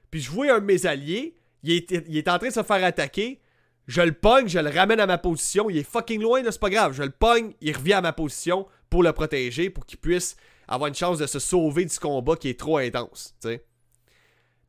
puis 0.09 0.19
je 0.19 0.29
vois 0.29 0.53
un 0.53 0.59
de 0.59 0.65
mes 0.65 0.85
alliés, 0.85 1.35
il 1.63 1.73
est, 1.73 2.27
en 2.27 2.37
train 2.37 2.49
de 2.49 2.53
se 2.53 2.63
faire 2.63 2.83
attaquer, 2.83 3.41
je 3.87 4.01
le 4.01 4.11
pogne, 4.11 4.47
je 4.47 4.59
le 4.59 4.69
ramène 4.69 4.99
à 4.99 5.07
ma 5.07 5.17
position, 5.17 5.69
il 5.69 5.77
est 5.77 5.89
fucking 5.89 6.21
loin, 6.21 6.41
c'est 6.43 6.59
pas 6.59 6.69
grave, 6.69 6.93
je 6.93 7.03
le 7.03 7.11
pogne, 7.11 7.53
il 7.61 7.75
revient 7.75 7.93
à 7.93 8.01
ma 8.01 8.13
position 8.13 8.67
pour 8.91 9.01
le 9.01 9.13
protéger, 9.13 9.71
pour 9.71 9.87
qu'il 9.87 9.97
puisse 9.97 10.35
avoir 10.67 10.89
une 10.89 10.95
chance 10.95 11.17
de 11.17 11.25
se 11.25 11.39
sauver 11.39 11.85
du 11.85 11.97
combat 11.97 12.35
qui 12.35 12.49
est 12.49 12.59
trop 12.59 12.77
intense, 12.77 13.33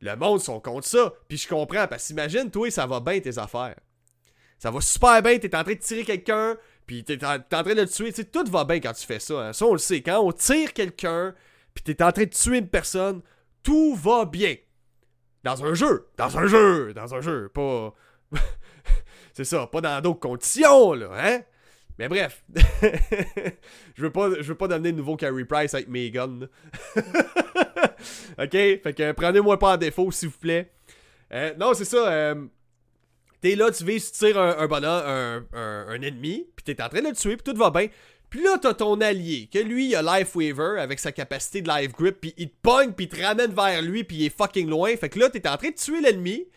Le 0.01 0.15
monde 0.15 0.39
sont 0.41 0.59
contre 0.59 0.87
ça, 0.87 1.13
puis 1.27 1.37
je 1.37 1.47
comprends, 1.47 1.87
parce 1.87 2.07
qu'imagine, 2.07 2.49
toi, 2.49 2.71
ça 2.71 2.87
va 2.87 2.99
bien 2.99 3.19
tes 3.19 3.37
affaires. 3.37 3.79
Ça 4.57 4.71
va 4.71 4.81
super 4.81 5.21
bien, 5.21 5.37
t'es 5.37 5.53
en 5.55 5.63
train 5.63 5.73
de 5.73 5.79
tirer 5.79 6.05
quelqu'un, 6.05 6.57
puis 6.87 7.03
t'es 7.03 7.23
en, 7.25 7.39
train 7.39 7.63
de 7.63 7.81
le 7.81 7.87
tuer. 7.87 8.13
tout 8.13 8.49
va 8.49 8.63
bien 8.63 8.79
quand 8.79 8.93
tu 8.93 9.05
fais 9.05 9.19
ça. 9.19 9.47
Hein. 9.47 9.53
Ça, 9.53 9.65
on 9.65 9.73
le 9.73 9.77
sait. 9.77 10.01
Quand 10.01 10.19
on 10.21 10.31
tire 10.31 10.73
quelqu'un, 10.73 11.35
puis 11.73 11.83
t'es 11.83 12.01
en 12.01 12.11
train 12.11 12.23
de 12.23 12.29
tuer 12.29 12.59
une 12.59 12.69
personne, 12.69 13.21
tout 13.61 13.93
va 13.95 14.25
bien. 14.25 14.55
Dans 15.43 15.65
un 15.65 15.73
jeu. 15.73 16.07
Dans 16.17 16.37
un 16.37 16.47
jeu. 16.47 16.93
Dans 16.93 17.13
un 17.13 17.19
jeu. 17.19 17.49
Pas. 17.49 17.93
C'est 19.33 19.43
ça, 19.43 19.67
pas 19.67 19.81
dans 19.81 19.99
d'autres 20.01 20.19
conditions, 20.19 20.93
là, 20.93 21.09
hein? 21.13 21.41
Mais 21.99 22.07
bref. 22.07 22.43
je 23.95 24.01
veux 24.01 24.11
pas 24.11 24.29
je 24.39 24.47
veux 24.47 24.57
pas 24.57 24.67
donner 24.67 24.91
de 24.91 24.97
nouveau 24.97 25.15
Carry 25.15 25.45
Price 25.45 25.73
avec 25.73 25.87
mes 25.87 26.09
guns. 26.09 26.47
ok? 28.37 28.51
Fait 28.51 28.95
que 28.95 29.11
prenez-moi 29.11 29.59
pas 29.59 29.73
en 29.73 29.77
défaut, 29.77 30.11
s'il 30.11 30.29
vous 30.29 30.37
plaît. 30.39 30.71
Euh, 31.31 31.53
non, 31.57 31.73
c'est 31.73 31.85
ça. 31.85 32.11
Euh, 32.11 32.45
T'es 33.43 33.55
là, 33.55 33.69
tu 33.71 33.83
vises, 33.83 34.09
tu 34.09 34.19
tires 34.19 34.39
un, 34.39 34.67
bonhomme, 34.67 35.45
un, 35.51 36.01
ennemi, 36.01 36.47
puis 36.55 36.63
t'es 36.63 36.81
en 36.81 36.87
train 36.87 37.01
de 37.01 37.09
le 37.09 37.13
tuer, 37.13 37.35
puis 37.35 37.53
tout 37.53 37.59
va 37.59 37.71
bien. 37.71 37.87
Puis 38.29 38.41
là, 38.41 38.57
t'as 38.57 38.73
ton 38.73 39.01
allié, 39.01 39.49
que 39.51 39.59
lui, 39.59 39.89
il 39.89 39.95
a 39.97 40.01
Life 40.01 40.33
Waver 40.33 40.79
avec 40.79 40.97
sa 40.97 41.11
capacité 41.11 41.61
de 41.61 41.69
Life 41.69 41.91
Grip, 41.91 42.21
puis 42.21 42.33
il 42.37 42.47
te 42.47 42.55
pogne, 42.61 42.93
puis 42.93 43.05
il 43.05 43.09
te 43.09 43.21
ramène 43.21 43.53
vers 43.53 43.81
lui, 43.81 44.05
puis 44.05 44.15
il 44.15 44.25
est 44.27 44.35
fucking 44.35 44.69
loin. 44.69 44.95
Fait 44.95 45.09
que 45.09 45.19
là, 45.19 45.29
t'es 45.29 45.45
en 45.45 45.57
train 45.57 45.71
de 45.71 45.75
tuer 45.75 45.99
l'ennemi, 45.99 46.47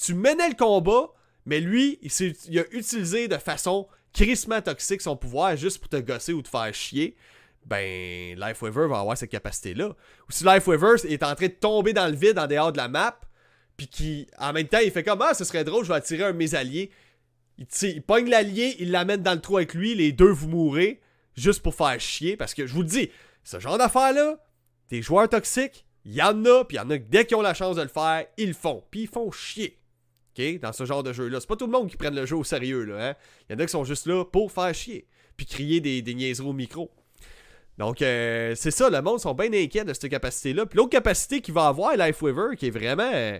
tu 0.00 0.14
menais 0.14 0.48
le 0.48 0.54
combat, 0.54 1.12
mais 1.44 1.58
lui, 1.58 1.98
il, 2.02 2.10
il, 2.48 2.58
a 2.60 2.64
utilisé 2.70 3.26
de 3.26 3.36
façon 3.36 3.88
crissement 4.24 4.60
toxique 4.60 5.00
son 5.00 5.16
pouvoir 5.16 5.56
juste 5.56 5.78
pour 5.78 5.88
te 5.88 5.96
gosser 5.96 6.32
ou 6.32 6.42
te 6.42 6.48
faire 6.48 6.72
chier. 6.74 7.16
Ben, 7.64 8.38
Life 8.38 8.62
Waver 8.62 8.88
va 8.88 9.00
avoir 9.00 9.16
cette 9.16 9.30
capacité-là. 9.30 9.88
Ou 9.88 10.32
si 10.32 10.44
Life 10.44 10.66
Waver 10.66 10.96
est 11.08 11.22
en 11.22 11.34
train 11.34 11.46
de 11.46 11.52
tomber 11.52 11.92
dans 11.92 12.08
le 12.08 12.16
vide 12.16 12.38
en 12.38 12.46
dehors 12.46 12.72
de 12.72 12.78
la 12.78 12.88
map, 12.88 13.20
puis 13.76 13.86
qui, 13.86 14.26
en 14.38 14.52
même 14.52 14.66
temps, 14.66 14.80
il 14.82 14.90
fait 14.90 15.04
comme 15.04 15.22
Ah, 15.22 15.34
ce 15.34 15.44
serait 15.44 15.64
drôle, 15.64 15.84
je 15.84 15.90
vais 15.90 15.96
attirer 15.96 16.24
un 16.24 16.32
de 16.32 16.36
mes 16.36 16.54
alliés. 16.54 16.90
Il, 17.58 17.66
il 17.82 18.02
pogne 18.02 18.28
l'allié, 18.28 18.76
il 18.80 18.90
l'amène 18.90 19.22
dans 19.22 19.34
le 19.34 19.40
trou 19.40 19.58
avec 19.58 19.74
lui, 19.74 19.94
les 19.94 20.12
deux 20.12 20.30
vous 20.30 20.48
mourrez, 20.48 21.00
juste 21.36 21.62
pour 21.62 21.74
faire 21.74 22.00
chier. 22.00 22.36
Parce 22.36 22.54
que 22.54 22.66
je 22.66 22.72
vous 22.72 22.82
le 22.82 22.88
dis, 22.88 23.10
ce 23.44 23.60
genre 23.60 23.78
d'affaires-là, 23.78 24.38
des 24.88 25.02
joueurs 25.02 25.28
toxiques, 25.28 25.84
il 26.04 26.14
y 26.14 26.22
en 26.22 26.44
a, 26.44 26.64
puis 26.64 26.76
il 26.76 26.80
y 26.80 26.82
en 26.82 26.90
a 26.90 26.98
dès 26.98 27.24
qu'ils 27.24 27.36
ont 27.36 27.42
la 27.42 27.54
chance 27.54 27.76
de 27.76 27.82
le 27.82 27.88
faire, 27.88 28.24
ils 28.36 28.48
le 28.48 28.54
font. 28.54 28.82
Puis 28.90 29.02
ils 29.02 29.08
font 29.08 29.30
chier. 29.30 29.78
Dans 30.60 30.72
ce 30.72 30.84
genre 30.84 31.02
de 31.02 31.12
jeu-là. 31.12 31.40
C'est 31.40 31.48
pas 31.48 31.56
tout 31.56 31.66
le 31.66 31.72
monde 31.72 31.88
qui 31.88 31.96
prenne 31.96 32.14
le 32.14 32.26
jeu 32.26 32.36
au 32.36 32.44
sérieux, 32.44 32.84
là. 32.84 33.08
Hein? 33.08 33.14
Il 33.48 33.52
y 33.52 33.56
en 33.56 33.58
a 33.58 33.66
qui 33.66 33.72
sont 33.72 33.84
juste 33.84 34.06
là 34.06 34.24
pour 34.24 34.52
faire 34.52 34.72
chier. 34.74 35.06
Puis 35.36 35.46
crier 35.46 35.80
des, 35.80 36.02
des 36.02 36.14
niaiseries 36.14 36.48
au 36.48 36.52
micro. 36.52 36.90
Donc, 37.78 38.02
euh, 38.02 38.54
c'est 38.56 38.72
ça, 38.72 38.90
le 38.90 39.00
monde 39.00 39.20
sont 39.20 39.34
bien 39.34 39.52
inquiets 39.52 39.84
de 39.84 39.92
cette 39.92 40.10
capacité-là. 40.10 40.66
Puis 40.66 40.76
l'autre 40.76 40.90
capacité 40.90 41.40
qu'il 41.40 41.54
va 41.54 41.68
avoir, 41.68 41.96
Lifeweaver, 41.96 42.56
qui 42.56 42.66
est 42.66 42.70
vraiment 42.70 43.10
euh, 43.12 43.38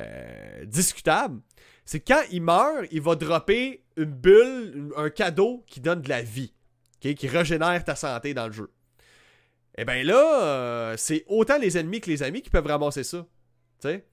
euh, 0.00 0.64
discutable, 0.66 1.40
c'est 1.86 2.00
quand 2.00 2.22
il 2.30 2.42
meurt, 2.42 2.86
il 2.90 3.00
va 3.00 3.14
dropper 3.14 3.82
une 3.96 4.04
bulle, 4.04 4.92
un 4.96 5.08
cadeau 5.08 5.64
qui 5.66 5.80
donne 5.80 6.02
de 6.02 6.08
la 6.10 6.22
vie, 6.22 6.52
qui 7.00 7.26
régénère 7.26 7.82
ta 7.84 7.96
santé 7.96 8.34
dans 8.34 8.46
le 8.46 8.52
jeu. 8.52 8.70
Et 9.76 9.82
eh 9.82 9.84
bien 9.84 10.04
là, 10.04 10.94
c'est 10.96 11.24
autant 11.26 11.58
les 11.58 11.76
ennemis 11.76 12.00
que 12.00 12.08
les 12.08 12.22
amis 12.22 12.42
qui 12.42 12.50
peuvent 12.50 12.66
ramasser 12.66 13.02
ça. 13.02 13.26
sais 13.80 14.04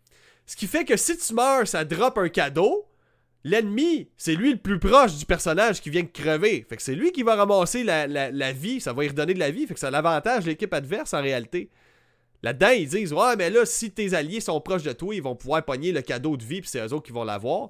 Ce 0.52 0.58
qui 0.58 0.68
fait 0.68 0.84
que 0.84 0.97
si 0.97 1.18
tu 1.18 1.34
meurs, 1.34 1.66
ça 1.66 1.86
drop 1.86 2.18
un 2.18 2.28
cadeau, 2.28 2.86
L'ennemi, 3.45 4.10
c'est 4.18 4.36
lui 4.36 4.52
le 4.52 4.58
plus 4.58 4.80
proche 4.80 5.16
du 5.16 5.26
personnage 5.26 5.82
qui 5.82 5.89
vient 5.89 6.04
de 6.04 6.12
crever. 6.12 6.64
Fait 6.68 6.76
que 6.76 6.82
c'est 6.84 6.93
lui 6.93 7.12
qui 7.12 7.24
va 7.24 7.36
ramasser 7.36 7.84
la, 7.86 8.52
vie, 8.52 8.82
ça 8.82 8.91
va 8.91 9.02
lui 9.02 9.10
redonner 9.10 9.34
de 9.34 9.39
la 9.39 9.49
vie. 9.49 9.66
Fait 9.66 9.74
que 9.74 9.80
ça 9.80 9.89
l'avantage 9.89 10.45
l'équipe 10.45 10.72
adverse 10.74 11.14
en 11.14 11.22
réalité. 11.22 11.72
Là-dedans, 12.43 12.70
ils 12.70 12.89
disent 12.89 13.14
Ouais, 13.14 13.36
mais 13.38 13.49
là, 13.49 13.66
si 13.66 13.91
tes 13.91 14.14
alliés 14.14 14.41
sont 14.41 14.60
proches 14.60 14.84
de 14.84 14.91
toi, 14.91 15.16
ils 15.16 15.24
vont 15.24 15.36
pouvoir 15.36 15.64
pogner 15.64 15.93
le 15.93 16.02
cadeau 16.02 16.36
de 16.36 16.43
vie, 16.43 16.60
puis 16.60 16.70
c'est 16.70 16.86
eux 16.86 16.93
autres 16.93 17.06
qui 17.06 17.14
vont 17.14 17.24
l'avoir. 17.24 17.70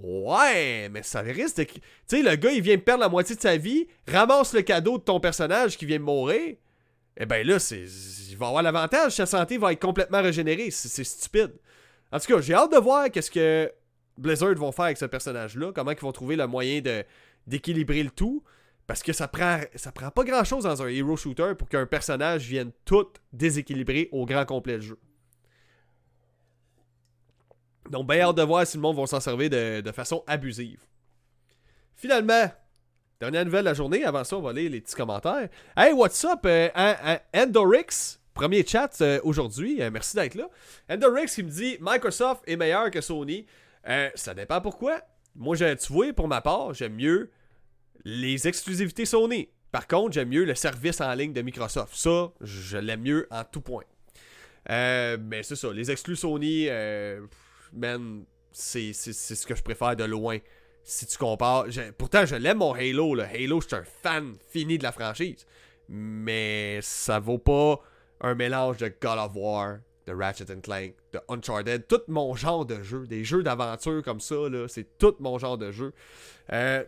Ouais, 0.00 0.88
mais 0.88 1.04
ça 1.04 1.20
risque 1.20 1.58
de. 1.58 1.64
Tu 1.64 1.80
sais, 2.06 2.22
le 2.22 2.34
gars, 2.36 2.50
il 2.50 2.62
vient 2.62 2.78
perdre 2.78 3.02
la 3.02 3.08
moitié 3.10 3.36
de 3.36 3.40
sa 3.42 3.56
vie, 3.56 3.86
ramasse 4.08 4.54
le 4.54 4.62
cadeau 4.62 4.96
de 4.96 5.04
ton 5.04 5.20
personnage 5.20 5.76
qui 5.76 5.84
vient 5.84 5.98
de 5.98 6.04
mourir. 6.04 6.56
Eh 7.18 7.26
ben 7.26 7.46
là. 7.46 7.58
Il 7.70 8.36
va 8.36 8.48
avoir 8.48 8.62
l'avantage, 8.64 9.12
sa 9.12 9.26
santé 9.26 9.58
va 9.58 9.72
être 9.72 9.80
complètement 9.80 10.22
régénérée. 10.22 10.70
C'est 10.72 11.04
stupide. 11.04 11.52
En 12.14 12.20
tout 12.20 12.32
cas, 12.32 12.40
j'ai 12.40 12.54
hâte 12.54 12.70
de 12.70 12.78
voir 12.78 13.10
qu'est-ce 13.10 13.30
que 13.30 13.72
Blizzard 14.16 14.54
vont 14.54 14.70
faire 14.70 14.84
avec 14.84 14.98
ce 14.98 15.04
personnage-là, 15.04 15.72
comment 15.74 15.90
ils 15.90 15.98
vont 15.98 16.12
trouver 16.12 16.36
le 16.36 16.46
moyen 16.46 16.80
de 16.80 17.04
d'équilibrer 17.48 18.04
le 18.04 18.10
tout. 18.10 18.44
Parce 18.86 19.02
que 19.02 19.12
ça 19.12 19.26
prend, 19.26 19.60
ça 19.74 19.90
prend 19.90 20.10
pas 20.10 20.22
grand 20.22 20.44
chose 20.44 20.62
dans 20.62 20.80
un 20.80 20.86
hero 20.86 21.16
shooter 21.16 21.54
pour 21.58 21.68
qu'un 21.68 21.86
personnage 21.86 22.46
vienne 22.46 22.70
tout 22.84 23.08
déséquilibrer 23.32 24.08
au 24.12 24.26
grand 24.26 24.44
complet 24.44 24.76
le 24.76 24.82
jeu. 24.82 24.98
Donc, 27.90 28.06
bien 28.06 28.20
hâte 28.20 28.36
de 28.36 28.42
voir 28.42 28.64
si 28.64 28.76
le 28.76 28.82
monde 28.82 28.96
va 28.96 29.06
s'en 29.06 29.20
servir 29.20 29.50
de, 29.50 29.92
façon 29.92 30.22
abusive. 30.28 30.80
Finalement, 31.96 32.48
dernière 33.20 33.44
nouvelle 33.44 33.64
de 33.64 33.70
la 33.70 33.74
journée. 33.74 34.04
Avant 34.04 34.22
ça, 34.22 34.36
on 34.36 34.42
va 34.42 34.52
lire 34.52 34.70
les 34.70 34.80
petits 34.80 34.94
commentaires. 34.94 35.48
Hey, 35.76 35.92
what's 35.92 36.24
up, 36.24 36.40
euh, 36.46 36.68
Endorix? 37.34 38.18
Premier 38.34 38.66
chat 38.66 39.00
euh, 39.00 39.20
aujourd'hui. 39.22 39.80
Euh, 39.80 39.90
merci 39.92 40.16
d'être 40.16 40.34
là. 40.34 40.48
Endorix 40.90 41.26
qui 41.26 41.44
me 41.44 41.50
dit 41.50 41.78
Microsoft 41.80 42.42
est 42.46 42.56
meilleur 42.56 42.90
que 42.90 43.00
Sony. 43.00 43.46
Euh, 43.88 44.10
ça 44.16 44.34
dépend 44.34 44.60
pourquoi. 44.60 45.00
Moi, 45.36 45.56
tu 45.56 45.92
vois, 45.92 46.12
pour 46.12 46.26
ma 46.26 46.40
part, 46.40 46.74
j'aime 46.74 46.94
mieux 46.94 47.30
les 48.04 48.48
exclusivités 48.48 49.04
Sony. 49.04 49.48
Par 49.70 49.86
contre, 49.86 50.14
j'aime 50.14 50.28
mieux 50.28 50.44
le 50.44 50.54
service 50.56 51.00
en 51.00 51.14
ligne 51.14 51.32
de 51.32 51.42
Microsoft. 51.42 51.94
Ça, 51.94 52.32
je 52.40 52.76
l'aime 52.76 53.02
mieux 53.02 53.26
en 53.30 53.44
tout 53.44 53.60
point. 53.60 53.84
Mais 54.68 55.42
c'est 55.42 55.56
ça, 55.56 55.72
les 55.72 55.90
exclus 55.90 56.16
Sony, 56.16 56.68
man, 57.72 58.24
c'est 58.52 58.92
ce 58.92 59.46
que 59.46 59.54
je 59.54 59.62
préfère 59.62 59.96
de 59.96 60.04
loin. 60.04 60.38
Si 60.84 61.06
tu 61.06 61.18
compares. 61.18 61.66
Pourtant, 61.98 62.26
je 62.26 62.36
l'aime 62.36 62.58
mon 62.58 62.74
Halo. 62.74 63.18
Halo, 63.18 63.60
je 63.60 63.66
suis 63.66 63.76
un 63.76 63.84
fan 64.02 64.36
fini 64.50 64.78
de 64.78 64.84
la 64.84 64.92
franchise. 64.92 65.46
Mais 65.88 66.78
ça 66.82 67.18
vaut 67.18 67.38
pas 67.38 67.80
un 68.20 68.34
mélange 68.34 68.78
de 68.78 68.92
God 69.00 69.18
of 69.18 69.32
War, 69.34 69.78
de 70.06 70.12
Ratchet 70.12 70.46
Clank, 70.62 70.94
de 71.12 71.20
Uncharted, 71.28 71.86
tout 71.86 72.02
mon 72.08 72.34
genre 72.34 72.66
de 72.66 72.82
jeu, 72.82 73.06
des 73.06 73.24
jeux 73.24 73.42
d'aventure 73.42 74.02
comme 74.02 74.20
ça, 74.20 74.48
là, 74.48 74.66
c'est 74.68 74.98
tout 74.98 75.14
mon 75.20 75.38
genre 75.38 75.58
de 75.58 75.70
jeu. 75.70 75.92
Euh, 76.52 76.84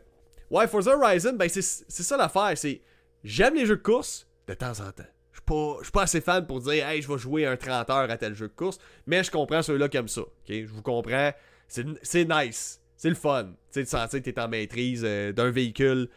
ouais, 0.51 0.66
Forza 0.66 0.97
Horizon, 0.97 1.35
ben 1.35 1.49
c'est 1.49 1.62
ça 1.62 2.16
l'affaire, 2.16 2.53
c'est 2.57 2.81
j'aime 3.24 3.55
les 3.55 3.66
jeux 3.66 3.77
de 3.77 3.83
course 3.83 4.27
de 4.47 4.55
temps 4.55 4.81
en 4.81 4.93
temps. 4.93 5.05
Je 5.33 5.41
suis 5.85 5.93
pas, 5.93 6.03
assez 6.03 6.20
fan 6.20 6.47
pour 6.47 6.61
dire, 6.61 6.89
hey, 6.89 7.03
je 7.03 7.09
vais 7.09 7.18
jouer 7.18 7.47
un 7.47 7.57
30 7.57 7.91
heures 7.91 8.11
à 8.11 8.16
tel 8.16 8.35
jeu 8.35 8.49
de 8.49 8.55
course, 8.55 8.79
mais 9.07 9.22
je 9.22 9.31
comprends 9.31 9.62
ceux-là 9.62 9.89
comme 9.89 10.09
ça. 10.09 10.22
Je 10.49 10.66
vous 10.66 10.83
comprends, 10.83 11.33
c'est 11.68 12.24
nice, 12.24 12.81
c'est 12.97 13.09
le 13.09 13.14
fun, 13.14 13.45
tu 13.45 13.51
sais, 13.70 13.83
de 13.83 13.89
sentir 13.89 14.22
que 14.22 14.41
en 14.41 14.49
maîtrise 14.49 15.03
euh, 15.05 15.33
d'un 15.33 15.51
véhicule. 15.51 16.09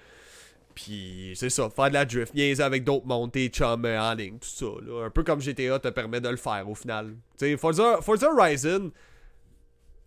Puis 0.81 1.33
c'est 1.35 1.49
ça, 1.49 1.69
faire 1.69 1.89
de 1.89 1.93
la 1.93 2.05
drift, 2.05 2.33
niaiser 2.33 2.63
avec 2.63 2.85
d'autres 2.85 3.05
mondes, 3.05 3.33
tes 3.33 3.49
chums 3.49 3.83
euh, 3.83 3.99
en 3.99 4.13
ligne, 4.13 4.37
tout 4.39 4.47
ça. 4.47 4.65
Là. 4.81 5.07
Un 5.07 5.09
peu 5.09 5.23
comme 5.23 5.41
GTA 5.41 5.77
te 5.77 5.89
permet 5.89 6.21
de 6.21 6.29
le 6.29 6.37
faire 6.37 6.69
au 6.69 6.73
final. 6.73 7.15
Tu 7.37 7.47
sais, 7.47 7.57
Forza, 7.57 7.99
Forza 8.01 8.31
Horizon, 8.31 8.89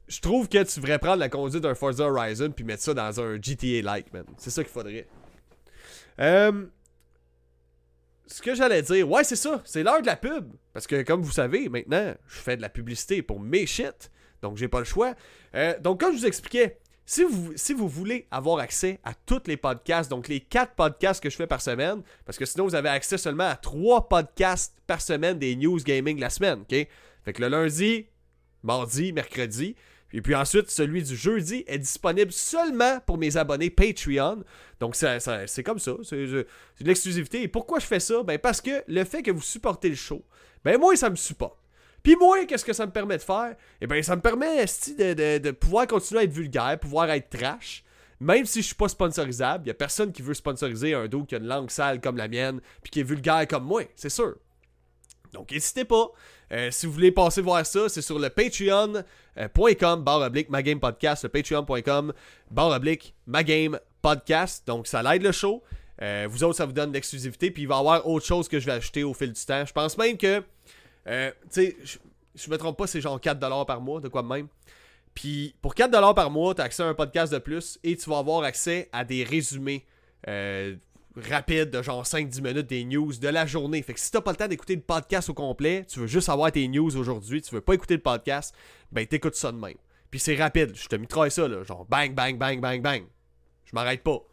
je 0.09 0.21
trouve 0.21 0.49
que 0.49 0.63
tu 0.63 0.81
devrais 0.81 0.99
prendre 0.99 1.19
la 1.19 1.29
conduite 1.29 1.63
d'un 1.63 1.75
Forza 1.75 2.05
Horizon 2.05 2.53
puis 2.53 2.65
mettre 2.65 2.83
ça 2.83 2.95
dans 2.95 3.21
un 3.21 3.35
GTA-like, 3.35 4.15
man. 4.15 4.25
C'est 4.39 4.49
ça 4.49 4.65
qu'il 4.65 4.73
faudrait. 4.73 5.07
Euh, 6.21 6.65
ce 8.27 8.41
que 8.41 8.55
j'allais 8.55 8.81
dire, 8.81 9.11
ouais, 9.11 9.25
c'est 9.25 9.37
ça, 9.37 9.61
c'est 9.67 9.83
l'heure 9.83 10.01
de 10.01 10.07
la 10.07 10.17
pub. 10.17 10.55
Parce 10.73 10.87
que, 10.87 11.03
comme 11.03 11.21
vous 11.21 11.33
savez, 11.33 11.69
maintenant, 11.69 12.15
je 12.27 12.39
fais 12.39 12.57
de 12.57 12.63
la 12.63 12.71
publicité 12.71 13.21
pour 13.21 13.41
mes 13.41 13.67
shit. 13.67 14.11
Donc, 14.41 14.57
j'ai 14.57 14.69
pas 14.69 14.79
le 14.79 14.87
choix. 14.87 15.15
Euh, 15.55 15.79
donc, 15.81 16.01
comme 16.01 16.13
je 16.15 16.21
vous 16.21 16.27
expliquais, 16.27 16.79
si 17.05 17.25
vous, 17.25 17.53
si 17.57 17.75
vous 17.75 17.89
voulez 17.89 18.27
avoir 18.31 18.59
accès 18.59 19.01
à 19.05 19.13
tous 19.15 19.43
les 19.47 19.57
podcasts, 19.57 20.11
donc 20.11 20.29
les 20.29 20.41
quatre 20.41 20.75
podcasts 20.75 21.23
que 21.23 21.31
je 21.31 21.37
fais 21.37 21.47
par 21.47 21.61
semaine, 21.61 22.03
parce 22.25 22.39
que 22.39 22.45
sinon 22.45 22.65
vous 22.65 22.75
avez 22.75 22.89
accès 22.89 23.19
seulement 23.19 23.49
à 23.49 23.57
trois 23.57 24.09
podcasts 24.09 24.75
par 24.87 25.01
semaine 25.01 25.39
des 25.39 25.57
news 25.57 25.79
gaming 25.79 26.19
la 26.21 26.31
semaine, 26.31 26.61
ok? 26.61 26.87
Fait 27.25 27.33
que 27.33 27.43
le 27.43 27.49
lundi, 27.49 28.07
mardi, 28.63 29.13
mercredi, 29.13 29.75
et 30.13 30.21
puis 30.21 30.35
ensuite, 30.35 30.71
celui 30.71 31.03
du 31.03 31.17
jeudi 31.17 31.65
est 31.67 31.79
disponible 31.79 32.33
seulement 32.33 33.01
pour 33.01 33.17
mes 33.17 33.37
abonnés 33.39 33.71
Patreon. 33.71 34.45
Donc, 34.79 34.95
c'est 34.95 35.63
comme 35.65 35.79
ça. 35.79 35.93
C'est 36.03 36.27
de 36.27 36.47
l'exclusivité. 36.81 37.43
Et 37.43 37.49
pourquoi 37.49 37.79
je 37.79 37.87
fais 37.87 38.01
ça? 38.01 38.23
Ben, 38.23 38.39
parce 38.39 38.61
que 38.61 38.85
le 38.89 39.05
fait 39.05 39.23
que 39.23 39.31
vous 39.31 39.41
supportez 39.41 39.89
le 39.89 39.95
show, 39.95 40.23
ben, 40.65 40.79
moi, 40.79 40.95
ça 40.97 41.09
me 41.09 41.17
supporte. 41.17 41.59
Puis 42.03 42.17
moi, 42.17 42.45
qu'est-ce 42.47 42.65
que 42.65 42.73
ça 42.73 42.87
me 42.87 42.93
permet 42.93 43.17
de 43.17 43.23
faire? 43.23 43.55
Eh 43.81 43.87
bien, 43.87 44.03
ça 44.03 44.17
me 44.17 44.21
permet 44.21 44.65
de, 44.65 45.39
de, 45.39 45.51
pouvoir 45.53 45.87
continuer 45.87 46.21
à 46.21 46.25
être 46.25 46.33
vulgaire, 46.33 46.79
pouvoir 46.81 47.11
être 47.11 47.31
trash. 47.31 47.85
Même 48.21 48.47
si 48.47 48.63
je 48.63 48.67
suis 48.67 48.75
pas 48.75 48.89
sponsorisable, 48.89 49.67
il 49.67 49.71
a 49.71 49.75
personne 49.75 50.13
qui 50.13 50.23
veut 50.23 50.35
sponsoriser 50.35 50.95
un 50.95 51.07
dos 51.07 51.25
qui 51.25 51.35
a 51.35 51.39
une 51.39 51.47
langue 51.47 51.71
sale 51.71 52.01
comme 52.01 52.17
la 52.17 52.29
mienne, 52.29 52.61
puis 52.83 52.91
qui 52.91 53.01
est 53.01 53.05
vulgaire 53.05 53.47
comme 53.49 53.65
moi, 53.65 53.83
c'est 53.97 54.11
sûr. 54.11 54.37
Donc 55.33 55.51
n'hésitez 55.51 55.85
pas. 55.85 56.11
Euh, 56.53 56.71
si 56.71 56.87
vous 56.87 56.93
voulez 56.93 57.11
passer 57.11 57.41
voir 57.41 57.65
ça, 57.65 57.89
c'est 57.89 58.03
sur 58.03 58.19
le 58.19 58.29
patreon.com 58.29 60.05
barre 60.05 60.21
oblique 60.21 60.49
podcast, 60.81 61.25
le 61.25 61.31
patreon.com 61.31 62.13
barre 62.51 62.81
podcast. 64.03 64.67
Donc 64.67 64.87
ça 64.87 65.03
l'aide 65.03 65.23
le 65.23 65.33
show. 65.33 65.63
Euh, 66.03 66.27
vous 66.29 66.45
autres, 66.45 66.57
ça 66.57 66.67
vous 66.67 66.73
donne 66.73 66.91
de 66.91 66.95
l'exclusivité. 66.95 67.51
Puis 67.51 67.63
il 67.63 67.69
va 67.69 67.77
y 67.77 67.79
avoir 67.79 68.07
autre 68.07 68.27
chose 68.27 68.49
que 68.49 68.61
je 68.61 68.67
vais 68.67 68.73
acheter 68.73 69.05
au 69.05 69.15
fil 69.15 69.33
du 69.33 69.45
temps. 69.45 69.65
Je 69.65 69.73
pense 69.73 69.97
même 69.97 70.19
que 70.19 70.43
euh, 71.07 71.31
tu 71.45 71.49
sais, 71.51 71.77
je 72.35 72.51
me 72.51 72.57
trompe 72.57 72.79
pas, 72.79 72.87
c'est 72.87 73.01
genre 73.01 73.21
4$ 73.21 73.67
par 73.67 73.81
mois, 73.81 74.01
de 74.01 74.09
quoi 74.09 74.23
même. 74.23 74.49
Puis 75.15 75.55
pour 75.61 75.75
4$ 75.75 76.15
par 76.15 76.31
mois, 76.31 76.55
tu 76.55 76.61
as 76.61 76.65
accès 76.65 76.83
à 76.83 76.87
un 76.87 76.95
podcast 76.95 77.33
de 77.33 77.39
plus 77.39 77.79
et 77.83 77.97
tu 77.97 78.09
vas 78.09 78.19
avoir 78.19 78.43
accès 78.45 78.89
à 78.93 79.05
des 79.05 79.25
résumés 79.25 79.85
euh, 80.29 80.77
rapides 81.17 81.71
de 81.71 81.83
genre 81.83 82.05
5-10 82.05 82.41
minutes 82.41 82.67
des 82.67 82.85
news 82.85 83.13
de 83.13 83.29
la 83.29 83.47
journée. 83.47 83.83
Fait 83.83 83.95
que 83.95 84.01
si 84.01 84.11
t'as 84.11 84.21
pas 84.21 84.31
le 84.31 84.37
temps 84.37 84.49
d'écouter 84.49 84.75
le 84.75 84.83
podcast 84.83 85.29
au 85.29 85.35
complet, 85.35 85.85
tu 85.89 86.01
veux 86.01 86.07
juste 86.07 86.29
avoir 86.29 86.51
tes 86.51 86.67
news 86.69 86.97
aujourd'hui, 86.97 87.43
tu 87.43 87.55
veux 87.55 87.61
pas 87.61 87.75
écouter 87.75 87.95
le 87.95 88.03
podcast, 88.03 88.55
ben 88.91 89.07
t'écoutes 89.07 89.35
ça 89.35 89.53
de 89.53 89.59
même. 89.59 89.77
Puis 90.11 90.21
c'est 90.21 90.37
rapide, 90.37 90.73
je 90.75 90.89
te 90.89 90.97
mitraille 90.97 91.31
ça 91.31 91.49
là, 91.49 91.63
genre 91.65 91.85
bang, 91.87 92.15
bang, 92.15 92.39
bang, 92.39 92.61
bang, 92.61 92.83
bang. 92.83 93.05
Je 93.65 93.71
m'arrête 93.75 94.03
pas. 94.03 94.13
OK? 94.13 94.29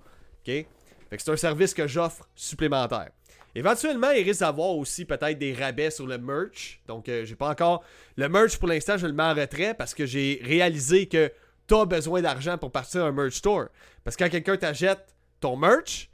Fait 0.46 0.68
que 1.12 1.22
c'est 1.22 1.32
un 1.32 1.38
service 1.38 1.74
que 1.74 1.88
j'offre 1.88 2.28
supplémentaire. 2.36 3.10
Éventuellement, 3.56 4.12
il 4.12 4.24
risque 4.24 4.42
d'avoir 4.42 4.76
aussi 4.76 5.06
peut-être 5.06 5.38
des 5.38 5.54
rabais 5.54 5.92
sur 5.92 6.06
le 6.06 6.18
merch. 6.18 6.82
Donc, 6.88 7.10
euh, 7.10 7.26
j'ai 7.26 7.36
pas 7.36 7.50
encore. 7.50 7.84
Le 8.16 8.30
merch, 8.30 8.58
pour 8.58 8.68
l'instant, 8.68 8.98
je 8.98 9.08
le 9.08 9.14
mets 9.14 9.24
en 9.24 9.34
retrait 9.34 9.74
parce 9.74 9.94
que 9.94 10.06
j'ai 10.06 10.40
réalisé 10.44 11.08
que 11.08 11.32
tu 11.68 11.76
as 11.76 11.86
besoin 11.86 12.22
d'argent 12.22 12.58
pour 12.58 12.72
partir 12.72 13.04
à 13.04 13.08
un 13.08 13.12
merch 13.12 13.36
store. 13.36 13.66
Parce 14.04 14.16
que 14.16 14.24
quand 14.24 14.30
quelqu'un 14.30 14.58
t'achète 14.58 15.16
ton 15.40 15.56
merch, 15.56 16.10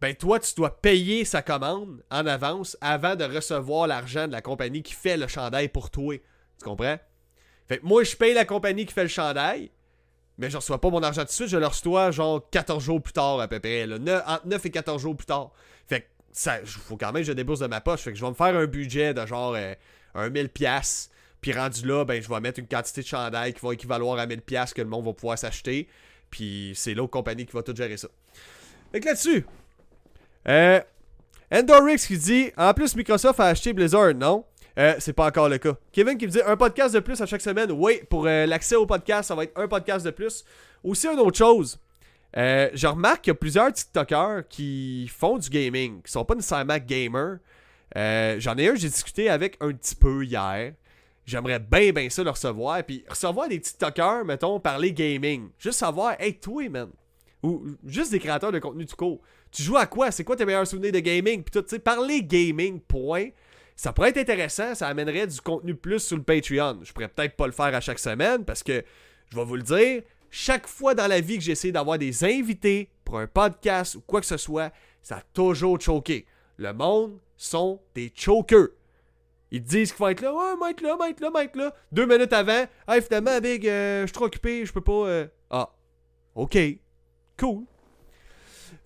ben 0.00 0.14
toi, 0.14 0.38
tu 0.38 0.54
dois 0.54 0.80
payer 0.80 1.24
sa 1.24 1.40
commande 1.42 2.02
en 2.10 2.26
avance 2.26 2.76
avant 2.80 3.16
de 3.16 3.24
recevoir 3.24 3.86
l'argent 3.86 4.26
de 4.26 4.32
la 4.32 4.42
compagnie 4.42 4.82
qui 4.82 4.92
fait 4.92 5.16
le 5.16 5.26
chandail 5.26 5.68
pour 5.68 5.90
toi. 5.90 6.14
Tu 6.58 6.64
comprends? 6.64 6.98
Fait 7.66 7.78
que 7.78 7.86
moi, 7.86 8.04
je 8.04 8.14
paye 8.14 8.34
la 8.34 8.44
compagnie 8.44 8.84
qui 8.84 8.92
fait 8.92 9.02
le 9.02 9.08
chandail, 9.08 9.70
mais 10.38 10.50
je 10.50 10.56
reçois 10.56 10.80
pas 10.80 10.90
mon 10.90 11.02
argent 11.02 11.22
tout 11.22 11.28
de 11.28 11.32
suite, 11.32 11.48
je 11.48 11.56
le 11.56 11.66
reçois 11.66 12.10
genre 12.10 12.48
14 12.50 12.82
jours 12.84 13.02
plus 13.02 13.14
tard 13.14 13.40
à 13.40 13.48
peu 13.48 13.58
près. 13.58 13.84
entre 13.84 14.46
9 14.46 14.66
et 14.66 14.70
14 14.70 15.00
jours 15.00 15.16
plus 15.16 15.26
tard. 15.26 15.52
Fait 15.86 16.02
que 16.02 16.06
il 16.44 16.66
faut 16.66 16.96
quand 16.96 17.12
même 17.12 17.22
que 17.22 17.28
je 17.28 17.32
débourse 17.32 17.60
de 17.60 17.66
ma 17.66 17.80
poche. 17.80 18.00
Fait 18.00 18.12
que 18.12 18.18
je 18.18 18.24
vais 18.24 18.30
me 18.30 18.34
faire 18.34 18.54
un 18.54 18.66
budget 18.66 19.14
de 19.14 19.24
genre 19.26 19.54
euh, 19.56 19.74
un 20.14 20.28
1000$. 20.28 21.08
Puis 21.40 21.52
rendu 21.52 21.86
là, 21.86 22.04
ben, 22.04 22.20
je 22.22 22.28
vais 22.28 22.40
mettre 22.40 22.58
une 22.58 22.66
quantité 22.66 23.02
de 23.02 23.06
chandail 23.06 23.54
qui 23.54 23.64
va 23.64 23.72
équivaloir 23.72 24.18
à 24.18 24.26
1000$ 24.26 24.72
que 24.72 24.82
le 24.82 24.88
monde 24.88 25.04
va 25.04 25.12
pouvoir 25.12 25.38
s'acheter. 25.38 25.88
Puis 26.30 26.72
c'est 26.74 26.94
l'autre 26.94 27.12
compagnie 27.12 27.46
qui 27.46 27.52
va 27.52 27.62
tout 27.62 27.74
gérer 27.74 27.96
ça. 27.96 28.08
Fait 28.92 29.00
que 29.00 29.06
là-dessus, 29.06 29.46
euh, 30.48 30.80
qui 32.06 32.18
dit 32.18 32.50
En 32.56 32.74
plus, 32.74 32.96
Microsoft 32.96 33.40
a 33.40 33.46
acheté 33.46 33.72
Blizzard, 33.72 34.14
non? 34.14 34.44
Euh, 34.78 34.94
c'est 34.98 35.14
pas 35.14 35.26
encore 35.26 35.48
le 35.48 35.58
cas. 35.58 35.74
Kevin 35.90 36.18
qui 36.18 36.26
me 36.26 36.32
dit 36.32 36.40
un 36.44 36.56
podcast 36.56 36.94
de 36.94 37.00
plus 37.00 37.20
à 37.22 37.26
chaque 37.26 37.40
semaine. 37.40 37.72
Oui, 37.72 38.00
pour 38.10 38.26
euh, 38.26 38.44
l'accès 38.44 38.76
au 38.76 38.84
podcast, 38.84 39.28
ça 39.28 39.34
va 39.34 39.44
être 39.44 39.58
un 39.58 39.68
podcast 39.68 40.04
de 40.04 40.10
plus. 40.10 40.44
Aussi, 40.84 41.06
une 41.06 41.18
autre 41.18 41.38
chose. 41.38 41.78
Euh, 42.36 42.68
je 42.74 42.86
remarque 42.86 43.22
qu'il 43.22 43.30
y 43.30 43.32
a 43.32 43.34
plusieurs 43.34 43.72
TikTokers 43.72 44.46
qui 44.48 45.08
font 45.08 45.38
du 45.38 45.48
gaming, 45.48 46.02
qui 46.02 46.12
sont 46.12 46.24
pas 46.24 46.34
nécessairement 46.34 46.78
gamers. 46.78 47.38
J'en 47.94 48.56
ai 48.58 48.68
un, 48.68 48.74
j'ai 48.74 48.88
discuté 48.88 49.30
avec 49.30 49.56
un 49.60 49.72
petit 49.72 49.94
peu 49.94 50.24
hier. 50.24 50.74
J'aimerais 51.24 51.58
bien, 51.58 51.92
bien 51.92 52.08
ça 52.08 52.22
le 52.22 52.30
recevoir. 52.30 52.84
Puis 52.84 53.04
recevoir 53.08 53.48
des 53.48 53.60
TikTokers, 53.60 54.24
mettons, 54.24 54.60
parler 54.60 54.92
gaming. 54.92 55.48
Juste 55.58 55.78
savoir, 55.78 56.14
hey, 56.20 56.34
toi, 56.38 56.68
man. 56.68 56.90
Ou 57.42 57.64
juste 57.84 58.12
des 58.12 58.18
créateurs 58.18 58.52
de 58.52 58.58
contenu 58.58 58.84
du 58.84 58.94
cours. 58.94 59.20
Tu 59.50 59.62
joues 59.62 59.76
à 59.76 59.86
quoi? 59.86 60.10
C'est 60.10 60.24
quoi 60.24 60.36
tes 60.36 60.44
meilleurs 60.44 60.66
souvenirs 60.66 60.92
de 60.92 61.00
gaming? 61.00 61.42
Puis 61.42 61.50
tout, 61.50 61.62
tu 61.62 61.70
sais, 61.70 61.78
parler 61.78 62.22
gaming, 62.22 62.80
point. 62.80 63.28
Ça 63.74 63.92
pourrait 63.92 64.10
être 64.10 64.18
intéressant, 64.18 64.74
ça 64.74 64.88
amènerait 64.88 65.26
du 65.26 65.40
contenu 65.40 65.74
plus 65.74 66.00
sur 66.00 66.16
le 66.16 66.22
Patreon. 66.22 66.80
Je 66.82 66.92
pourrais 66.92 67.08
peut-être 67.08 67.36
pas 67.36 67.46
le 67.46 67.52
faire 67.52 67.74
à 67.74 67.80
chaque 67.80 67.98
semaine 67.98 68.44
parce 68.44 68.62
que, 68.62 68.84
je 69.30 69.36
vais 69.36 69.44
vous 69.44 69.56
le 69.56 69.62
dire, 69.62 70.02
chaque 70.36 70.66
fois 70.66 70.94
dans 70.94 71.06
la 71.06 71.22
vie 71.22 71.38
que 71.38 71.44
j'essaie 71.44 71.72
d'avoir 71.72 71.96
des 71.96 72.22
invités 72.22 72.90
pour 73.04 73.18
un 73.18 73.26
podcast 73.26 73.94
ou 73.94 74.02
quoi 74.02 74.20
que 74.20 74.26
ce 74.26 74.36
soit, 74.36 74.70
ça 75.02 75.16
a 75.16 75.22
toujours 75.32 75.80
choqué. 75.80 76.26
Le 76.58 76.74
monde 76.74 77.18
sont 77.38 77.80
des 77.94 78.12
chokers. 78.14 78.68
Ils 79.50 79.62
disent 79.62 79.88
qu'il 79.88 79.96
faut 79.96 80.08
être 80.08 80.20
là, 80.20 80.34
ouais, 80.34 80.70
être 80.70 80.82
là, 80.82 80.98
être 81.08 81.20
là, 81.20 81.30
être 81.42 81.56
là. 81.56 81.74
Deux 81.90 82.04
minutes 82.04 82.34
avant, 82.34 82.66
ah, 82.86 83.00
finalement, 83.00 83.40
Big, 83.40 83.66
euh, 83.66 84.02
je 84.02 84.06
suis 84.08 84.12
trop 84.12 84.26
occupé, 84.26 84.66
je 84.66 84.72
peux 84.74 84.82
pas. 84.82 85.06
Euh. 85.08 85.26
Ah, 85.48 85.70
ok, 86.34 86.58
cool. 87.38 87.64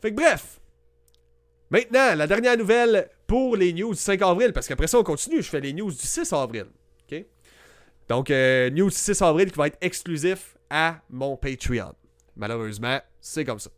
Fait 0.01 0.13
que 0.13 0.17
bref. 0.17 0.61
Maintenant, 1.69 2.15
la 2.15 2.29
dernière 2.29 2.57
nouvelle 2.57 3.09
pour 3.27 3.57
les 3.57 3.73
news 3.73 3.93
du 3.93 4.01
5 4.01 4.23
avril, 4.23 4.53
parce 4.53 4.69
qu'après 4.69 4.87
ça, 4.87 4.99
on 5.01 5.03
continue. 5.03 5.43
Je 5.43 5.49
fais 5.49 5.61
les 5.61 5.73
news 5.73 5.91
du 5.91 6.07
6 6.07 6.33
avril. 6.33 6.67
Donc, 8.09 8.29
euh, 8.31 8.71
news 8.71 8.89
du 8.89 8.97
6 8.97 9.23
avril 9.23 9.51
qui 9.51 9.59
va 9.59 9.69
être 9.69 9.79
exclusif 9.81 10.57
à 10.71 11.01
mon 11.11 11.37
Patreon. 11.37 11.95
Malheureusement, 12.37 13.01
c'est 13.21 13.45
comme 13.45 13.59
ça. 13.59 13.71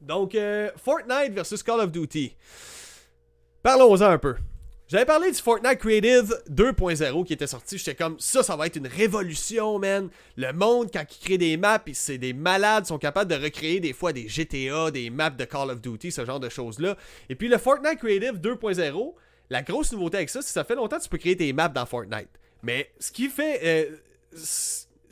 Donc, 0.00 0.34
euh, 0.34 0.70
Fortnite 0.76 1.32
versus 1.32 1.62
Call 1.62 1.80
of 1.80 1.90
Duty. 1.90 2.36
Parlons-en 3.62 4.02
un 4.02 4.18
peu. 4.18 4.36
J'avais 4.86 5.06
parlé 5.06 5.30
du 5.30 5.38
Fortnite 5.38 5.78
Creative 5.78 6.42
2.0 6.50 7.24
qui 7.24 7.32
était 7.32 7.46
sorti. 7.46 7.78
J'étais 7.78 7.94
comme, 7.94 8.16
ça, 8.18 8.42
ça 8.42 8.54
va 8.54 8.66
être 8.66 8.76
une 8.76 8.86
révolution, 8.86 9.78
man. 9.78 10.10
Le 10.36 10.52
monde, 10.52 10.90
quand 10.92 11.04
il 11.10 11.24
crée 11.24 11.38
des 11.38 11.56
maps, 11.56 11.82
c'est 11.94 12.18
des 12.18 12.34
malades, 12.34 12.84
sont 12.84 12.98
capables 12.98 13.30
de 13.30 13.42
recréer 13.42 13.80
des 13.80 13.94
fois 13.94 14.12
des 14.12 14.28
GTA, 14.28 14.90
des 14.90 15.08
maps 15.08 15.30
de 15.30 15.44
Call 15.46 15.70
of 15.70 15.80
Duty, 15.80 16.12
ce 16.12 16.26
genre 16.26 16.38
de 16.38 16.50
choses-là. 16.50 16.98
Et 17.30 17.34
puis 17.34 17.48
le 17.48 17.56
Fortnite 17.56 17.98
Creative 17.98 18.34
2.0, 18.34 19.14
la 19.48 19.62
grosse 19.62 19.92
nouveauté 19.92 20.18
avec 20.18 20.28
ça, 20.28 20.42
c'est 20.42 20.48
que 20.48 20.52
ça 20.52 20.64
fait 20.64 20.74
longtemps 20.74 20.98
que 20.98 21.04
tu 21.04 21.08
peux 21.08 21.18
créer 21.18 21.36
tes 21.36 21.50
maps 21.54 21.68
dans 21.68 21.86
Fortnite. 21.86 22.28
Mais 22.62 22.90
ce 23.00 23.10
qui 23.10 23.30
fait. 23.30 23.60
Euh, 23.64 23.96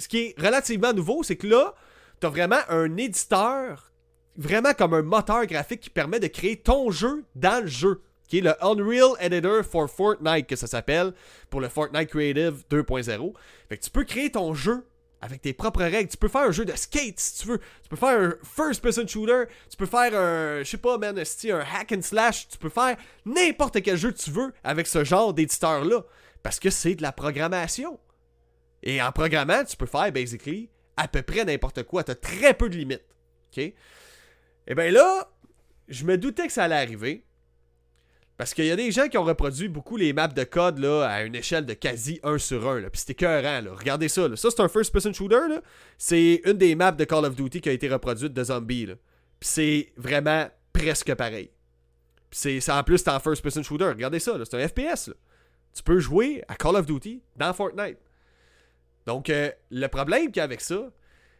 ce 0.03 0.09
qui 0.09 0.19
est 0.19 0.41
relativement 0.41 0.93
nouveau, 0.93 1.23
c'est 1.23 1.37
que 1.37 1.47
là, 1.47 1.75
t'as 2.21 2.29
vraiment 2.29 2.61
un 2.69 2.97
éditeur, 2.97 3.93
vraiment 4.37 4.75
comme 4.75 4.95
un 4.95 5.03
moteur 5.03 5.47
graphique 5.47 5.81
qui 5.81 5.91
permet 5.91 6.21
de 6.21 6.27
créer 6.27 6.57
ton 6.57 6.91
jeu 6.91 7.25
dans 7.35 7.63
le 7.63 7.69
jeu 7.69 8.03
qui 8.33 8.39
est 8.39 8.41
le 8.41 8.55
Unreal 8.65 9.13
Editor 9.21 9.63
for 9.63 9.91
Fortnite, 9.91 10.47
que 10.47 10.57
ça 10.57 10.67
s'appelle, 10.67 11.13
pour 11.51 11.61
le 11.61 11.69
Fortnite 11.69 12.09
Creative 12.09 12.65
2.0. 12.71 13.35
Fait 13.69 13.77
que 13.77 13.85
tu 13.85 13.91
peux 13.91 14.05
créer 14.05 14.31
ton 14.31 14.55
jeu 14.55 14.87
avec 15.21 15.43
tes 15.43 15.53
propres 15.53 15.83
règles. 15.83 16.09
Tu 16.09 16.17
peux 16.17 16.29
faire 16.29 16.49
un 16.49 16.51
jeu 16.51 16.65
de 16.65 16.75
skate 16.75 17.21
si 17.21 17.43
tu 17.43 17.49
veux. 17.49 17.59
Tu 17.59 17.91
peux 17.91 17.97
faire 17.97 18.19
un 18.19 18.35
first-person 18.43 19.07
shooter. 19.07 19.45
Tu 19.69 19.77
peux 19.77 19.85
faire 19.85 20.19
un, 20.19 20.63
je 20.63 20.65
sais 20.65 20.79
pas, 20.79 20.97
man, 20.97 21.19
un 21.19 21.61
hack 21.61 21.93
and 21.93 22.01
slash. 22.01 22.49
Tu 22.49 22.57
peux 22.57 22.71
faire 22.71 22.97
n'importe 23.27 23.83
quel 23.83 23.99
jeu 23.99 24.11
que 24.11 24.19
tu 24.19 24.31
veux 24.31 24.55
avec 24.65 24.87
ce 24.87 25.05
genre 25.05 25.35
d'éditeur-là. 25.35 26.03
Parce 26.43 26.59
que 26.59 26.71
c'est 26.71 26.95
de 26.95 27.03
la 27.03 27.13
programmation. 27.13 28.01
Et 28.83 29.01
en 29.01 29.12
programmant, 29.12 29.64
tu 29.64 29.76
peux 29.76 29.87
faire, 29.87 30.11
basically, 30.12 30.70
à 30.97 31.09
peu 31.09 31.22
près 31.22 31.45
n'importe 31.45 31.83
quoi. 31.85 32.05
Tu 32.05 32.11
as 32.12 32.14
très 32.14 32.55
peu 32.55 32.68
de 32.68 32.76
limites. 32.76 33.07
OK? 33.53 33.59
Et 33.59 33.74
eh 34.68 34.74
bien 34.74 34.91
là, 34.91 35.30
je 35.89 36.05
me 36.05 36.16
doutais 36.16 36.47
que 36.47 36.53
ça 36.53 36.64
allait 36.64 36.76
arriver. 36.76 37.24
Parce 38.37 38.55
qu'il 38.55 38.64
y 38.64 38.70
a 38.70 38.76
des 38.76 38.91
gens 38.91 39.09
qui 39.09 39.18
ont 39.18 39.24
reproduit 39.24 39.68
beaucoup 39.68 39.97
les 39.97 40.12
maps 40.12 40.26
de 40.26 40.45
code 40.45 40.78
là, 40.78 41.05
à 41.05 41.22
une 41.22 41.35
échelle 41.35 41.66
de 41.66 41.74
quasi 41.74 42.18
1 42.22 42.39
sur 42.39 42.68
1. 42.68 42.83
Puis 42.83 42.91
c'était 42.95 43.12
écœurant. 43.12 43.61
Là. 43.61 43.70
Regardez 43.74 44.09
ça. 44.09 44.35
Ça, 44.37 44.51
c'est 44.51 44.61
un 44.61 44.68
first-person 44.68 45.12
shooter. 45.12 45.61
C'est 45.99 46.41
une 46.45 46.55
des 46.55 46.74
maps 46.74 46.93
de 46.93 47.05
Call 47.05 47.24
of 47.24 47.37
Duty 47.37 47.61
qui 47.61 47.68
a 47.68 47.72
été 47.72 47.89
reproduite 47.89 48.33
de 48.33 48.45
zombies. 48.45 48.87
Puis 49.39 49.49
c'est 49.49 49.93
vraiment 49.97 50.49
presque 50.72 51.14
pareil. 51.14 51.51
Puis 52.30 52.61
c'est, 52.61 52.72
en 52.72 52.83
plus, 52.83 52.99
c'est 52.99 53.11
un 53.11 53.20
first-person 53.20 53.62
shooter. 53.62 53.89
Regardez 53.89 54.18
ça. 54.18 54.37
C'est 54.45 54.61
un 54.61 54.66
FPS. 54.66 55.11
Tu 55.74 55.83
peux 55.83 56.01
jouer 56.01 56.43
à 56.49 56.57
Call 56.57 56.76
of 56.76 56.87
Duty 56.87 57.22
dans 57.37 57.53
Fortnite. 57.53 57.99
Donc, 59.07 59.31
euh, 59.31 59.51
le 59.71 59.87
problème 59.89 60.27
qu'il 60.27 60.37
y 60.37 60.41
a 60.41 60.45
avec 60.45 60.61
ça, 60.61 60.91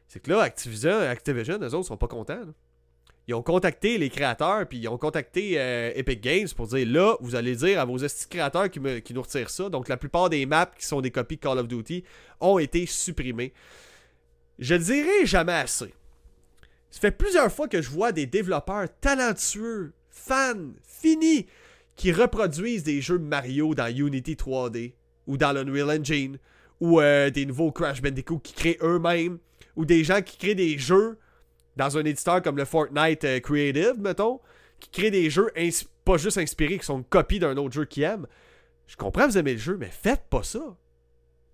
c'est 0.09 0.21
que 0.21 0.31
là, 0.31 0.43
Activision, 0.43 0.99
Activision, 0.99 1.59
eux 1.61 1.75
autres, 1.75 1.87
sont 1.87 1.97
pas 1.97 2.09
contents 2.09 2.45
ils 3.29 3.35
ont 3.35 3.43
contacté 3.43 3.99
les 3.99 4.11
créateurs, 4.11 4.67
puis 4.67 4.79
ils 4.79 4.89
ont 4.89 4.99
contacté 4.99 5.55
euh, 5.57 5.93
Epic 5.95 6.21
Games 6.21 6.49
pour 6.57 6.67
dire 6.67 6.87
là, 6.89 7.17
vous 7.21 7.37
allez 7.37 7.55
dire 7.55 7.81
à 7.81 7.85
vos 7.85 7.97
créateurs 8.29 8.69
qui, 8.69 8.81
nous 8.81 9.23
retirent 9.23 9.51
ça. 9.51 9.69
Donc 9.69 9.89
la 9.89 9.97
plupart 9.97 10.29
des 10.29 10.45
maps 10.45 10.71
qui 10.77 10.87
sont 10.87 11.01
des 11.01 11.11
copies 11.11 11.37
de 11.37 11.41
Call 11.41 11.59
of 11.59 11.69
Duty 11.69 12.03
ont 12.41 12.59
été 12.59 12.85
supprimées. 12.87 13.53
Je 14.59 14.75
ne 14.75 14.81
dirai 14.81 15.25
jamais 15.25 15.53
assez. 15.53 15.95
Ça 16.91 17.01
fait 17.01 17.13
plusieurs 17.13 17.51
fois 17.51 17.69
que 17.69 17.81
je 17.81 17.91
vois 17.91 18.13
des 18.13 18.27
développeurs 18.27 18.89
talentueux, 19.01 19.93
fans, 20.11 20.73
finis, 20.83 21.47
qui 21.95 22.13
reproduisent 22.13 22.83
des 22.83 23.01
jeux 23.01 23.19
Mario 23.19 23.75
dans 23.75 23.87
Unity 23.87 24.35
3D 24.35 24.95
ou 25.27 25.37
dans 25.37 25.53
l'Unreal 25.53 26.01
Engine 26.01 26.39
ou 26.83 27.01
euh, 27.01 27.31
des 27.31 27.47
nouveaux 27.47 27.71
Crash 27.71 28.03
Bandicoot 28.03 28.41
qui 28.41 28.55
créent 28.55 28.79
eux-mêmes 28.83 29.39
ou 29.77 29.85
des 29.85 30.03
gens 30.03 30.21
qui 30.21 30.37
créent 30.37 30.57
des 30.57 30.77
jeux 30.79 31.17
dans 31.77 31.97
un 31.97 32.05
éditeur 32.05 32.43
comme 32.43 32.57
le 32.57 32.65
Fortnite 32.65 33.23
euh, 33.23 33.39
Creative, 33.39 33.95
mettons, 34.01 34.41
qui 34.81 34.91
crée 34.91 35.13
des 35.13 35.31
jeux 35.31 35.49
pas 36.05 36.17
juste 36.17 36.39
inspirés, 36.39 36.79
qui 36.79 36.85
sont 36.85 36.99
une 36.99 37.05
copie 37.05 37.39
d'un 37.39 37.57
autre 37.57 37.73
jeu 37.73 37.85
qu'ils 37.85 38.03
aiment. 38.03 38.27
Je 38.89 38.97
comprends 38.97 39.27
que 39.27 39.31
vous 39.31 39.39
aimez 39.39 39.53
le 39.53 39.61
jeu, 39.61 39.77
mais 39.79 39.91
faites 39.93 40.25
pas 40.29 40.43
ça. 40.43 40.77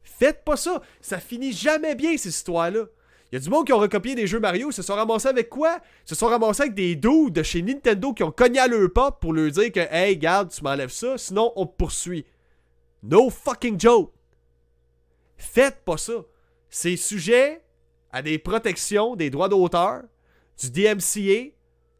Faites 0.02 0.44
pas 0.44 0.56
ça. 0.56 0.80
Ça 1.02 1.18
finit 1.18 1.52
jamais 1.52 1.94
bien, 1.94 2.16
ces 2.16 2.30
histoires-là. 2.30 2.86
Il 3.30 3.34
y 3.34 3.36
a 3.36 3.40
du 3.40 3.50
monde 3.50 3.66
qui 3.66 3.74
ont 3.74 3.78
recopié 3.78 4.14
des 4.14 4.26
jeux 4.26 4.40
Mario, 4.40 4.72
se 4.72 4.80
sont 4.80 4.94
ramassés 4.94 5.28
avec 5.28 5.50
quoi? 5.50 5.78
Se 6.06 6.14
sont 6.14 6.28
ramassés 6.28 6.62
avec 6.62 6.74
des 6.74 6.96
dudes 6.96 7.34
de 7.34 7.42
chez 7.42 7.60
Nintendo 7.60 8.14
qui 8.14 8.22
ont 8.22 8.32
cogné 8.32 8.60
à 8.60 8.66
leur 8.66 8.90
pop 8.90 9.20
pour 9.20 9.34
leur 9.34 9.50
dire 9.50 9.70
que 9.70 9.80
Hey, 9.90 10.16
garde, 10.16 10.48
tu 10.48 10.64
m'enlèves 10.64 10.88
ça, 10.88 11.18
sinon 11.18 11.52
on 11.54 11.66
te 11.66 11.76
poursuit. 11.76 12.24
No 13.02 13.28
fucking 13.28 13.78
joke. 13.78 14.10
Faites 15.38 15.84
pas 15.84 15.96
ça. 15.96 16.24
C'est 16.68 16.96
sujet 16.96 17.62
à 18.10 18.22
des 18.22 18.38
protections 18.38 19.16
des 19.16 19.30
droits 19.30 19.48
d'auteur, 19.48 20.02
du 20.60 20.70
DMCA, 20.70 21.54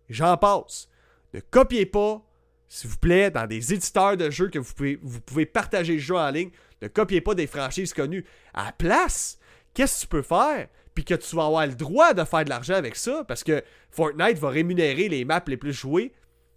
j'en 0.08 0.36
passe. 0.36 0.88
Ne 1.32 1.40
copiez 1.40 1.86
pas, 1.86 2.22
s'il 2.68 2.90
vous 2.90 2.98
plaît, 2.98 3.30
dans 3.30 3.46
des 3.46 3.72
éditeurs 3.72 4.16
de 4.16 4.30
jeux 4.30 4.48
que 4.48 4.58
vous 4.58 5.20
pouvez, 5.20 5.46
partager 5.46 5.94
le 5.94 5.98
jeu 5.98 6.16
en 6.16 6.30
ligne, 6.30 6.50
ne 6.82 6.88
copiez 6.88 7.20
pas 7.20 7.34
des 7.34 7.46
franchises 7.46 7.94
connues. 7.94 8.24
À 8.54 8.66
la 8.66 8.72
place, 8.72 9.38
qu'est-ce 9.74 9.96
que 9.96 10.00
tu 10.02 10.06
peux 10.08 10.22
faire? 10.22 10.68
Puis 10.94 11.04
que 11.04 11.14
tu 11.14 11.36
vas 11.36 11.46
avoir 11.46 11.66
le 11.66 11.74
droit 11.74 12.14
de 12.14 12.24
faire 12.24 12.44
de 12.44 12.50
l'argent 12.50 12.74
avec 12.74 12.96
ça, 12.96 13.24
parce 13.24 13.44
que 13.44 13.62
Fortnite 13.90 14.38
va 14.38 14.48
rémunérer 14.48 15.08
les 15.08 15.24
maps 15.24 15.44
les 15.46 15.56
plus 15.56 15.72
jouées. 15.72 16.12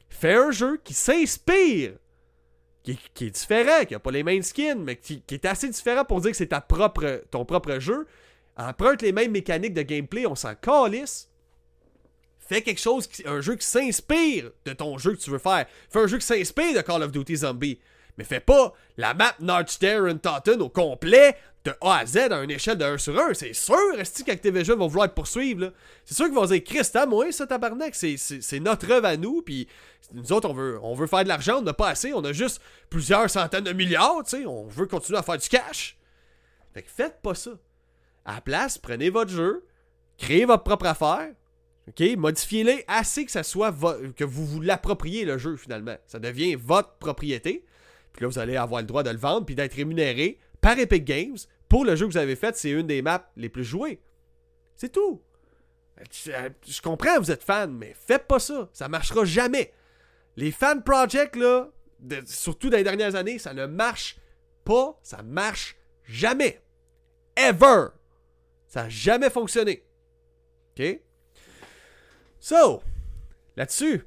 Fais 0.10 0.34
un 0.34 0.52
jeu 0.52 0.82
qui 0.84 0.94
s'inspire 0.94 1.94
qui, 2.84 3.26
est 3.26 3.30
différent, 3.30 3.86
qui 3.86 3.94
n'a 3.94 4.00
pas 4.00 4.12
les 4.12 4.24
mêmes 4.24 4.44
skins, 4.44 4.84
mais 4.84 4.96
qui, 4.96 5.22
qui, 5.22 5.36
est 5.36 5.46
assez 5.46 5.70
différent 5.70 6.06
pour 6.06 6.22
dire 6.22 6.32
que 6.32 6.38
c'est 6.38 6.48
ta 6.48 6.62
propre, 6.62 7.24
ton 7.30 7.46
propre 7.46 7.80
jeu, 7.80 8.08
emprunte 8.58 9.02
les 9.02 9.12
mêmes 9.12 9.32
mécaniques 9.32 9.74
de 9.74 9.82
gameplay, 9.82 10.26
on 10.26 10.36
s'en 10.36 10.56
calisse. 10.56 11.30
Fais 12.40 12.62
quelque 12.62 12.82
chose, 12.82 13.08
un 13.26 13.40
jeu 13.40 13.56
qui 13.56 13.66
s'inspire 13.66 14.52
de 14.66 14.74
ton 14.74 14.98
jeu 14.98 15.14
que 15.14 15.22
tu 15.22 15.30
veux 15.30 15.38
faire. 15.38 15.66
Fais 15.90 16.00
un 16.00 16.08
jeu 16.08 16.18
qui 16.18 16.26
s'inspire 16.26 16.74
de 16.74 16.82
Call 16.82 17.04
of 17.04 17.12
Duty 17.12 17.38
Zombie. 17.38 17.80
Mais 18.18 18.24
fais 18.24 18.40
pas 18.40 18.74
la 18.98 19.14
map 19.14 19.34
North 19.40 19.84
and 19.84 20.18
Totten 20.18 20.62
au 20.62 20.70
complet 20.70 21.36
de 21.64 21.74
A 21.82 22.00
à 22.00 22.06
Z 22.06 22.18
à 22.18 22.44
une 22.44 22.52
échelle 22.52 22.78
de 22.78 22.86
1 22.86 22.98
sur 22.98 23.18
1. 23.18 23.34
C'est 23.34 23.54
sûr, 23.54 23.78
est 23.98 24.24
qu'Activision 24.24 24.76
vont 24.76 24.88
vouloir 24.88 25.10
te 25.10 25.14
poursuivre. 25.14 25.72
C'est 26.06 26.16
sûr 26.16 26.26
qu'ils 26.26 26.36
vont 26.36 26.46
dire 26.46 26.64
Christ, 26.64 26.96
à 26.96 27.06
moi, 27.06 27.32
ça, 27.32 27.46
tabarnak. 27.46 27.94
C'est 27.96 28.60
notre 28.60 28.92
œuvre 28.92 29.06
à 29.06 29.18
nous. 29.18 29.42
Puis 29.42 29.68
nous 30.14 30.34
autres, 30.34 30.50
on 30.50 30.94
veut, 30.96 31.08
faire 31.08 31.24
de 31.24 31.30
l'argent. 31.30 31.60
On 31.60 31.62
n'a 31.62 31.74
pas 31.74 31.90
assez. 31.90 32.14
On 32.14 32.24
a 32.24 32.34
juste 32.34 32.62
plusieurs 32.90 33.30
centaines 33.30 33.64
de 33.64 33.74
milliards. 33.74 34.24
sais 34.26 34.46
On 34.46 34.68
veut 34.68 34.88
continuer 34.88 35.20
à 35.20 35.24
faire 35.24 35.38
du 35.38 35.48
cash. 35.48 35.98
Fait 36.74 36.82
que 36.82 36.90
faites 36.90 37.22
pas 37.22 37.36
ça. 37.36 37.52
À 38.26 38.36
la 38.36 38.42
place, 38.42 38.78
prenez 38.78 39.10
votre 39.10 39.32
jeu, 39.32 39.66
créez 40.18 40.46
votre 40.46 40.64
propre 40.64 40.86
affaire, 40.86 41.30
modifiez-les 42.18 42.86
assez 42.88 43.26
que 43.26 43.32
ça 43.32 43.44
soit 43.44 43.74
que 44.16 44.24
vous 44.24 44.46
vous 44.46 44.62
l'appropriez 44.62 45.26
le 45.26 45.38
jeu 45.38 45.58
finalement. 45.58 45.98
Ça 46.06 46.20
devient 46.20 46.56
votre 46.56 46.94
propriété. 46.98 47.66
Puis 48.14 48.24
là, 48.24 48.28
vous 48.28 48.40
allez 48.40 48.58
avoir 48.58 48.82
le 48.82 48.88
droit 48.88 49.04
de 49.04 49.10
le 49.10 49.18
vendre 49.18 49.46
puis 49.46 49.56
d'être 49.56 49.74
rémunéré 49.74 50.40
par 50.60 50.78
Epic 50.78 51.04
Games 51.06 51.38
pour 51.70 51.86
le 51.86 51.96
jeu 51.96 52.08
que 52.08 52.12
vous 52.12 52.18
avez 52.18 52.36
fait. 52.36 52.56
C'est 52.56 52.72
une 52.72 52.88
des 52.88 53.02
maps 53.02 53.32
les 53.36 53.50
plus 53.50 53.64
jouées. 53.64 54.02
C'est 54.76 54.92
tout. 54.92 55.22
Je 56.68 56.82
comprends, 56.82 57.20
vous 57.20 57.32
êtes 57.32 57.44
fan, 57.44 57.72
mais 57.72 57.94
faites 57.94 58.28
pas 58.28 58.40
ça. 58.40 58.70
Ça 58.74 58.88
marchera 58.88 59.26
jamais. 59.26 59.74
Les 60.36 60.52
fan 60.52 60.84
projects, 60.84 61.36
là, 61.36 61.70
surtout 62.26 62.70
dans 62.70 62.78
les 62.78 62.84
dernières 62.84 63.16
années, 63.16 63.38
ça 63.38 63.54
ne 63.54 63.66
marche 63.66 64.18
pas, 64.64 65.00
ça 65.04 65.22
marche 65.22 65.78
jamais. 66.06 66.62
Ever. 67.36 67.88
Ça 68.68 68.84
n'a 68.84 68.90
jamais 68.90 69.30
fonctionné. 69.30 69.84
OK? 70.78 71.00
So, 72.40 72.82
là-dessus, 73.56 74.04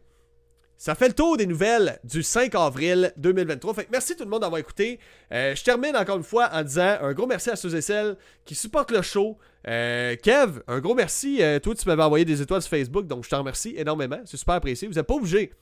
ça 0.85 0.95
fait 0.95 1.09
le 1.09 1.15
tour 1.15 1.39
des 1.39 1.47
nouvelles 1.47 1.99
du 2.05 2.23
5 2.23 2.55
avril 2.57 3.11
2023. 3.17 3.73
Fait 3.73 3.85
que 3.87 3.91
merci 3.91 4.15
tout 4.17 4.25
le 4.25 4.29
monde 4.29 4.43
d'avoir 4.43 4.59
écouté. 4.59 5.01
Euh, 5.33 5.55
je 5.55 5.65
termine 5.65 5.97
encore 5.97 6.19
une 6.19 6.23
fois 6.23 6.51
en 6.53 6.63
disant 6.63 6.99
un 7.01 7.15
gros 7.15 7.27
merci 7.27 7.49
à 7.49 7.57
ceux 7.57 7.75
et 7.75 7.81
celles 7.81 8.19
qui 8.45 8.55
supportent 8.55 8.91
le 8.91 9.01
show. 9.01 9.39
Euh, 9.67 10.15
Kev, 10.17 10.61
un 10.69 10.81
gros 10.81 10.95
merci. 10.95 11.43
Euh, 11.43 11.59
toi, 11.59 11.75
tu 11.75 11.89
m'avais 11.89 12.03
envoyé 12.03 12.27
des 12.27 12.43
étoiles 12.43 12.61
sur 12.61 12.69
Facebook, 12.69 13.07
donc 13.07 13.25
je 13.25 13.31
te 13.31 13.35
remercie 13.35 13.73
énormément. 13.79 14.21
C'est 14.27 14.37
super 14.37 14.57
apprécié. 14.57 14.87
Vous 14.87 14.93
n'êtes 14.93 15.07
pas 15.07 15.15
obligé. 15.15 15.53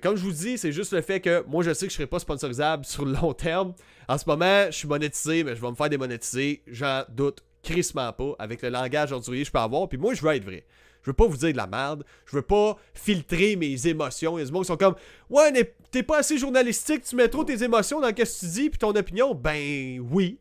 comme 0.00 0.14
je 0.14 0.22
vous 0.22 0.30
dis, 0.30 0.56
c'est 0.56 0.70
juste 0.70 0.92
le 0.92 1.00
fait 1.00 1.18
que 1.18 1.42
moi, 1.48 1.64
je 1.64 1.74
sais 1.74 1.88
que 1.88 1.92
je 1.92 1.96
ne 1.96 2.02
serai 2.02 2.06
pas 2.06 2.20
sponsorisable 2.20 2.84
sur 2.86 3.04
le 3.04 3.14
long 3.14 3.32
terme. 3.32 3.74
En 4.06 4.18
ce 4.18 4.24
moment, 4.28 4.66
je 4.66 4.76
suis 4.76 4.86
monétisé, 4.86 5.42
mais 5.42 5.56
je 5.56 5.60
vais 5.60 5.70
me 5.70 5.74
faire 5.74 5.88
démonétiser. 5.88 6.62
J'en 6.68 7.02
doute 7.08 7.42
crissement 7.64 8.12
pas 8.12 8.36
avec 8.38 8.62
le 8.62 8.68
langage 8.68 9.10
aujourd'hui 9.10 9.40
que 9.40 9.46
je 9.48 9.52
peux 9.52 9.58
avoir. 9.58 9.88
Puis 9.88 9.98
moi, 9.98 10.14
je 10.14 10.22
veux 10.22 10.32
être 10.32 10.44
vrai. 10.44 10.64
Je 11.02 11.10
veux 11.10 11.14
pas 11.14 11.26
vous 11.26 11.36
dire 11.36 11.52
de 11.52 11.56
la 11.56 11.66
merde. 11.66 12.04
Je 12.26 12.36
veux 12.36 12.42
pas 12.42 12.76
filtrer 12.94 13.56
mes 13.56 13.86
émotions. 13.86 14.36
Il 14.36 14.42
y 14.42 14.44
a 14.44 14.46
des 14.46 14.52
gens 14.52 14.62
sont 14.64 14.76
comme 14.76 14.94
Ouais, 15.28 15.74
t'es 15.90 16.02
pas 16.02 16.18
assez 16.18 16.38
journalistique, 16.38 17.04
tu 17.04 17.16
mets 17.16 17.28
trop 17.28 17.44
tes 17.44 17.62
émotions 17.62 18.00
dans 18.00 18.08
ce 18.08 18.12
que 18.12 18.40
tu 18.40 18.46
dis 18.46 18.70
puis 18.70 18.78
ton 18.78 18.90
opinion. 18.90 19.34
Ben 19.34 20.00
oui. 20.10 20.38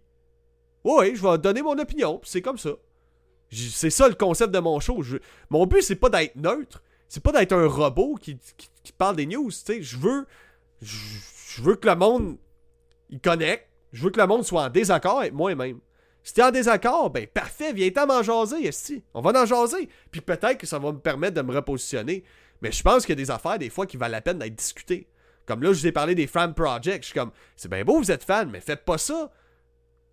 Oui, 0.83 1.15
je 1.15 1.21
vais 1.21 1.37
donner 1.37 1.61
mon 1.61 1.77
opinion, 1.77 2.21
c'est 2.23 2.41
comme 2.41 2.57
ça. 2.57 2.71
C'est 3.51 3.89
ça 3.89 4.07
le 4.07 4.15
concept 4.15 4.53
de 4.53 4.59
mon 4.59 4.79
show. 4.79 5.01
Mon 5.49 5.65
but, 5.65 5.81
c'est 5.81 5.95
pas 5.95 6.09
d'être 6.09 6.35
neutre. 6.35 6.83
C'est 7.07 7.23
pas 7.23 7.31
d'être 7.31 7.53
un 7.53 7.67
robot 7.67 8.15
qui, 8.21 8.37
parle 8.97 9.15
des 9.15 9.25
news. 9.25 9.49
Je 9.49 9.97
veux. 9.97 10.27
Je 10.81 11.61
veux 11.61 11.75
que 11.75 11.87
le 11.87 11.95
monde. 11.95 12.37
Il 13.09 13.19
connecte. 13.19 13.67
Je 13.91 14.03
veux 14.03 14.11
que 14.11 14.19
le 14.19 14.27
monde 14.27 14.45
soit 14.45 14.63
en 14.65 14.69
désaccord 14.69 15.19
avec 15.19 15.33
moi-même. 15.33 15.79
Si 16.23 16.33
t'es 16.33 16.43
en 16.43 16.51
désaccord, 16.51 17.09
ben 17.09 17.25
parfait, 17.27 17.73
viens-t'en 17.73 18.05
m'en 18.05 18.21
jaser, 18.23 18.67
esti. 18.67 19.03
On 19.13 19.21
va 19.21 19.31
en 19.41 19.45
jaser. 19.45 19.89
Puis 20.11 20.21
peut-être 20.21 20.57
que 20.57 20.67
ça 20.67 20.79
va 20.79 20.91
me 20.91 20.99
permettre 20.99 21.35
de 21.35 21.41
me 21.41 21.53
repositionner. 21.53 22.23
Mais 22.61 22.71
je 22.71 22.83
pense 22.83 23.05
qu'il 23.05 23.17
y 23.17 23.21
a 23.21 23.23
des 23.23 23.31
affaires, 23.31 23.57
des 23.57 23.69
fois, 23.69 23.85
qui 23.85 23.97
valent 23.97 24.11
la 24.11 24.21
peine 24.21 24.37
d'être 24.37 24.55
discutées. 24.55 25.07
Comme 25.45 25.63
là, 25.63 25.73
je 25.73 25.79
vous 25.79 25.87
ai 25.87 25.91
parlé 25.91 26.13
des 26.13 26.27
fan 26.27 26.53
projects. 26.53 27.01
Je 27.01 27.07
suis 27.07 27.13
comme, 27.13 27.31
c'est 27.55 27.71
bien 27.71 27.83
beau, 27.83 27.97
vous 27.97 28.11
êtes 28.11 28.23
fan, 28.23 28.49
mais 28.51 28.59
faites 28.59 28.85
pas 28.85 28.97
ça. 28.97 29.31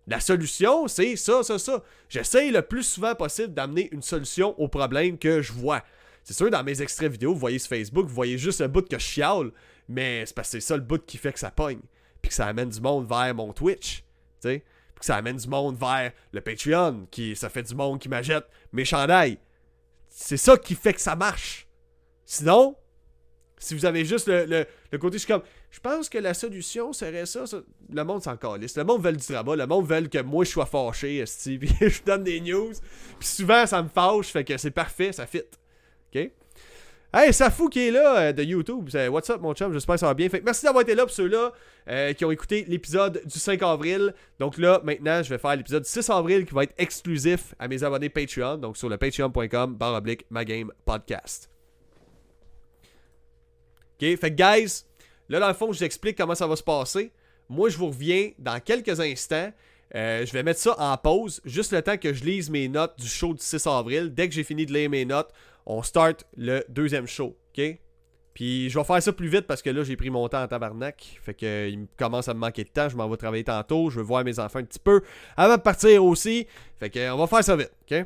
La 0.07 0.21
solution, 0.21 0.87
c'est 0.87 1.17
ça, 1.17 1.43
ça, 1.43 1.59
ça. 1.59 1.83
J'essaye 2.07 2.49
le 2.49 2.61
plus 2.61 2.83
souvent 2.83 3.13
possible 3.13 3.53
d'amener 3.53 3.89
une 3.91 4.01
solution 4.01 4.57
au 4.59 4.69
problème 4.69 5.17
que 5.17 5.41
je 5.41 5.51
vois. 5.51 5.83
C'est 6.23 6.33
sûr, 6.33 6.49
dans 6.49 6.63
mes 6.63 6.81
extraits 6.81 7.11
vidéo, 7.11 7.33
vous 7.33 7.39
voyez 7.39 7.59
sur 7.59 7.69
Facebook, 7.69 8.07
vous 8.07 8.15
voyez 8.15 8.37
juste 8.37 8.61
le 8.61 8.67
bout 8.67 8.87
que 8.87 8.97
je 8.97 9.03
chiale, 9.03 9.51
mais 9.87 10.25
c'est 10.25 10.33
parce 10.33 10.47
que 10.49 10.59
c'est 10.59 10.67
ça 10.67 10.75
le 10.75 10.81
bout 10.81 11.05
qui 11.05 11.17
fait 11.17 11.33
que 11.33 11.39
ça 11.39 11.51
pogne. 11.51 11.81
Puis 12.21 12.29
que 12.29 12.35
ça 12.35 12.47
amène 12.47 12.69
du 12.69 12.81
monde 12.81 13.07
vers 13.07 13.35
mon 13.35 13.51
Twitch. 13.53 13.97
Tu 14.41 14.49
sais? 14.49 14.63
Que 14.99 15.05
ça 15.05 15.15
amène 15.15 15.37
du 15.37 15.47
monde 15.47 15.77
vers 15.77 16.11
le 16.31 16.41
Patreon, 16.41 17.07
qui 17.11 17.35
ça 17.35 17.49
fait 17.49 17.63
du 17.63 17.75
monde 17.75 17.99
qui 17.99 18.09
m'achète 18.09 18.45
mes 18.71 18.85
chandails. 18.85 19.37
C'est 20.09 20.37
ça 20.37 20.57
qui 20.57 20.75
fait 20.75 20.93
que 20.93 21.01
ça 21.01 21.15
marche. 21.15 21.67
Sinon, 22.25 22.75
si 23.59 23.73
vous 23.73 23.85
avez 23.85 24.05
juste 24.05 24.27
le, 24.27 24.65
côté, 24.99 25.13
je 25.13 25.23
suis 25.23 25.27
comme, 25.27 25.43
je 25.71 25.79
pense 25.79 26.09
que 26.09 26.17
la 26.17 26.33
solution 26.33 26.93
serait 26.93 27.25
ça. 27.25 27.43
Le 27.89 28.03
monde 28.03 28.21
s'en 28.21 28.37
calisse. 28.37 28.77
Le 28.77 28.83
monde 28.83 29.03
veut 29.03 29.13
du 29.13 29.25
drama. 29.25 29.55
Le 29.55 29.65
monde 29.65 29.87
veut 29.87 30.07
que 30.07 30.21
moi 30.21 30.45
je 30.45 30.51
sois 30.51 30.65
fâché, 30.65 31.23
puis 31.43 31.69
je 31.81 32.03
donne 32.03 32.23
des 32.23 32.39
news. 32.39 32.73
Puis 33.19 33.27
souvent, 33.27 33.65
ça 33.65 33.81
me 33.81 33.89
fâche, 33.89 34.27
fait 34.27 34.43
que 34.43 34.57
c'est 34.57 34.71
parfait, 34.71 35.11
ça 35.11 35.25
fit. 35.25 35.43
OK? 36.13 36.31
Hey, 37.13 37.33
Safou 37.33 37.69
qui 37.69 37.87
est 37.87 37.91
là 37.91 38.17
euh, 38.17 38.33
de 38.33 38.43
YouTube. 38.43 38.89
What's 39.09 39.29
up, 39.29 39.39
mon 39.39 39.53
chum? 39.53 39.71
J'espère 39.71 39.95
que 39.95 39.99
ça 40.01 40.07
va 40.07 40.13
bien. 40.13 40.27
Merci 40.43 40.65
d'avoir 40.65 40.81
été 40.81 40.93
là 40.93 41.03
pour 41.03 41.15
ceux-là 41.15 41.53
euh, 41.87 42.11
qui 42.11 42.25
ont 42.25 42.31
écouté 42.31 42.65
l'épisode 42.67 43.21
du 43.23 43.39
5 43.39 43.63
avril. 43.63 44.13
Donc 44.39 44.57
là, 44.57 44.81
maintenant, 44.83 45.23
je 45.23 45.29
vais 45.29 45.37
faire 45.37 45.55
l'épisode 45.55 45.83
du 45.83 45.89
6 45.89 46.09
avril 46.09 46.45
qui 46.45 46.53
va 46.53 46.63
être 46.63 46.73
exclusif 46.77 47.55
à 47.59 47.69
mes 47.69 47.81
abonnés 47.81 48.09
Patreon. 48.09 48.57
Donc 48.57 48.75
sur 48.75 48.89
le 48.89 48.97
patreon.com, 48.97 49.75
barre 49.75 49.93
oblique, 49.93 50.25
game 50.29 50.69
podcast. 50.83 51.49
Ok, 53.95 54.17
fait 54.19 54.31
guys, 54.31 54.83
là 55.29 55.39
dans 55.39 55.47
le 55.47 55.53
fond, 55.53 55.71
je 55.71 55.79
vous 55.79 55.85
explique 55.85 56.17
comment 56.17 56.35
ça 56.35 56.45
va 56.45 56.57
se 56.57 56.63
passer. 56.63 57.13
Moi, 57.47 57.69
je 57.69 57.77
vous 57.77 57.87
reviens 57.87 58.31
dans 58.37 58.59
quelques 58.59 58.99
instants. 58.99 59.53
Euh, 59.95 60.25
je 60.25 60.33
vais 60.33 60.43
mettre 60.43 60.59
ça 60.59 60.75
en 60.77 60.97
pause, 60.97 61.39
juste 61.45 61.71
le 61.71 61.81
temps 61.81 61.97
que 61.97 62.13
je 62.13 62.25
lise 62.25 62.49
mes 62.49 62.67
notes 62.67 62.99
du 62.99 63.07
show 63.07 63.33
du 63.33 63.41
6 63.41 63.65
avril. 63.67 64.13
Dès 64.13 64.27
que 64.27 64.35
j'ai 64.35 64.43
fini 64.43 64.65
de 64.65 64.73
lire 64.73 64.89
mes 64.89 65.05
notes, 65.05 65.29
on 65.67 65.83
start 65.83 66.23
le 66.35 66.63
deuxième 66.69 67.05
show, 67.07 67.37
ok? 67.55 67.77
Puis 68.33 68.69
je 68.69 68.79
vais 68.79 68.85
faire 68.85 69.01
ça 69.01 69.11
plus 69.11 69.27
vite 69.27 69.47
parce 69.47 69.61
que 69.61 69.69
là, 69.69 69.83
j'ai 69.83 69.97
pris 69.97 70.09
mon 70.09 70.27
temps 70.29 70.41
en 70.41 70.47
tabarnak. 70.47 71.19
Fait 71.21 71.33
que 71.33 71.67
il 71.67 71.87
commence 71.97 72.27
à 72.27 72.33
me 72.33 72.39
manquer 72.39 72.63
de 72.63 72.69
temps. 72.69 72.87
Je 72.87 72.95
m'en 72.95 73.09
vais 73.09 73.17
travailler 73.17 73.43
tantôt. 73.43 73.89
Je 73.89 73.97
veux 73.97 74.05
voir 74.05 74.23
mes 74.23 74.39
enfants 74.39 74.59
un 74.59 74.63
petit 74.63 74.79
peu 74.79 75.01
avant 75.35 75.57
de 75.57 75.61
partir 75.61 76.05
aussi. 76.05 76.47
Fait 76.79 76.89
que 76.89 77.11
on 77.11 77.17
va 77.17 77.27
faire 77.27 77.43
ça 77.43 77.55
vite, 77.55 77.71
ok? 77.81 78.05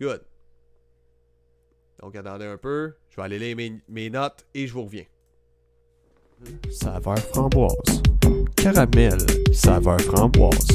Good. 0.00 0.22
Donc 2.00 2.14
attendez 2.14 2.44
un 2.44 2.58
peu. 2.58 2.94
Je 3.08 3.16
vais 3.16 3.22
aller 3.22 3.38
lire 3.38 3.56
mes, 3.56 3.80
mes 3.88 4.10
notes 4.10 4.46
et 4.54 4.66
je 4.66 4.74
vous 4.74 4.84
reviens. 4.84 5.06
Saveur 6.70 7.18
framboise. 7.18 8.02
Caramel, 8.56 9.18
saveur 9.52 10.00
framboise. 10.02 10.68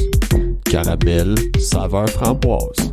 Caramel, 0.64 1.36
saveur 1.58 2.10
framboise. 2.10 2.92